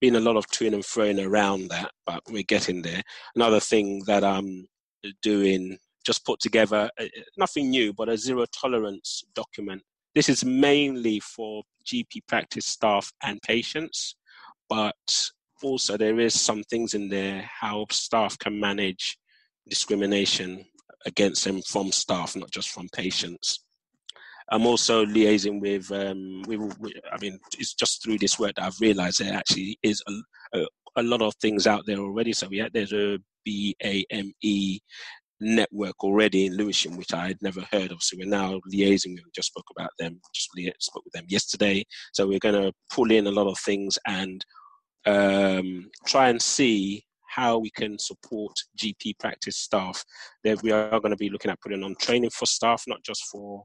been 0.00 0.16
a 0.16 0.20
lot 0.20 0.36
of 0.36 0.46
to 0.48 0.66
and 0.66 0.82
froing 0.82 1.26
around 1.26 1.68
that, 1.68 1.90
but 2.04 2.22
we're 2.28 2.42
getting 2.42 2.82
there. 2.82 3.02
Another 3.34 3.60
thing 3.60 4.02
that 4.06 4.22
I'm 4.22 4.66
doing, 5.22 5.78
just 6.04 6.24
put 6.24 6.40
together, 6.40 6.90
nothing 7.36 7.70
new, 7.70 7.92
but 7.92 8.08
a 8.08 8.16
zero 8.16 8.46
tolerance 8.58 9.22
document. 9.34 9.82
This 10.14 10.28
is 10.28 10.44
mainly 10.44 11.20
for 11.20 11.62
GP 11.86 12.26
practice 12.26 12.66
staff 12.66 13.12
and 13.22 13.40
patients, 13.42 14.16
but 14.68 14.94
also 15.62 15.96
there 15.96 16.18
is 16.18 16.38
some 16.38 16.62
things 16.64 16.94
in 16.94 17.08
there 17.08 17.48
how 17.60 17.86
staff 17.90 18.38
can 18.38 18.58
manage 18.58 19.18
discrimination 19.68 20.64
against 21.06 21.44
them 21.44 21.62
from 21.62 21.92
staff, 21.92 22.36
not 22.36 22.50
just 22.50 22.70
from 22.70 22.88
patients. 22.92 23.64
I'm 24.52 24.66
also 24.66 25.06
liaising 25.06 25.60
with, 25.60 25.92
um, 25.92 26.42
I 27.12 27.18
mean, 27.20 27.38
it's 27.56 27.72
just 27.74 28.02
through 28.02 28.18
this 28.18 28.38
work 28.38 28.56
that 28.56 28.64
I've 28.64 28.80
realized 28.80 29.20
there 29.20 29.32
actually 29.32 29.78
is 29.82 30.02
a, 30.08 30.58
a, 30.58 30.66
a 30.96 31.02
lot 31.02 31.22
of 31.22 31.34
things 31.36 31.66
out 31.66 31.84
there 31.86 31.98
already. 31.98 32.32
So 32.32 32.48
yeah, 32.50 32.68
there's 32.72 32.92
a 32.92 33.18
BAME 33.46 34.80
network 35.40 36.04
already 36.04 36.46
in 36.46 36.56
Lewisham, 36.56 36.96
which 36.96 37.14
I 37.14 37.28
had 37.28 37.42
never 37.42 37.62
heard 37.72 37.92
of. 37.92 38.02
So 38.02 38.16
we're 38.18 38.28
now 38.28 38.60
liaising. 38.72 39.14
We 39.14 39.22
just 39.34 39.48
spoke 39.48 39.66
about 39.76 39.90
them, 39.98 40.20
just 40.34 40.50
spoke 40.80 41.04
with 41.04 41.14
them 41.14 41.24
yesterday. 41.28 41.84
So 42.12 42.26
we're 42.26 42.38
going 42.38 42.62
to 42.62 42.72
pull 42.92 43.10
in 43.10 43.26
a 43.26 43.30
lot 43.30 43.46
of 43.46 43.58
things 43.58 43.98
and 44.06 44.44
um, 45.06 45.90
try 46.06 46.28
and 46.28 46.40
see 46.40 47.04
how 47.30 47.58
we 47.58 47.70
can 47.70 47.98
support 47.98 48.52
GP 48.76 49.18
practice 49.18 49.56
staff. 49.56 50.04
There, 50.44 50.56
we 50.62 50.72
are 50.72 51.00
going 51.00 51.12
to 51.12 51.16
be 51.16 51.30
looking 51.30 51.50
at 51.50 51.60
putting 51.60 51.84
on 51.84 51.94
training 52.00 52.30
for 52.30 52.46
staff, 52.46 52.82
not 52.86 53.02
just 53.04 53.24
for 53.30 53.62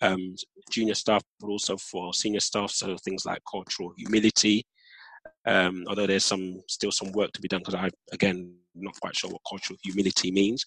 um, 0.00 0.34
junior 0.70 0.94
staff, 0.94 1.22
but 1.38 1.48
also 1.48 1.76
for 1.76 2.14
senior 2.14 2.40
staff. 2.40 2.70
So 2.70 2.96
things 2.96 3.24
like 3.24 3.42
cultural 3.50 3.92
humility. 3.96 4.64
Um, 5.44 5.84
although 5.88 6.06
there's 6.06 6.24
some 6.24 6.62
still 6.68 6.92
some 6.92 7.12
work 7.12 7.32
to 7.32 7.40
be 7.40 7.48
done 7.48 7.60
because 7.60 7.74
I 7.74 7.90
again 8.12 8.54
not 8.74 8.98
quite 9.00 9.16
sure 9.16 9.30
what 9.30 9.40
cultural 9.48 9.78
humility 9.82 10.30
means. 10.30 10.64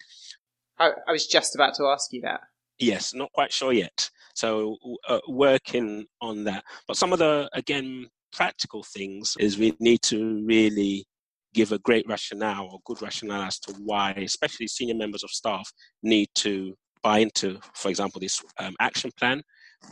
I, 0.80 0.92
I 1.08 1.12
was 1.12 1.28
just 1.28 1.56
about 1.56 1.76
to 1.76 1.86
ask 1.86 2.12
you 2.12 2.22
that. 2.22 2.42
Yes, 2.78 3.14
not 3.14 3.32
quite 3.32 3.54
sure 3.54 3.72
yet. 3.72 4.10
So 4.34 4.78
uh, 5.08 5.20
working 5.30 6.06
on 6.22 6.44
that. 6.44 6.64
But 6.88 6.98
some 6.98 7.14
of 7.14 7.20
the 7.20 7.50
again 7.54 8.08
practical 8.34 8.84
things 8.84 9.36
is 9.40 9.58
we 9.58 9.74
need 9.80 10.02
to 10.04 10.44
really 10.46 11.06
give 11.54 11.72
a 11.72 11.80
great 11.80 12.06
rationale 12.08 12.68
or 12.70 12.80
good 12.86 13.02
rationale 13.02 13.44
as 13.44 13.60
to 13.60 13.74
why, 13.80 14.12
especially 14.18 14.68
senior 14.68 14.96
members 14.96 15.24
of 15.24 15.30
staff, 15.30 15.72
need 16.04 16.28
to 16.36 16.76
buy 17.02 17.20
into, 17.20 17.58
for 17.74 17.88
example, 17.90 18.20
this 18.20 18.44
um, 18.60 18.76
action 18.82 19.10
plan. 19.18 19.42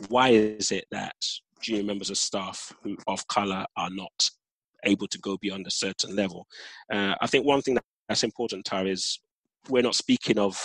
Why 0.08 0.28
is 0.30 0.72
it 0.72 0.84
that 0.90 1.14
junior 1.62 1.84
members 1.84 2.10
of 2.10 2.18
staff 2.18 2.70
who 2.82 2.96
of 3.06 3.26
color 3.28 3.64
are 3.78 3.90
not 3.90 4.30
able 4.84 5.06
to 5.08 5.18
go 5.18 5.36
beyond 5.40 5.66
a 5.66 5.70
certain 5.70 6.14
level? 6.14 6.46
Uh, 6.92 7.14
I 7.20 7.26
think 7.26 7.46
one 7.46 7.62
thing 7.62 7.78
that's 8.08 8.24
important, 8.24 8.64
Tara, 8.64 8.88
is 8.88 9.18
we're 9.68 9.82
not 9.82 9.94
speaking 9.94 10.38
of 10.38 10.58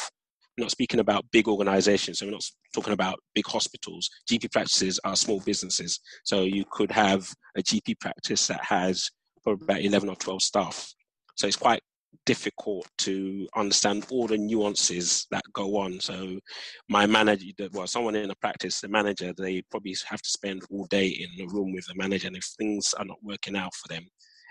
not 0.58 0.72
speaking 0.72 1.00
about 1.00 1.26
big 1.32 1.48
organizations. 1.48 2.20
So 2.20 2.26
we're 2.26 2.34
not 2.34 2.44
talking 2.74 2.94
about 2.94 3.20
big 3.34 3.48
hospitals. 3.48 4.10
GP 4.30 4.52
practices 4.52 5.00
are 5.04 5.16
small 5.16 5.40
businesses. 5.40 6.00
So 6.26 6.44
you 6.44 6.66
could 6.70 6.92
have 6.92 7.32
a 7.58 7.64
GP 7.64 8.00
practice 8.00 8.48
that 8.48 8.64
has 8.66 9.10
probably 9.42 9.64
about 9.64 9.82
11 9.82 10.10
or 10.10 10.16
12 10.16 10.42
staff. 10.42 10.94
So 11.36 11.48
it's 11.48 11.56
quite 11.56 11.82
difficult 12.26 12.88
to 13.00 13.48
understand 13.56 14.06
all 14.12 14.28
the 14.28 14.38
nuances 14.38 15.28
that 15.32 15.44
go 15.54 15.78
on. 15.78 16.00
So 16.00 16.40
my 16.88 17.06
manager, 17.06 17.70
well, 17.72 17.88
someone 17.88 18.16
in 18.16 18.32
a 18.32 18.36
practice, 18.36 18.82
the 18.82 18.88
manager, 18.88 19.34
they 19.38 19.62
probably 19.72 19.96
have 20.08 20.22
to 20.22 20.30
spend 20.30 20.64
all 20.70 20.86
day 20.88 21.08
in 21.08 21.30
the 21.38 21.52
room 21.54 21.74
with 21.74 21.86
the 21.86 21.96
manager. 21.96 22.28
And 22.28 22.36
if 22.36 22.46
things 22.58 22.94
are 22.98 23.06
not 23.06 23.18
working 23.24 23.56
out 23.56 23.74
for 23.74 23.88
them, 23.88 24.06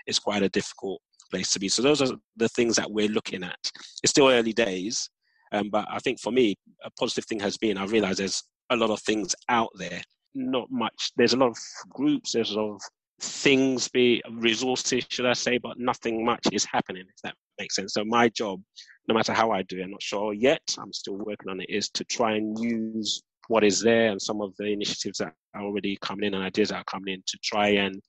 it's 0.05 0.19
quite 0.19 0.43
a 0.43 0.49
difficult 0.49 1.01
place 1.29 1.51
to 1.53 1.59
be. 1.59 1.69
So 1.69 1.81
those 1.81 2.01
are 2.01 2.15
the 2.35 2.49
things 2.49 2.75
that 2.75 2.89
we're 2.89 3.07
looking 3.07 3.43
at. 3.43 3.71
It's 4.03 4.11
still 4.11 4.29
early 4.29 4.53
days, 4.53 5.09
um, 5.51 5.69
but 5.69 5.85
I 5.89 5.99
think 5.99 6.19
for 6.19 6.31
me, 6.31 6.55
a 6.83 6.91
positive 6.91 7.25
thing 7.25 7.39
has 7.39 7.57
been 7.57 7.77
I 7.77 7.85
realize 7.85 8.17
there's 8.17 8.43
a 8.69 8.75
lot 8.75 8.89
of 8.89 8.99
things 9.01 9.35
out 9.47 9.69
there. 9.75 10.01
Not 10.35 10.67
much. 10.69 11.11
There's 11.17 11.33
a 11.33 11.37
lot 11.37 11.49
of 11.49 11.57
groups. 11.89 12.33
There's 12.33 12.51
a 12.51 12.59
lot 12.59 12.75
of 12.75 12.81
things, 13.19 13.87
be 13.87 14.21
resources, 14.31 15.05
should 15.09 15.25
I 15.25 15.33
say, 15.33 15.57
but 15.57 15.79
nothing 15.79 16.25
much 16.25 16.45
is 16.51 16.65
happening. 16.65 17.03
If 17.07 17.21
that 17.23 17.35
makes 17.59 17.75
sense. 17.75 17.93
So 17.93 18.03
my 18.05 18.29
job, 18.29 18.61
no 19.07 19.15
matter 19.15 19.33
how 19.33 19.51
I 19.51 19.63
do 19.63 19.79
it, 19.79 19.83
I'm 19.83 19.91
not 19.91 20.01
sure 20.01 20.33
yet. 20.33 20.61
I'm 20.77 20.93
still 20.93 21.17
working 21.17 21.49
on 21.49 21.61
it. 21.61 21.69
Is 21.69 21.89
to 21.91 22.03
try 22.03 22.33
and 22.35 22.57
use 22.59 23.21
what 23.47 23.63
is 23.63 23.81
there 23.81 24.11
and 24.11 24.21
some 24.21 24.41
of 24.41 24.53
the 24.57 24.65
initiatives 24.65 25.17
that 25.17 25.33
are 25.55 25.63
already 25.63 25.97
coming 26.01 26.27
in 26.27 26.35
and 26.35 26.43
ideas 26.43 26.69
that 26.69 26.77
are 26.77 26.83
coming 26.83 27.15
in 27.15 27.23
to 27.25 27.37
try 27.43 27.69
and 27.69 27.99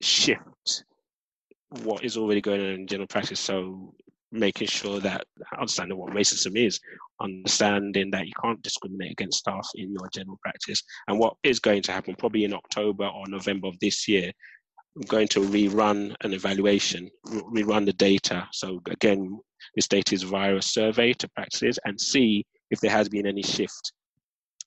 shift 0.00 0.84
what 1.82 2.02
is 2.02 2.16
already 2.16 2.40
going 2.40 2.60
on 2.60 2.68
in 2.68 2.86
general 2.86 3.06
practice. 3.06 3.38
So 3.38 3.94
making 4.32 4.68
sure 4.68 5.00
that 5.00 5.24
understanding 5.58 5.98
what 5.98 6.12
racism 6.12 6.56
is, 6.56 6.78
understanding 7.20 8.10
that 8.10 8.26
you 8.26 8.32
can't 8.42 8.62
discriminate 8.62 9.12
against 9.12 9.38
staff 9.38 9.68
in 9.74 9.92
your 9.92 10.08
general 10.14 10.38
practice, 10.42 10.82
and 11.08 11.18
what 11.18 11.34
is 11.42 11.58
going 11.58 11.82
to 11.82 11.92
happen 11.92 12.14
probably 12.16 12.44
in 12.44 12.54
October 12.54 13.06
or 13.06 13.24
November 13.28 13.68
of 13.68 13.78
this 13.80 14.06
year. 14.06 14.32
I'm 14.96 15.02
going 15.02 15.28
to 15.28 15.40
rerun 15.40 16.14
an 16.22 16.32
evaluation, 16.32 17.08
rerun 17.26 17.86
the 17.86 17.92
data. 17.92 18.48
So 18.52 18.80
again, 18.90 19.38
this 19.76 19.86
data 19.86 20.14
is 20.14 20.24
via 20.24 20.56
a 20.56 20.62
survey 20.62 21.12
to 21.14 21.28
practices 21.28 21.78
and 21.84 22.00
see 22.00 22.44
if 22.70 22.80
there 22.80 22.90
has 22.90 23.08
been 23.08 23.26
any 23.26 23.42
shift. 23.42 23.92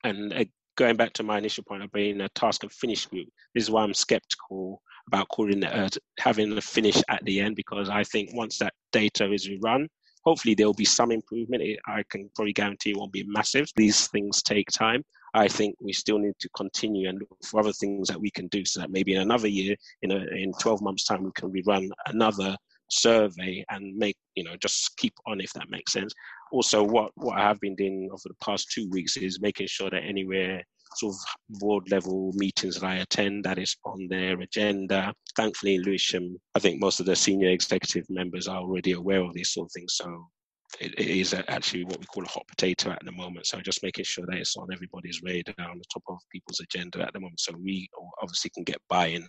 And 0.06 0.34
uh, 0.34 0.46
going 0.78 0.96
back 0.96 1.14
to 1.14 1.24
my 1.24 1.38
initial 1.38 1.64
point 1.66 1.84
of 1.84 1.92
being 1.92 2.22
a 2.22 2.30
task 2.30 2.64
and 2.64 2.72
finish 2.72 3.06
group, 3.06 3.28
this 3.54 3.66
is 3.66 3.72
why 3.72 3.84
I'm 3.84 3.94
skeptical 3.94 4.82
about 5.08 5.28
calling 5.30 5.64
uh, 5.64 5.90
having 6.20 6.58
a 6.58 6.62
finish 6.62 7.02
at 7.10 7.24
the 7.26 7.40
end 7.40 7.56
because 7.56 7.90
I 7.90 8.04
think 8.04 8.32
once 8.34 8.58
that 8.60 8.74
data 8.92 9.32
is 9.32 9.50
run, 9.62 9.88
hopefully 10.24 10.56
there 10.56 10.66
will 10.66 10.74
be 10.74 10.86
some 10.86 11.12
improvement. 11.12 11.64
I 11.88 12.04
can 12.10 12.30
probably 12.36 12.54
guarantee 12.54 12.92
it 12.92 12.98
won't 12.98 13.12
be 13.12 13.26
massive. 13.28 13.68
These 13.76 14.08
things 14.08 14.42
take 14.42 14.70
time. 14.72 15.04
I 15.34 15.48
think 15.48 15.76
we 15.82 15.94
still 15.94 16.20
need 16.20 16.36
to 16.40 16.50
continue 16.56 17.10
and 17.10 17.20
look 17.20 17.38
for 17.44 17.60
other 17.60 17.74
things 17.74 18.08
that 18.08 18.20
we 18.20 18.30
can 18.32 18.48
do 18.48 18.64
so 18.66 18.82
that 18.82 18.92
maybe 18.92 19.16
in 19.16 19.22
another 19.22 19.48
year, 19.48 19.76
in 20.04 20.12
a, 20.12 20.18
in 20.36 20.52
12 20.60 20.82
months' 20.82 21.06
time, 21.06 21.24
we 21.24 21.32
can 21.36 21.52
rerun 21.52 21.90
another 22.08 22.56
survey 22.90 23.64
and 23.70 23.96
make 23.96 24.16
you 24.36 24.44
know 24.44 24.56
just 24.62 24.96
keep 24.98 25.14
on 25.26 25.42
if 25.42 25.52
that 25.54 25.70
makes 25.70 25.92
sense 25.92 26.14
also 26.52 26.84
what 26.84 27.12
what 27.16 27.38
i 27.38 27.42
have 27.42 27.60
been 27.60 27.76
doing 27.76 28.10
over 28.12 28.22
the 28.26 28.36
past 28.46 28.70
two 28.72 28.88
weeks 28.90 29.18
is 29.18 29.42
making 29.42 29.66
sure 29.68 29.90
that 29.90 30.04
anywhere 30.04 30.64
sort 30.98 31.16
of 31.16 31.60
board 31.60 31.90
level 31.92 32.32
meetings 32.36 32.80
that 32.80 32.86
I 32.86 32.96
attend 32.96 33.44
that 33.46 33.58
is 33.58 33.76
on 33.86 34.08
their 34.10 34.40
agenda. 34.40 35.14
Thankfully, 35.36 35.76
in 35.76 35.84
Lewisham, 35.84 36.24
um, 36.24 36.38
I 36.56 36.60
think 36.60 36.80
most 36.80 37.00
of 37.00 37.06
the 37.06 37.16
senior 37.16 37.50
executive 37.50 38.06
members 38.10 38.48
are 38.48 38.62
already 38.62 38.94
aware 38.94 39.22
of 39.22 39.34
these 39.34 39.52
sort 39.52 39.68
of 39.68 39.72
things. 39.72 39.96
So 39.96 40.28
it, 40.80 40.94
it 40.98 41.08
is 41.08 41.34
actually 41.48 41.86
what 41.86 42.00
we 42.00 42.06
call 42.06 42.24
a 42.24 42.28
hot 42.28 42.48
potato 42.48 42.92
at 42.92 43.04
the 43.04 43.12
moment. 43.12 43.48
So 43.48 43.60
just 43.62 43.84
making 43.84 44.06
sure 44.06 44.26
that 44.28 44.38
it's 44.38 44.58
on 44.58 44.68
everybody's 44.74 45.22
radar, 45.24 45.70
on 45.70 45.78
the 45.78 45.86
top 45.94 46.04
of 46.08 46.18
people's 46.32 46.60
agenda 46.60 47.02
at 47.02 47.14
the 47.14 47.20
moment, 47.20 47.40
so 47.40 47.54
we 47.62 47.88
obviously 48.22 48.52
can 48.54 48.64
get 48.64 48.78
buy-in 48.90 49.28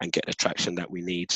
and 0.00 0.12
get 0.12 0.26
the 0.26 0.34
traction 0.34 0.74
that 0.76 0.90
we 0.90 1.02
need. 1.02 1.34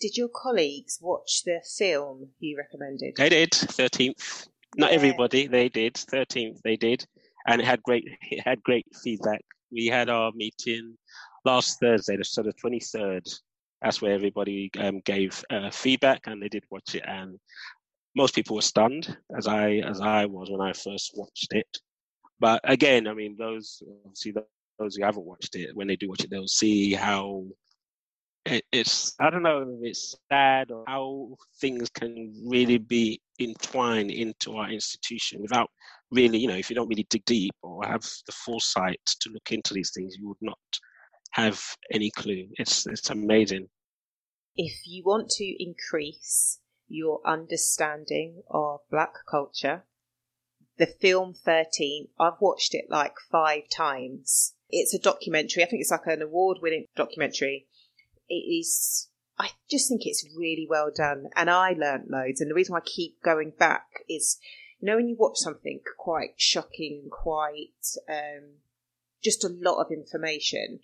Did 0.00 0.16
your 0.16 0.28
colleagues 0.28 0.98
watch 1.00 1.42
the 1.44 1.60
film 1.78 2.28
you 2.38 2.58
recommended? 2.58 3.14
They 3.16 3.30
did. 3.30 3.54
Thirteenth. 3.54 4.46
Not 4.76 4.90
yeah. 4.90 4.96
everybody. 4.96 5.46
They 5.46 5.70
did. 5.70 5.96
Thirteenth. 5.96 6.60
They 6.62 6.76
did 6.76 7.06
and 7.46 7.60
it 7.60 7.66
had 7.66 7.82
great 7.82 8.04
it 8.30 8.40
had 8.44 8.62
great 8.62 8.86
feedback. 9.02 9.42
We 9.70 9.86
had 9.86 10.08
our 10.08 10.32
meeting 10.34 10.96
last 11.44 11.78
Thursday, 11.80 12.18
so 12.22 12.42
the 12.42 12.52
twenty 12.52 12.80
third. 12.80 13.26
That's 13.82 14.00
where 14.00 14.12
everybody 14.12 14.70
um, 14.78 15.00
gave 15.04 15.44
uh, 15.50 15.70
feedback, 15.70 16.22
and 16.26 16.42
they 16.42 16.48
did 16.48 16.64
watch 16.70 16.94
it, 16.94 17.04
and 17.06 17.38
most 18.16 18.34
people 18.34 18.56
were 18.56 18.62
stunned, 18.62 19.16
as 19.36 19.46
I 19.46 19.82
as 19.86 20.00
I 20.00 20.26
was 20.26 20.50
when 20.50 20.60
I 20.60 20.72
first 20.72 21.12
watched 21.14 21.52
it. 21.52 21.68
But 22.40 22.60
again, 22.64 23.06
I 23.06 23.14
mean, 23.14 23.36
those 23.38 23.82
obviously 24.04 24.34
those 24.78 24.96
who 24.96 25.04
haven't 25.04 25.26
watched 25.26 25.56
it, 25.56 25.74
when 25.74 25.86
they 25.86 25.96
do 25.96 26.08
watch 26.08 26.24
it, 26.24 26.30
they'll 26.30 26.48
see 26.48 26.94
how 26.94 27.44
it, 28.46 28.64
it's 28.72 29.14
I 29.20 29.30
don't 29.30 29.42
know 29.42 29.62
if 29.62 29.90
it's 29.90 30.16
sad 30.30 30.70
or 30.70 30.84
how 30.86 31.36
things 31.60 31.90
can 31.90 32.32
really 32.46 32.78
be 32.78 33.20
entwined 33.38 34.10
into 34.10 34.56
our 34.56 34.70
institution 34.70 35.42
without 35.42 35.70
really, 36.10 36.38
you 36.38 36.48
know, 36.48 36.56
if 36.56 36.70
you 36.70 36.76
don't 36.76 36.88
really 36.88 37.06
dig 37.08 37.24
deep 37.24 37.54
or 37.62 37.86
have 37.86 38.02
the 38.26 38.32
foresight 38.32 39.00
to 39.20 39.30
look 39.30 39.50
into 39.50 39.74
these 39.74 39.92
things, 39.94 40.16
you 40.18 40.28
would 40.28 40.36
not 40.40 40.58
have 41.32 41.62
any 41.92 42.10
clue. 42.10 42.48
It's 42.58 42.86
it's 42.86 43.10
amazing. 43.10 43.68
If 44.56 44.86
you 44.86 45.02
want 45.04 45.28
to 45.30 45.44
increase 45.62 46.60
your 46.88 47.20
understanding 47.26 48.42
of 48.50 48.80
black 48.90 49.12
culture, 49.30 49.84
the 50.78 50.86
film 50.86 51.34
13, 51.34 52.08
I've 52.18 52.40
watched 52.40 52.74
it 52.74 52.86
like 52.88 53.16
five 53.30 53.64
times. 53.70 54.54
It's 54.70 54.94
a 54.94 54.98
documentary. 54.98 55.62
I 55.62 55.66
think 55.66 55.80
it's 55.82 55.90
like 55.90 56.06
an 56.06 56.22
award 56.22 56.58
winning 56.62 56.86
documentary 56.96 57.66
it 58.28 58.34
is 58.34 59.08
I 59.38 59.50
just 59.70 59.88
think 59.88 60.02
it's 60.04 60.26
really 60.36 60.66
well 60.68 60.90
done, 60.94 61.26
and 61.34 61.50
I 61.50 61.72
learnt 61.72 62.10
loads. 62.10 62.40
And 62.40 62.50
the 62.50 62.54
reason 62.54 62.72
why 62.72 62.78
I 62.78 62.84
keep 62.84 63.22
going 63.22 63.52
back 63.58 63.86
is, 64.08 64.38
you 64.80 64.86
know, 64.86 64.96
when 64.96 65.08
you 65.08 65.16
watch 65.18 65.36
something 65.36 65.80
quite 65.98 66.30
shocking, 66.36 67.00
and 67.02 67.10
quite 67.10 67.84
um, 68.08 68.56
just 69.22 69.44
a 69.44 69.48
lot 69.48 69.80
of 69.80 69.92
information. 69.92 70.80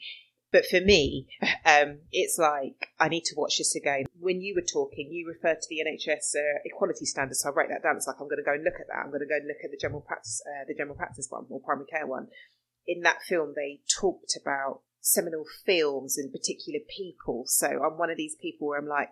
But 0.50 0.66
for 0.66 0.82
me, 0.82 1.28
um, 1.64 2.00
it's 2.12 2.38
like 2.38 2.90
I 3.00 3.08
need 3.08 3.24
to 3.24 3.34
watch 3.36 3.56
this 3.56 3.74
again. 3.74 4.04
When 4.20 4.42
you 4.42 4.54
were 4.54 4.66
talking, 4.66 5.08
you 5.10 5.26
referred 5.26 5.62
to 5.62 5.68
the 5.70 5.80
NHS 5.80 6.36
uh, 6.36 6.58
equality 6.64 7.06
standards, 7.06 7.40
so 7.40 7.48
I 7.48 7.52
wrote 7.52 7.70
that 7.70 7.82
down. 7.82 7.96
It's 7.96 8.06
like 8.06 8.16
I'm 8.20 8.28
going 8.28 8.36
to 8.36 8.44
go 8.44 8.52
and 8.52 8.64
look 8.64 8.78
at 8.78 8.88
that. 8.88 9.00
I'm 9.02 9.10
going 9.10 9.20
to 9.20 9.26
go 9.26 9.36
and 9.36 9.48
look 9.48 9.64
at 9.64 9.70
the 9.70 9.80
general 9.80 10.02
practice, 10.02 10.42
uh, 10.46 10.64
the 10.68 10.74
general 10.74 10.96
practice 10.96 11.26
one 11.30 11.46
or 11.48 11.60
primary 11.60 11.86
care 11.86 12.06
one. 12.06 12.28
In 12.86 13.00
that 13.02 13.22
film, 13.22 13.54
they 13.56 13.80
talked 13.88 14.36
about 14.40 14.82
seminal 15.02 15.44
films 15.66 16.16
and 16.16 16.32
particular 16.32 16.78
people. 16.88 17.44
So 17.46 17.66
I'm 17.66 17.98
one 17.98 18.10
of 18.10 18.16
these 18.16 18.36
people 18.40 18.68
where 18.68 18.78
I'm 18.78 18.88
like, 18.88 19.10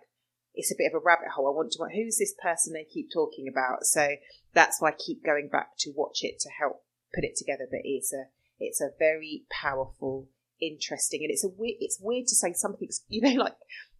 it's 0.55 0.71
a 0.71 0.75
bit 0.77 0.91
of 0.91 0.99
a 0.99 1.05
rabbit 1.05 1.29
hole. 1.35 1.47
I 1.47 1.55
want 1.55 1.71
to 1.73 1.79
know 1.79 1.89
who's 1.93 2.17
this 2.17 2.33
person 2.41 2.73
they 2.73 2.85
keep 2.85 3.09
talking 3.13 3.47
about. 3.47 3.83
So 3.83 4.15
that's 4.53 4.81
why 4.81 4.89
I 4.89 4.93
keep 4.93 5.23
going 5.23 5.49
back 5.51 5.77
to 5.79 5.93
watch 5.95 6.19
it 6.23 6.39
to 6.39 6.49
help 6.49 6.83
put 7.13 7.23
it 7.23 7.35
together. 7.37 7.67
But 7.69 7.81
it's 7.83 8.11
a 8.13 8.25
it's 8.59 8.81
a 8.81 8.89
very 8.97 9.43
powerful, 9.51 10.27
interesting, 10.61 11.21
and 11.23 11.31
it's 11.31 11.43
a 11.43 11.49
weird. 11.49 11.77
It's 11.79 11.99
weird 12.01 12.27
to 12.27 12.35
say 12.35 12.53
something's 12.53 13.01
you 13.07 13.21
know 13.21 13.43
like 13.43 13.55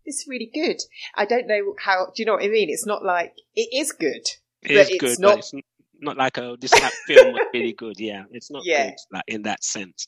it's 0.05 0.25
really 0.27 0.49
good. 0.53 0.77
I 1.15 1.25
don't 1.25 1.47
know 1.47 1.75
how. 1.79 2.07
Do 2.07 2.21
you 2.21 2.25
know 2.25 2.33
what 2.33 2.43
I 2.43 2.49
mean? 2.49 2.69
It's 2.69 2.85
not 2.85 3.03
like 3.03 3.33
it 3.55 3.69
is 3.73 3.91
good. 3.91 4.27
It 4.63 4.71
is 4.71 4.97
good, 4.99 5.19
not, 5.19 5.35
but 5.35 5.39
it's 5.39 5.53
not 6.01 6.17
like 6.17 6.37
a 6.37 6.55
this 6.59 6.73
film 7.07 7.33
was 7.33 7.47
really 7.53 7.73
good. 7.73 7.99
Yeah, 7.99 8.23
it's 8.31 8.51
not 8.51 8.63
yeah. 8.65 8.89
good 8.89 8.95
like, 9.11 9.23
in 9.27 9.43
that 9.43 9.63
sense. 9.63 10.07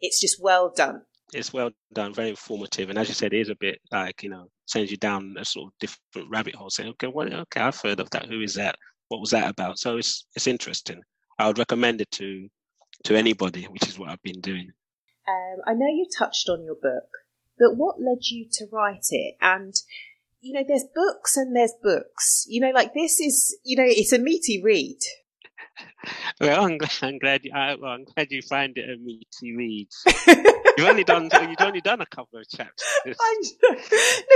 It's 0.00 0.20
just 0.20 0.42
well 0.42 0.72
done 0.74 1.02
it's 1.32 1.52
well 1.52 1.70
done, 1.92 2.14
very 2.14 2.30
informative, 2.30 2.90
and 2.90 2.98
as 2.98 3.08
you 3.08 3.14
said, 3.14 3.32
it 3.32 3.40
is 3.40 3.48
a 3.48 3.56
bit 3.56 3.78
like 3.90 4.22
you 4.22 4.28
know 4.28 4.48
sends 4.66 4.90
you 4.90 4.96
down 4.96 5.34
a 5.38 5.44
sort 5.44 5.68
of 5.68 5.78
different 5.78 6.30
rabbit 6.30 6.54
hole. 6.54 6.70
Saying, 6.70 6.90
okay, 6.90 7.08
well, 7.08 7.32
okay, 7.32 7.60
I've 7.60 7.80
heard 7.80 8.00
of 8.00 8.10
that. 8.10 8.26
Who 8.26 8.40
is 8.40 8.54
that? 8.54 8.76
What 9.08 9.20
was 9.20 9.30
that 9.30 9.50
about? 9.50 9.78
So 9.78 9.96
it's 9.96 10.26
it's 10.34 10.46
interesting. 10.46 11.00
I 11.38 11.46
would 11.46 11.58
recommend 11.58 12.00
it 12.00 12.10
to 12.12 12.48
to 13.04 13.16
anybody, 13.16 13.64
which 13.64 13.88
is 13.88 13.98
what 13.98 14.10
I've 14.10 14.22
been 14.22 14.40
doing. 14.40 14.70
Um, 15.26 15.56
I 15.66 15.72
know 15.72 15.86
you 15.86 16.06
touched 16.18 16.48
on 16.48 16.64
your 16.64 16.74
book, 16.74 17.08
but 17.58 17.76
what 17.76 18.00
led 18.00 18.18
you 18.30 18.46
to 18.52 18.66
write 18.70 19.06
it? 19.10 19.36
And 19.40 19.74
you 20.44 20.52
know, 20.52 20.64
there's 20.66 20.84
books 20.94 21.36
and 21.36 21.56
there's 21.56 21.72
books. 21.82 22.44
You 22.48 22.60
know, 22.60 22.70
like 22.70 22.92
this 22.92 23.18
is, 23.18 23.58
you 23.64 23.76
know, 23.76 23.86
it's 23.86 24.12
a 24.12 24.18
meaty 24.18 24.62
read. 24.62 24.98
Well, 26.40 26.64
I'm 26.64 26.78
glad, 26.78 26.92
I'm 27.02 27.18
glad 27.18 27.44
you, 27.44 27.52
I, 27.54 27.74
well, 27.74 27.92
I'm 27.92 28.04
glad 28.04 28.30
you 28.30 28.42
find 28.42 28.76
it 28.76 28.88
a 28.88 28.96
meaty 28.98 29.56
read. 29.56 29.88
you've 30.76 30.88
only 30.88 31.04
done 31.04 31.30
you've 31.32 31.60
only 31.60 31.80
done 31.80 32.00
a 32.00 32.06
couple 32.06 32.38
of 32.38 32.48
chapters. 32.48 32.94
no, 33.06 33.16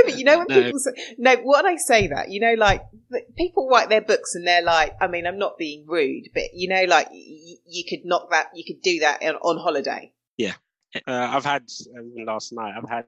but 0.04 0.18
you 0.18 0.24
know 0.24 0.38
when 0.38 0.46
no. 0.48 0.62
people 0.62 0.78
say 0.78 0.90
no, 1.18 1.36
when 1.42 1.66
I 1.66 1.76
say 1.76 2.08
that, 2.08 2.30
you 2.30 2.40
know, 2.40 2.54
like 2.54 2.82
people 3.36 3.68
write 3.68 3.88
their 3.88 4.00
books 4.00 4.34
and 4.34 4.46
they're 4.46 4.62
like, 4.62 4.94
I 5.00 5.06
mean, 5.08 5.26
I'm 5.26 5.38
not 5.38 5.58
being 5.58 5.84
rude, 5.86 6.28
but 6.34 6.44
you 6.54 6.68
know, 6.68 6.84
like 6.84 7.08
y- 7.10 7.56
you 7.66 7.84
could 7.88 8.04
knock 8.04 8.30
that, 8.30 8.48
you 8.54 8.64
could 8.66 8.82
do 8.82 9.00
that 9.00 9.22
on, 9.22 9.36
on 9.36 9.58
holiday. 9.58 10.12
Yeah, 10.36 10.54
uh, 11.06 11.28
I've 11.30 11.44
had 11.44 11.64
uh, 11.96 12.02
last 12.24 12.52
night. 12.52 12.74
I've 12.76 12.88
had 12.88 13.04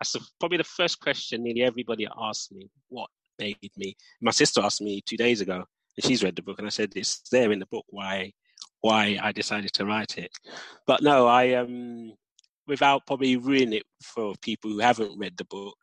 that's 0.00 0.16
probably 0.38 0.58
the 0.58 0.64
first 0.64 1.00
question 1.00 1.42
nearly 1.42 1.62
everybody 1.62 2.08
asked 2.18 2.52
me. 2.52 2.70
What 2.88 3.10
made 3.38 3.70
me? 3.76 3.96
My 4.20 4.30
sister 4.30 4.60
asked 4.62 4.80
me 4.80 5.02
two 5.04 5.16
days 5.16 5.40
ago, 5.40 5.64
and 5.96 6.04
she's 6.04 6.24
read 6.24 6.36
the 6.36 6.42
book, 6.42 6.58
and 6.58 6.66
I 6.66 6.70
said 6.70 6.92
it's 6.96 7.22
there 7.30 7.52
in 7.52 7.58
the 7.58 7.66
book. 7.66 7.84
Why? 7.88 8.32
Why 8.80 9.18
I 9.22 9.32
decided 9.32 9.72
to 9.74 9.84
write 9.84 10.16
it, 10.16 10.30
but 10.86 11.02
no, 11.02 11.26
I 11.26 11.54
um 11.54 12.14
without 12.70 13.06
probably 13.06 13.36
ruining 13.36 13.74
it 13.74 13.82
for 14.02 14.34
people 14.40 14.70
who 14.70 14.78
haven't 14.78 15.18
read 15.18 15.36
the 15.36 15.44
book, 15.44 15.76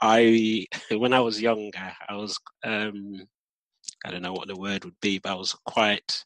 I 0.00 0.66
when 0.92 1.12
I 1.12 1.20
was 1.20 1.42
younger, 1.42 1.92
I 2.08 2.16
was 2.16 2.38
um, 2.64 3.26
I 4.04 4.10
don't 4.10 4.22
know 4.22 4.32
what 4.32 4.48
the 4.48 4.56
word 4.56 4.84
would 4.84 5.00
be, 5.02 5.18
but 5.18 5.32
I 5.32 5.34
was 5.34 5.54
quite. 5.66 6.24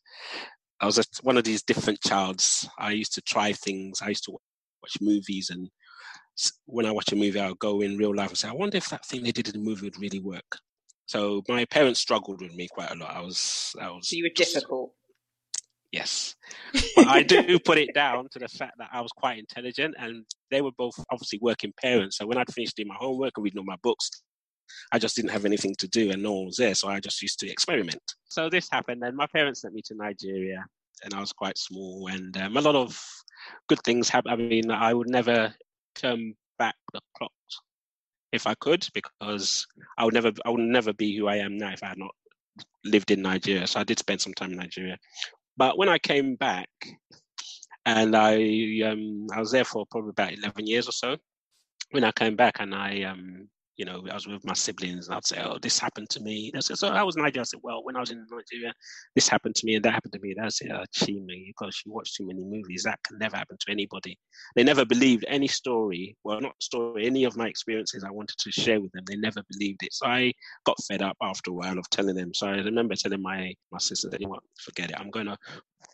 I 0.81 0.87
was 0.87 0.99
a, 0.99 1.05
one 1.23 1.39
of 1.39 1.45
these 1.45 1.63
different 1.63 2.01
childs. 2.03 2.69
I 2.79 2.91
used 2.93 3.15
to 3.15 3.23
try 3.23 3.53
things. 3.53 4.03
I 4.03 4.09
used 4.11 4.25
to 4.25 4.33
watch 4.33 4.99
movies, 5.01 5.51
and 5.51 5.71
when 6.67 6.87
I 6.87 6.93
watch 6.93 7.11
a 7.13 7.17
movie, 7.17 7.41
I'll 7.41 7.55
go 7.55 7.81
in 7.81 7.97
real 7.97 8.15
life 8.15 8.31
and 8.31 8.39
say, 8.39 8.49
"I 8.49 8.53
wonder 8.53 8.77
if 8.77 8.91
that 8.91 9.07
thing 9.07 9.23
they 9.23 9.33
did 9.33 9.49
in 9.49 9.55
the 9.55 9.71
movie 9.71 9.87
would 9.87 10.01
really 10.01 10.21
work." 10.21 10.59
So 11.07 11.43
my 11.49 11.65
parents 11.67 12.01
struggled 12.01 12.41
with 12.41 12.55
me 12.55 12.69
quite 12.71 12.91
a 12.91 12.95
lot. 12.95 13.15
I 13.15 13.21
was, 13.21 13.75
I 13.81 13.91
was. 13.91 14.09
So 14.09 14.17
you 14.17 14.25
were 14.25 14.35
difficult. 14.35 14.93
Yes. 15.95 16.35
But 16.97 17.07
I 17.07 17.23
do 17.23 17.59
put 17.61 17.79
it 17.79 17.95
down 17.95 18.29
to 18.33 18.39
the 18.41 18.49
fact 18.49 18.75
that 18.79 18.89
I 18.93 19.01
was 19.01 19.13
quite 19.13 19.39
intelligent 19.39 19.95
and 19.97 20.25
they 20.51 20.61
were 20.61 20.73
both 20.77 20.95
obviously 21.11 21.39
working 21.41 21.73
parents. 21.81 22.19
So 22.19 22.27
when 22.27 22.37
I'd 22.37 22.53
finished 22.53 22.77
doing 22.77 22.89
my 22.89 22.97
homework 22.99 23.33
and 23.37 23.45
reading 23.45 23.59
all 23.59 23.65
my 23.65 23.79
books, 23.83 24.11
I 24.93 24.99
just 24.99 25.15
didn't 25.15 25.31
have 25.31 25.45
anything 25.45 25.75
to 25.79 25.89
do 25.89 26.11
and 26.11 26.21
no 26.21 26.33
one 26.33 26.47
was 26.47 26.57
there. 26.57 26.75
So 26.75 26.89
I 26.89 26.99
just 26.99 27.23
used 27.23 27.39
to 27.41 27.49
experiment. 27.49 28.03
So 28.25 28.51
this 28.51 28.69
happened 28.73 29.05
and 29.05 29.17
my 29.17 29.29
parents 29.33 29.61
sent 29.61 29.75
me 29.75 29.83
to 29.87 29.95
Nigeria 29.95 30.65
and 31.05 31.15
I 31.15 31.21
was 31.21 31.33
quite 31.33 31.59
small 31.59 32.09
and 32.09 32.37
um, 32.39 32.57
a 32.57 32.61
lot 32.61 32.75
of 32.75 33.01
good 33.69 33.81
things 33.85 34.09
happened. 34.09 34.35
I 34.35 34.37
mean, 34.37 34.73
I 34.73 34.95
would 34.95 35.09
never 35.09 35.55
turn 35.95 36.35
back 36.59 36.75
the 36.93 37.01
clock 37.17 37.31
if 38.33 38.49
I 38.49 38.55
could 38.55 38.85
because 38.95 39.65
I 39.97 40.05
would 40.05 40.15
never, 40.15 40.33
I 40.45 40.51
would 40.51 40.61
never 40.61 40.93
be 40.93 41.17
who 41.17 41.29
I 41.29 41.37
am 41.37 41.57
now 41.57 41.73
if 41.73 41.85
I 41.85 41.89
had 41.89 41.99
not 41.99 42.11
lived 42.85 43.13
in 43.13 43.23
Nigeria. 43.23 43.69
So 43.69 43.79
I 43.79 43.85
did 43.85 44.01
spend 44.01 44.21
some 44.21 44.35
time 44.35 44.51
in 44.51 44.59
Nigeria. 44.59 44.99
But 45.57 45.79
when 45.79 45.89
I 45.89 45.99
came 45.99 46.37
back, 46.37 46.69
and 47.87 48.17
I 48.17 48.35
um, 48.87 49.27
I 49.33 49.41
was 49.41 49.53
there 49.53 49.65
for 49.65 49.87
probably 49.91 50.11
about 50.11 50.33
eleven 50.33 50.67
years 50.67 50.89
or 50.89 50.93
so. 50.93 51.17
When 51.91 52.05
I 52.05 52.13
came 52.13 52.37
back, 52.37 52.57
and 52.61 52.75
I 52.75 53.03
um, 53.03 53.49
you 53.77 53.85
know, 53.85 54.05
I 54.11 54.15
was 54.15 54.27
with 54.27 54.45
my 54.45 54.55
siblings, 54.55 55.09
and 55.09 55.17
I'd 55.17 55.27
say, 55.27 55.43
"Oh, 55.43 55.59
this 55.59 55.79
happened 55.79 56.09
to 56.11 56.21
me." 56.21 56.53
Said, 56.61 56.79
so 56.79 56.89
I 56.89 57.03
was 57.03 57.17
in 57.17 57.23
Nigeria. 57.23 57.43
I 57.43 57.45
said, 57.45 57.61
"Well, 57.63 57.83
when 57.83 57.97
I 57.97 58.01
was 58.01 58.11
in 58.11 58.25
Nigeria, 58.31 58.73
this 59.15 59.29
happened 59.29 59.57
to 59.57 59.67
me, 59.67 59.75
and 59.75 59.85
that 59.85 59.93
happened 59.93 60.13
to 60.13 60.21
me." 60.21 60.35
They'd 60.35 60.53
say, 60.53 60.69
"Oh, 60.73 60.85
Chima, 60.97 61.47
because 61.47 61.83
you 61.85 61.93
watch 61.93 62.15
too 62.15 62.27
many 62.27 62.41
movies. 62.41 62.85
That 62.85 63.01
can 63.05 63.19
never 63.19 63.37
happen 63.37 63.57
to 63.59 63.73
anybody." 63.73 64.19
They 64.55 64.63
never 64.63 64.85
believed 64.85 65.25
any 65.29 65.49
story. 65.49 66.17
Well, 66.25 66.41
not 66.41 66.63
story. 66.63 67.07
Any 67.07 67.25
of 67.25 67.37
my 67.37 67.49
experiences 67.49 68.05
I 68.05 68.11
wanted 68.11 68.37
to 68.39 68.53
share 68.53 68.81
with 68.81 68.93
them, 68.93 69.05
they 69.07 69.17
never 69.17 69.43
believed 69.51 69.83
it. 69.83 69.93
So 69.93 70.07
I 70.07 70.33
got 70.65 70.77
fed 70.85 71.03
up 71.03 71.17
after 71.21 71.51
a 71.51 71.55
while 71.55 71.79
of 71.79 71.89
telling 71.91 72.15
them. 72.15 72.33
So 72.35 72.47
I 72.49 72.57
remember 72.59 72.95
telling 72.95 73.23
my 73.23 73.55
my 73.73 73.79
sister, 73.79 74.09
"You 74.13 74.27
know 74.27 74.31
what? 74.31 74.43
Forget 74.59 74.91
it. 74.91 75.01
I'm 75.01 75.11
going 75.11 75.27
to 75.27 75.37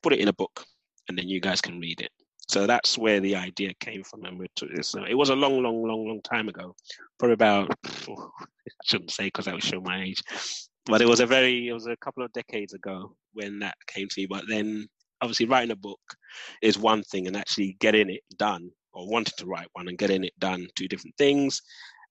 put 0.02 0.12
it 0.12 0.20
in 0.20 0.28
a 0.28 0.32
book, 0.34 0.66
and 1.08 1.16
then 1.18 1.28
you 1.28 1.40
guys 1.40 1.60
can 1.60 1.80
read 1.80 2.00
it." 2.00 2.10
So 2.50 2.66
that's 2.66 2.98
where 2.98 3.20
the 3.20 3.36
idea 3.36 3.72
came 3.78 4.02
from, 4.02 4.24
and. 4.24 4.44
So 4.82 5.04
it 5.04 5.14
was 5.14 5.30
a 5.30 5.36
long, 5.36 5.62
long, 5.62 5.84
long, 5.84 6.06
long 6.06 6.20
time 6.22 6.48
ago, 6.48 6.74
probably 7.18 7.34
about 7.34 7.72
I 7.86 8.84
shouldn't 8.84 9.12
say 9.12 9.26
because 9.26 9.44
that 9.44 9.54
would 9.54 9.62
show 9.62 9.80
my 9.80 10.02
age, 10.02 10.20
but 10.86 11.00
it 11.00 11.06
was 11.06 11.20
a 11.20 11.26
very, 11.26 11.68
it 11.68 11.72
was 11.72 11.86
a 11.86 11.96
couple 11.96 12.24
of 12.24 12.32
decades 12.32 12.74
ago 12.74 13.14
when 13.34 13.60
that 13.60 13.76
came 13.86 14.08
to 14.08 14.20
me. 14.20 14.26
But 14.26 14.44
then, 14.48 14.88
obviously, 15.20 15.46
writing 15.46 15.70
a 15.70 15.76
book 15.76 16.00
is 16.60 16.76
one 16.76 17.04
thing, 17.04 17.28
and 17.28 17.36
actually 17.36 17.76
getting 17.78 18.10
it 18.10 18.22
done 18.36 18.68
or 18.92 19.08
wanting 19.08 19.34
to 19.36 19.46
write 19.46 19.68
one 19.74 19.86
and 19.86 19.96
getting 19.98 20.24
it 20.24 20.38
done, 20.40 20.66
two 20.74 20.88
different 20.88 21.16
things. 21.16 21.62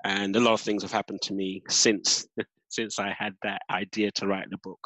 And 0.06 0.34
a 0.38 0.40
lot 0.40 0.54
of 0.54 0.62
things 0.62 0.84
have 0.84 0.94
happened 0.94 1.22
to 1.24 1.34
me 1.34 1.62
since 1.68 2.26
since 2.70 2.98
I 2.98 3.14
had 3.18 3.34
that 3.44 3.62
idea 3.70 4.12
to 4.12 4.28
write 4.28 4.50
the 4.52 4.58
book. 4.60 4.80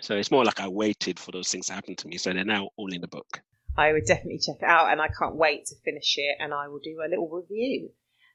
So 0.00 0.14
it's 0.14 0.30
more 0.30 0.44
like 0.44 0.60
I 0.60 0.68
waited 0.68 1.18
for 1.18 1.32
those 1.32 1.48
things 1.48 1.66
to 1.66 1.72
happen 1.72 1.96
to 1.96 2.06
me. 2.08 2.18
So 2.18 2.32
they're 2.32 2.44
now 2.44 2.68
all 2.76 2.92
in 2.92 3.00
the 3.00 3.08
book. 3.08 3.40
I 3.76 3.92
would 3.92 4.04
definitely 4.06 4.38
check 4.38 4.56
it 4.60 4.68
out, 4.68 4.90
and 4.90 5.00
I 5.00 5.08
can't 5.08 5.36
wait 5.36 5.66
to 5.66 5.76
finish 5.84 6.14
it. 6.16 6.36
And 6.40 6.54
I 6.54 6.68
will 6.68 6.80
do 6.80 7.00
a 7.04 7.08
little 7.08 7.28
review. 7.28 7.90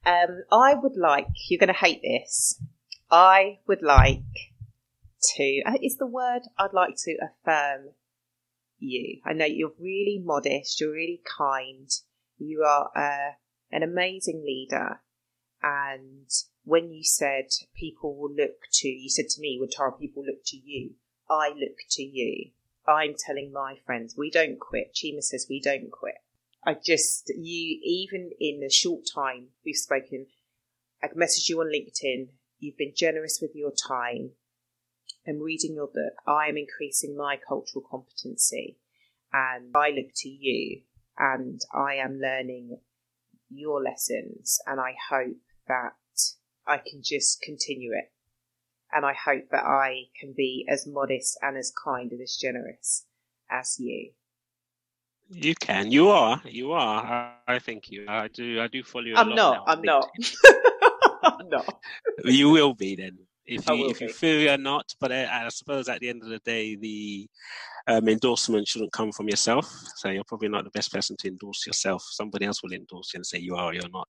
Um, 0.06 0.44
I 0.52 0.74
would 0.74 0.98
like 0.98 1.28
you're 1.50 1.60
going 1.60 1.68
to 1.68 1.74
hate 1.74 2.02
this. 2.02 2.62
I 3.10 3.60
would 3.68 3.82
like 3.82 4.22
to. 5.36 5.62
Uh, 5.66 5.78
is 5.82 5.98
the 5.98 6.08
word 6.08 6.42
I'd 6.58 6.74
like 6.74 6.96
to 7.06 7.18
affirm 7.22 7.90
you. 8.80 9.22
I 9.26 9.34
know 9.34 9.46
you're 9.46 9.74
really 9.80 10.22
modest. 10.24 10.80
You're 10.80 10.94
really 10.94 11.22
kind. 11.38 11.90
You 12.38 12.64
are 12.64 12.90
uh, 12.96 13.34
an 13.72 13.84
amazing 13.84 14.44
leader. 14.46 15.02
And 15.62 16.30
when 16.64 16.92
you 16.92 17.04
said 17.04 17.46
people 17.76 18.16
will 18.16 18.34
look 18.34 18.58
to, 18.74 18.88
you 18.88 19.10
said 19.10 19.30
to 19.30 19.42
me, 19.42 19.58
would 19.60 19.72
Tara 19.72 19.92
people 19.92 20.24
look 20.26 20.44
to 20.46 20.58
you? 20.58 20.96
I 21.30 21.50
look 21.50 21.78
to 21.92 22.04
you. 22.04 22.52
I'm 22.92 23.16
telling 23.18 23.52
my 23.52 23.76
friends, 23.86 24.16
we 24.18 24.30
don't 24.30 24.60
quit. 24.60 24.94
Chima 24.94 25.22
says 25.22 25.48
we 25.50 25.60
don't 25.60 25.92
quit. 25.92 26.16
I 26.66 26.76
just, 26.76 27.32
you, 27.36 27.80
even 27.84 28.32
in 28.40 28.60
the 28.60 28.70
short 28.70 29.02
time 29.14 29.48
we've 29.66 29.76
spoken, 29.76 30.28
I've 31.04 31.12
messaged 31.12 31.50
you 31.50 31.60
on 31.62 31.68
LinkedIn. 31.68 32.28
You've 32.60 32.78
been 32.78 32.94
generous 32.96 33.40
with 33.42 33.52
your 33.56 33.72
time. 33.72 34.32
I'm 35.28 35.42
reading 35.42 35.74
your 35.74 35.88
book. 35.88 36.14
I 36.28 36.48
am 36.48 36.58
increasing 36.58 37.18
my 37.18 37.38
cultural 37.48 37.84
competency. 37.90 38.78
And 39.34 39.72
I 39.74 39.90
look 39.90 40.12
to 40.18 40.30
you 40.30 40.82
and 41.18 41.60
I 41.74 41.96
am 41.96 42.20
learning 42.20 42.78
your 43.50 43.82
lessons. 43.82 44.60
And 44.68 44.80
I 44.80 44.96
hope 45.10 45.38
that 45.68 45.94
I 46.68 46.78
can 46.78 47.02
just 47.04 47.42
continue 47.42 47.92
it. 47.94 48.12
And 48.94 49.06
I 49.06 49.14
hope 49.14 49.46
that 49.52 49.64
I 49.64 50.04
can 50.20 50.34
be 50.36 50.66
as 50.70 50.86
modest 50.88 51.38
and 51.42 51.58
as 51.58 51.72
kind 51.84 52.12
and 52.12 52.22
as 52.22 52.36
generous 52.36 53.06
as 53.50 53.78
you. 53.80 54.12
You 55.34 55.56
can. 55.56 55.92
You 55.92 56.10
are. 56.10 56.42
You 56.46 56.74
are. 56.74 57.04
I, 57.48 57.56
I 57.56 57.60
think 57.60 57.90
you. 57.90 58.06
I 58.08 58.28
do. 58.28 58.60
I 58.62 58.68
do 58.68 58.84
follow 58.84 59.06
you. 59.06 59.16
I'm 59.18 59.34
not. 59.34 59.64
I'm 59.66 59.82
not. 59.82 60.10
I'm 61.24 61.50
not. 61.50 61.80
You 62.26 62.50
will 62.50 62.74
be 62.74 62.96
then. 62.96 63.18
If 63.46 63.68
you 63.68 63.90
if 63.90 64.00
be. 64.00 64.06
you 64.06 64.12
feel 64.12 64.40
you're 64.40 64.58
not, 64.58 64.94
but 65.00 65.12
I, 65.12 65.46
I, 65.46 65.50
suppose 65.50 65.90
at 65.90 66.00
the 66.00 66.10
end 66.10 66.22
of 66.24 66.30
the 66.30 66.40
day, 66.40 66.76
the 66.76 67.28
um, 67.88 68.08
endorsement 68.08 68.68
shouldn't 68.68 68.92
come 68.92 69.12
from 69.12 69.28
yourself. 69.28 69.66
So 69.98 70.10
you're 70.10 70.24
probably 70.24 70.50
not 70.50 70.64
the 70.64 70.72
best 70.72 70.92
person 70.92 71.16
to 71.20 71.28
endorse 71.28 71.66
yourself. 71.66 72.04
Somebody 72.12 72.46
else 72.46 72.62
will 72.64 72.74
endorse 72.74 73.14
you 73.14 73.18
and 73.18 73.26
say 73.26 73.40
you 73.40 73.56
are 73.56 73.66
or 73.66 73.74
you're 73.74 73.90
not. 73.90 74.08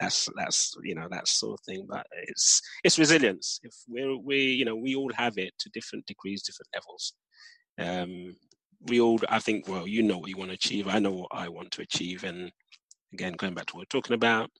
That's 0.00 0.28
that's 0.36 0.74
you 0.82 0.94
know 0.94 1.06
that 1.10 1.28
sort 1.28 1.60
of 1.60 1.64
thing. 1.64 1.86
But 1.88 2.06
it's 2.28 2.60
it's 2.82 2.98
resilience. 2.98 3.60
If 3.62 3.74
we're 3.86 4.16
we 4.16 4.38
you 4.40 4.64
know 4.64 4.76
we 4.76 4.96
all 4.96 5.12
have 5.14 5.38
it 5.38 5.52
to 5.60 5.70
different 5.70 6.06
degrees, 6.06 6.42
different 6.42 6.68
levels. 6.74 7.14
Um, 7.78 8.36
we 8.86 9.00
all, 9.00 9.18
I 9.28 9.38
think, 9.38 9.68
well, 9.68 9.86
you 9.86 10.02
know 10.02 10.18
what 10.18 10.28
you 10.28 10.36
want 10.36 10.50
to 10.50 10.56
achieve. 10.56 10.88
I 10.88 10.98
know 10.98 11.12
what 11.12 11.30
I 11.32 11.48
want 11.48 11.70
to 11.72 11.82
achieve. 11.82 12.24
And 12.24 12.50
again, 13.12 13.34
going 13.34 13.54
back 13.54 13.66
to 13.66 13.76
what 13.76 13.80
we're 13.82 14.00
talking 14.00 14.14
about, 14.14 14.50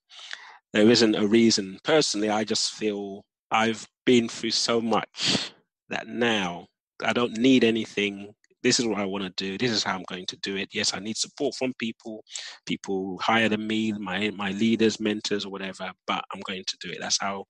there 0.73 0.89
isn't 0.91 1.15
a 1.15 1.27
reason. 1.27 1.79
Personally, 1.85 2.31
I 2.31 2.45
just 2.45 2.73
feel 2.73 3.25
I've 3.51 3.87
been 4.07 4.29
through 4.29 4.51
so 4.51 4.81
much 4.81 5.53
that 5.91 6.09
now 6.09 6.67
I 7.05 7.13
don't 7.13 7.37
need 7.37 7.65
anything. 7.65 8.35
This 8.63 8.81
is 8.81 8.87
what 8.87 8.99
I 8.99 9.05
want 9.05 9.25
to 9.25 9.31
do. 9.31 9.59
This 9.59 9.71
is 9.71 9.85
how 9.85 9.95
I'm 9.95 10.05
going 10.09 10.27
to 10.27 10.37
do 10.39 10.57
it. 10.57 10.71
Yes, 10.73 10.95
I 10.95 10.99
need 10.99 11.17
support 11.17 11.55
from 11.55 11.75
people, 11.79 12.25
people 12.67 13.19
higher 13.21 13.49
than 13.49 13.67
me, 13.67 13.93
my 13.93 14.31
my 14.31 14.53
leaders, 14.53 14.99
mentors, 15.01 15.45
or 15.45 15.51
whatever. 15.51 15.93
But 16.07 16.25
I'm 16.33 16.41
going 16.47 16.65
to 16.67 16.77
do 16.81 16.91
it. 16.91 16.99
That's 17.01 17.19
how. 17.21 17.45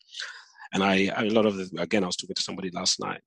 And 0.73 0.83
I, 0.83 1.13
a 1.17 1.31
lot 1.31 1.47
of 1.47 1.57
the, 1.57 1.71
again, 1.79 2.03
I 2.03 2.07
was 2.09 2.17
talking 2.17 2.35
to 2.35 2.43
somebody 2.43 2.71
last 2.71 2.99
night 2.99 3.21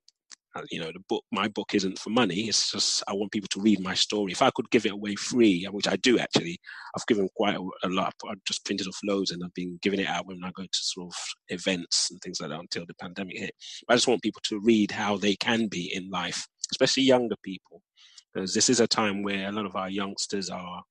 you 0.72 0.80
know 0.80 0.91
the 0.91 1.03
book 1.10 1.24
my 1.32 1.47
book 1.47 1.74
isn't 1.74 1.99
for 1.99 2.10
money 2.10 2.41
it's 2.47 2.72
just 2.72 3.03
i 3.08 3.14
want 3.14 3.32
people 3.32 3.47
to 3.49 3.62
read 3.62 3.80
my 3.80 3.93
story. 3.93 4.32
If 4.32 4.41
i 4.41 4.49
could 4.51 4.70
give 4.70 4.86
it 4.86 4.91
away 4.91 5.16
free 5.16 5.66
uh, 5.66 5.72
which 5.72 5.88
i 5.88 5.95
do 5.97 6.20
actually 6.20 6.60
i've 6.95 7.05
given 7.08 7.30
quite 7.36 7.55
a, 7.55 7.62
a 7.84 7.89
lot 7.89 8.14
i've 8.30 8.43
just 8.45 8.66
printed 8.66 8.88
off 8.88 8.99
loads 9.03 9.32
and 9.32 9.43
i've 9.43 9.53
been 9.53 9.80
giving 9.82 9.99
it 9.99 10.08
out 10.08 10.28
when 10.28 10.43
i 10.43 10.51
go 10.51 10.64
to 10.64 10.70
sort 10.72 11.08
of 11.08 11.16
events 11.49 12.10
and 12.12 12.20
things 12.22 12.39
like 12.41 12.49
that 12.49 12.60
until 12.60 12.86
the 12.86 12.93
pandemic 12.95 13.38
hit. 13.38 13.51
I 13.89 13.95
just 13.95 14.08
want 14.08 14.22
people 14.22 14.41
to 14.45 14.60
read 14.60 14.91
how 14.91 15.18
they 15.18 15.36
can 15.36 15.68
be 15.68 15.91
in 15.93 16.10
life 16.10 16.47
especially 16.72 17.03
younger 17.03 17.36
people 17.43 17.82
because 18.34 18.53
this 18.53 18.70
is 18.70 18.80
a 18.80 18.88
time 18.88 19.24
where 19.24 19.47
a 19.47 19.51
lot 19.51 19.66
of 19.66 19.76
our 19.76 19.89
youngsters 19.89 20.49
are 20.49 20.84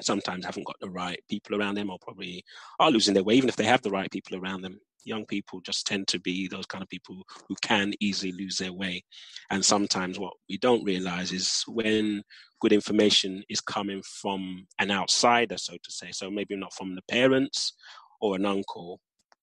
sometimes 0.00 0.44
haven't 0.44 0.66
got 0.66 0.76
the 0.80 0.90
right 0.90 1.20
people 1.28 1.56
around 1.56 1.74
them 1.74 1.90
or 1.90 1.98
probably 2.00 2.42
are 2.80 2.90
losing 2.90 3.14
their 3.14 3.24
way 3.24 3.34
even 3.34 3.48
if 3.48 3.56
they 3.56 3.64
have 3.64 3.82
the 3.82 3.90
right 3.90 4.10
people 4.10 4.38
around 4.38 4.62
them 4.62 4.78
young 5.04 5.26
people 5.26 5.60
just 5.60 5.86
tend 5.86 6.08
to 6.08 6.20
be 6.20 6.48
those 6.48 6.66
kind 6.66 6.82
of 6.82 6.88
people 6.88 7.22
who 7.48 7.54
can 7.62 7.92
easily 8.00 8.32
lose 8.32 8.56
their 8.56 8.72
way. 8.72 9.02
And 9.50 9.64
sometimes 9.64 10.18
what 10.18 10.34
we 10.48 10.58
don't 10.58 10.84
realize 10.84 11.32
is 11.32 11.64
when 11.66 12.22
good 12.60 12.72
information 12.72 13.42
is 13.48 13.60
coming 13.60 14.02
from 14.02 14.66
an 14.78 14.90
outsider, 14.90 15.58
so 15.58 15.74
to 15.74 15.90
say, 15.90 16.10
so 16.12 16.30
maybe 16.30 16.56
not 16.56 16.74
from 16.74 16.94
the 16.94 17.02
parents 17.10 17.74
or 18.20 18.36
an 18.36 18.46
uncle, 18.46 19.00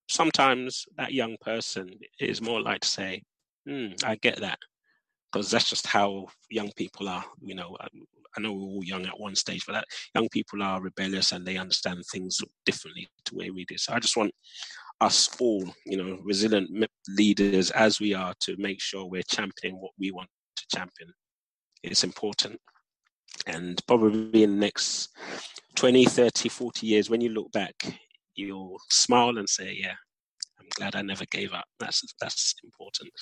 sometimes 0.08 0.86
that 0.96 1.12
young 1.12 1.36
person 1.40 1.90
is 2.18 2.42
more 2.42 2.60
like 2.60 2.80
to 2.80 2.88
say, 2.88 3.22
hmm, 3.66 3.88
I 4.04 4.16
get 4.16 4.40
that. 4.40 4.58
Because 5.32 5.50
that's 5.50 5.70
just 5.70 5.86
how 5.86 6.26
young 6.48 6.72
people 6.76 7.08
are. 7.08 7.24
You 7.40 7.54
know, 7.54 7.76
I 8.36 8.40
know 8.40 8.52
we're 8.52 8.62
all 8.62 8.84
young 8.84 9.06
at 9.06 9.18
one 9.18 9.34
stage, 9.34 9.64
but 9.66 9.74
that 9.74 9.84
young 10.14 10.28
people 10.28 10.62
are 10.62 10.80
rebellious 10.80 11.32
and 11.32 11.46
they 11.46 11.56
understand 11.56 12.02
things 12.10 12.38
differently 12.64 13.08
to 13.26 13.34
where 13.34 13.52
we 13.52 13.64
do. 13.64 13.76
So 13.76 13.92
I 13.92 14.00
just 14.00 14.16
want 14.16 14.32
us 15.00 15.28
all, 15.40 15.64
you 15.86 15.96
know, 15.96 16.18
resilient 16.22 16.70
leaders 17.08 17.70
as 17.70 18.00
we 18.00 18.14
are 18.14 18.34
to 18.40 18.56
make 18.58 18.80
sure 18.80 19.06
we're 19.06 19.22
championing 19.22 19.80
what 19.80 19.92
we 19.98 20.10
want 20.10 20.28
to 20.56 20.66
champion. 20.76 21.12
It's 21.82 22.04
important. 22.04 22.60
And 23.46 23.80
probably 23.86 24.42
in 24.42 24.50
the 24.52 24.66
next 24.66 25.08
20, 25.76 26.04
30, 26.04 26.48
40 26.48 26.86
years, 26.86 27.08
when 27.08 27.20
you 27.20 27.30
look 27.30 27.50
back, 27.52 27.74
you'll 28.34 28.78
smile 28.90 29.38
and 29.38 29.48
say, 29.48 29.76
yeah, 29.80 29.94
I'm 30.58 30.66
glad 30.74 30.94
I 30.94 31.02
never 31.02 31.24
gave 31.30 31.52
up. 31.52 31.64
That's, 31.78 32.02
that's 32.20 32.54
important. 32.62 33.12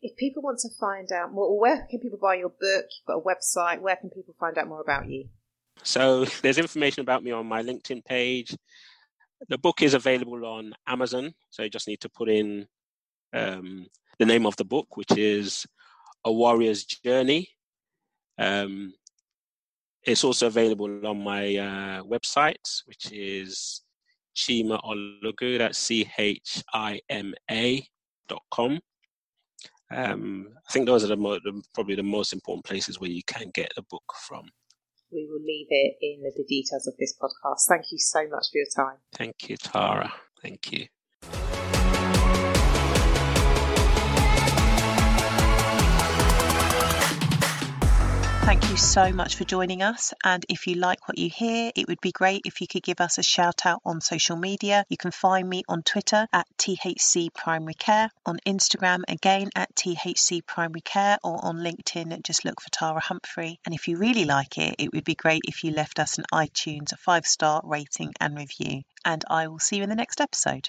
If 0.00 0.16
people 0.16 0.42
want 0.42 0.58
to 0.60 0.68
find 0.78 1.10
out 1.12 1.32
more, 1.32 1.58
where 1.58 1.86
can 1.90 2.00
people 2.00 2.18
buy 2.20 2.36
your 2.36 2.48
book? 2.48 2.60
You've 2.60 3.06
got 3.06 3.18
a 3.18 3.20
website. 3.20 3.80
Where 3.80 3.96
can 3.96 4.10
people 4.10 4.34
find 4.38 4.56
out 4.56 4.68
more 4.68 4.80
about 4.80 5.08
you? 5.08 5.28
So 5.82 6.24
there's 6.42 6.58
information 6.58 7.02
about 7.02 7.22
me 7.22 7.32
on 7.32 7.46
my 7.46 7.62
LinkedIn 7.62 8.04
page. 8.04 8.56
The 9.48 9.58
book 9.58 9.82
is 9.82 9.94
available 9.94 10.44
on 10.46 10.72
Amazon, 10.86 11.34
so 11.50 11.62
you 11.62 11.70
just 11.70 11.88
need 11.88 12.00
to 12.00 12.08
put 12.08 12.28
in 12.28 12.66
um, 13.34 13.86
the 14.18 14.26
name 14.26 14.46
of 14.46 14.56
the 14.56 14.64
book, 14.64 14.96
which 14.96 15.16
is 15.16 15.66
A 16.24 16.32
Warrior's 16.32 16.84
Journey. 16.84 17.48
Um, 18.38 18.94
it's 20.02 20.24
also 20.24 20.46
available 20.46 21.06
on 21.06 21.22
my 21.22 21.56
uh, 21.56 22.02
website, 22.04 22.82
which 22.86 23.12
is 23.12 23.82
Chima 24.34 24.82
Olugh, 24.84 25.58
that's 25.58 25.78
C 25.78 26.08
H 26.18 26.62
I 26.72 27.00
M 27.08 27.34
A 27.50 27.86
dot 28.28 28.42
com. 28.50 28.78
Um, 29.94 30.48
I 30.68 30.72
think 30.72 30.86
those 30.86 31.04
are 31.04 31.08
the, 31.08 31.16
mo- 31.16 31.38
probably 31.74 31.94
the 31.94 32.02
most 32.02 32.32
important 32.32 32.64
places 32.64 32.98
where 32.98 33.10
you 33.10 33.22
can 33.26 33.50
get 33.54 33.70
the 33.76 33.82
book 33.90 34.04
from 34.26 34.48
we 35.12 35.28
will 35.30 35.40
leave 35.40 35.68
it 35.70 35.96
in 36.00 36.22
the 36.22 36.44
details 36.48 36.86
of 36.86 36.94
this 36.98 37.14
podcast. 37.20 37.66
Thank 37.68 37.86
you 37.92 37.98
so 37.98 38.28
much 38.28 38.46
for 38.52 38.58
your 38.58 38.66
time. 38.74 38.98
Thank 39.12 39.48
you, 39.48 39.56
Tara. 39.56 40.12
Thank 40.42 40.72
you. 40.72 40.86
Thank 48.46 48.70
you 48.70 48.76
so 48.76 49.12
much 49.12 49.34
for 49.34 49.42
joining 49.42 49.82
us. 49.82 50.14
And 50.22 50.46
if 50.48 50.68
you 50.68 50.76
like 50.76 51.08
what 51.08 51.18
you 51.18 51.28
hear, 51.28 51.72
it 51.74 51.88
would 51.88 52.00
be 52.00 52.12
great 52.12 52.42
if 52.44 52.60
you 52.60 52.68
could 52.68 52.84
give 52.84 53.00
us 53.00 53.18
a 53.18 53.22
shout 53.24 53.66
out 53.66 53.80
on 53.84 54.00
social 54.00 54.36
media. 54.36 54.84
You 54.88 54.96
can 54.96 55.10
find 55.10 55.48
me 55.48 55.64
on 55.68 55.82
Twitter 55.82 56.28
at 56.32 56.46
THC 56.56 57.34
Primary 57.34 57.74
Care, 57.74 58.08
on 58.24 58.38
Instagram 58.46 59.02
again 59.08 59.50
at 59.56 59.74
THC 59.74 60.46
Primary 60.46 60.82
Care, 60.82 61.18
or 61.24 61.44
on 61.44 61.56
LinkedIn, 61.56 62.22
just 62.22 62.44
look 62.44 62.60
for 62.60 62.70
Tara 62.70 63.00
Humphrey. 63.00 63.58
And 63.66 63.74
if 63.74 63.88
you 63.88 63.96
really 63.96 64.26
like 64.26 64.58
it, 64.58 64.76
it 64.78 64.92
would 64.92 65.02
be 65.02 65.16
great 65.16 65.42
if 65.48 65.64
you 65.64 65.72
left 65.72 65.98
us 65.98 66.16
an 66.18 66.24
iTunes 66.32 66.96
five 66.98 67.26
star 67.26 67.60
rating 67.64 68.14
and 68.20 68.38
review. 68.38 68.82
And 69.04 69.24
I 69.28 69.48
will 69.48 69.58
see 69.58 69.78
you 69.78 69.82
in 69.82 69.88
the 69.88 69.96
next 69.96 70.20
episode. 70.20 70.68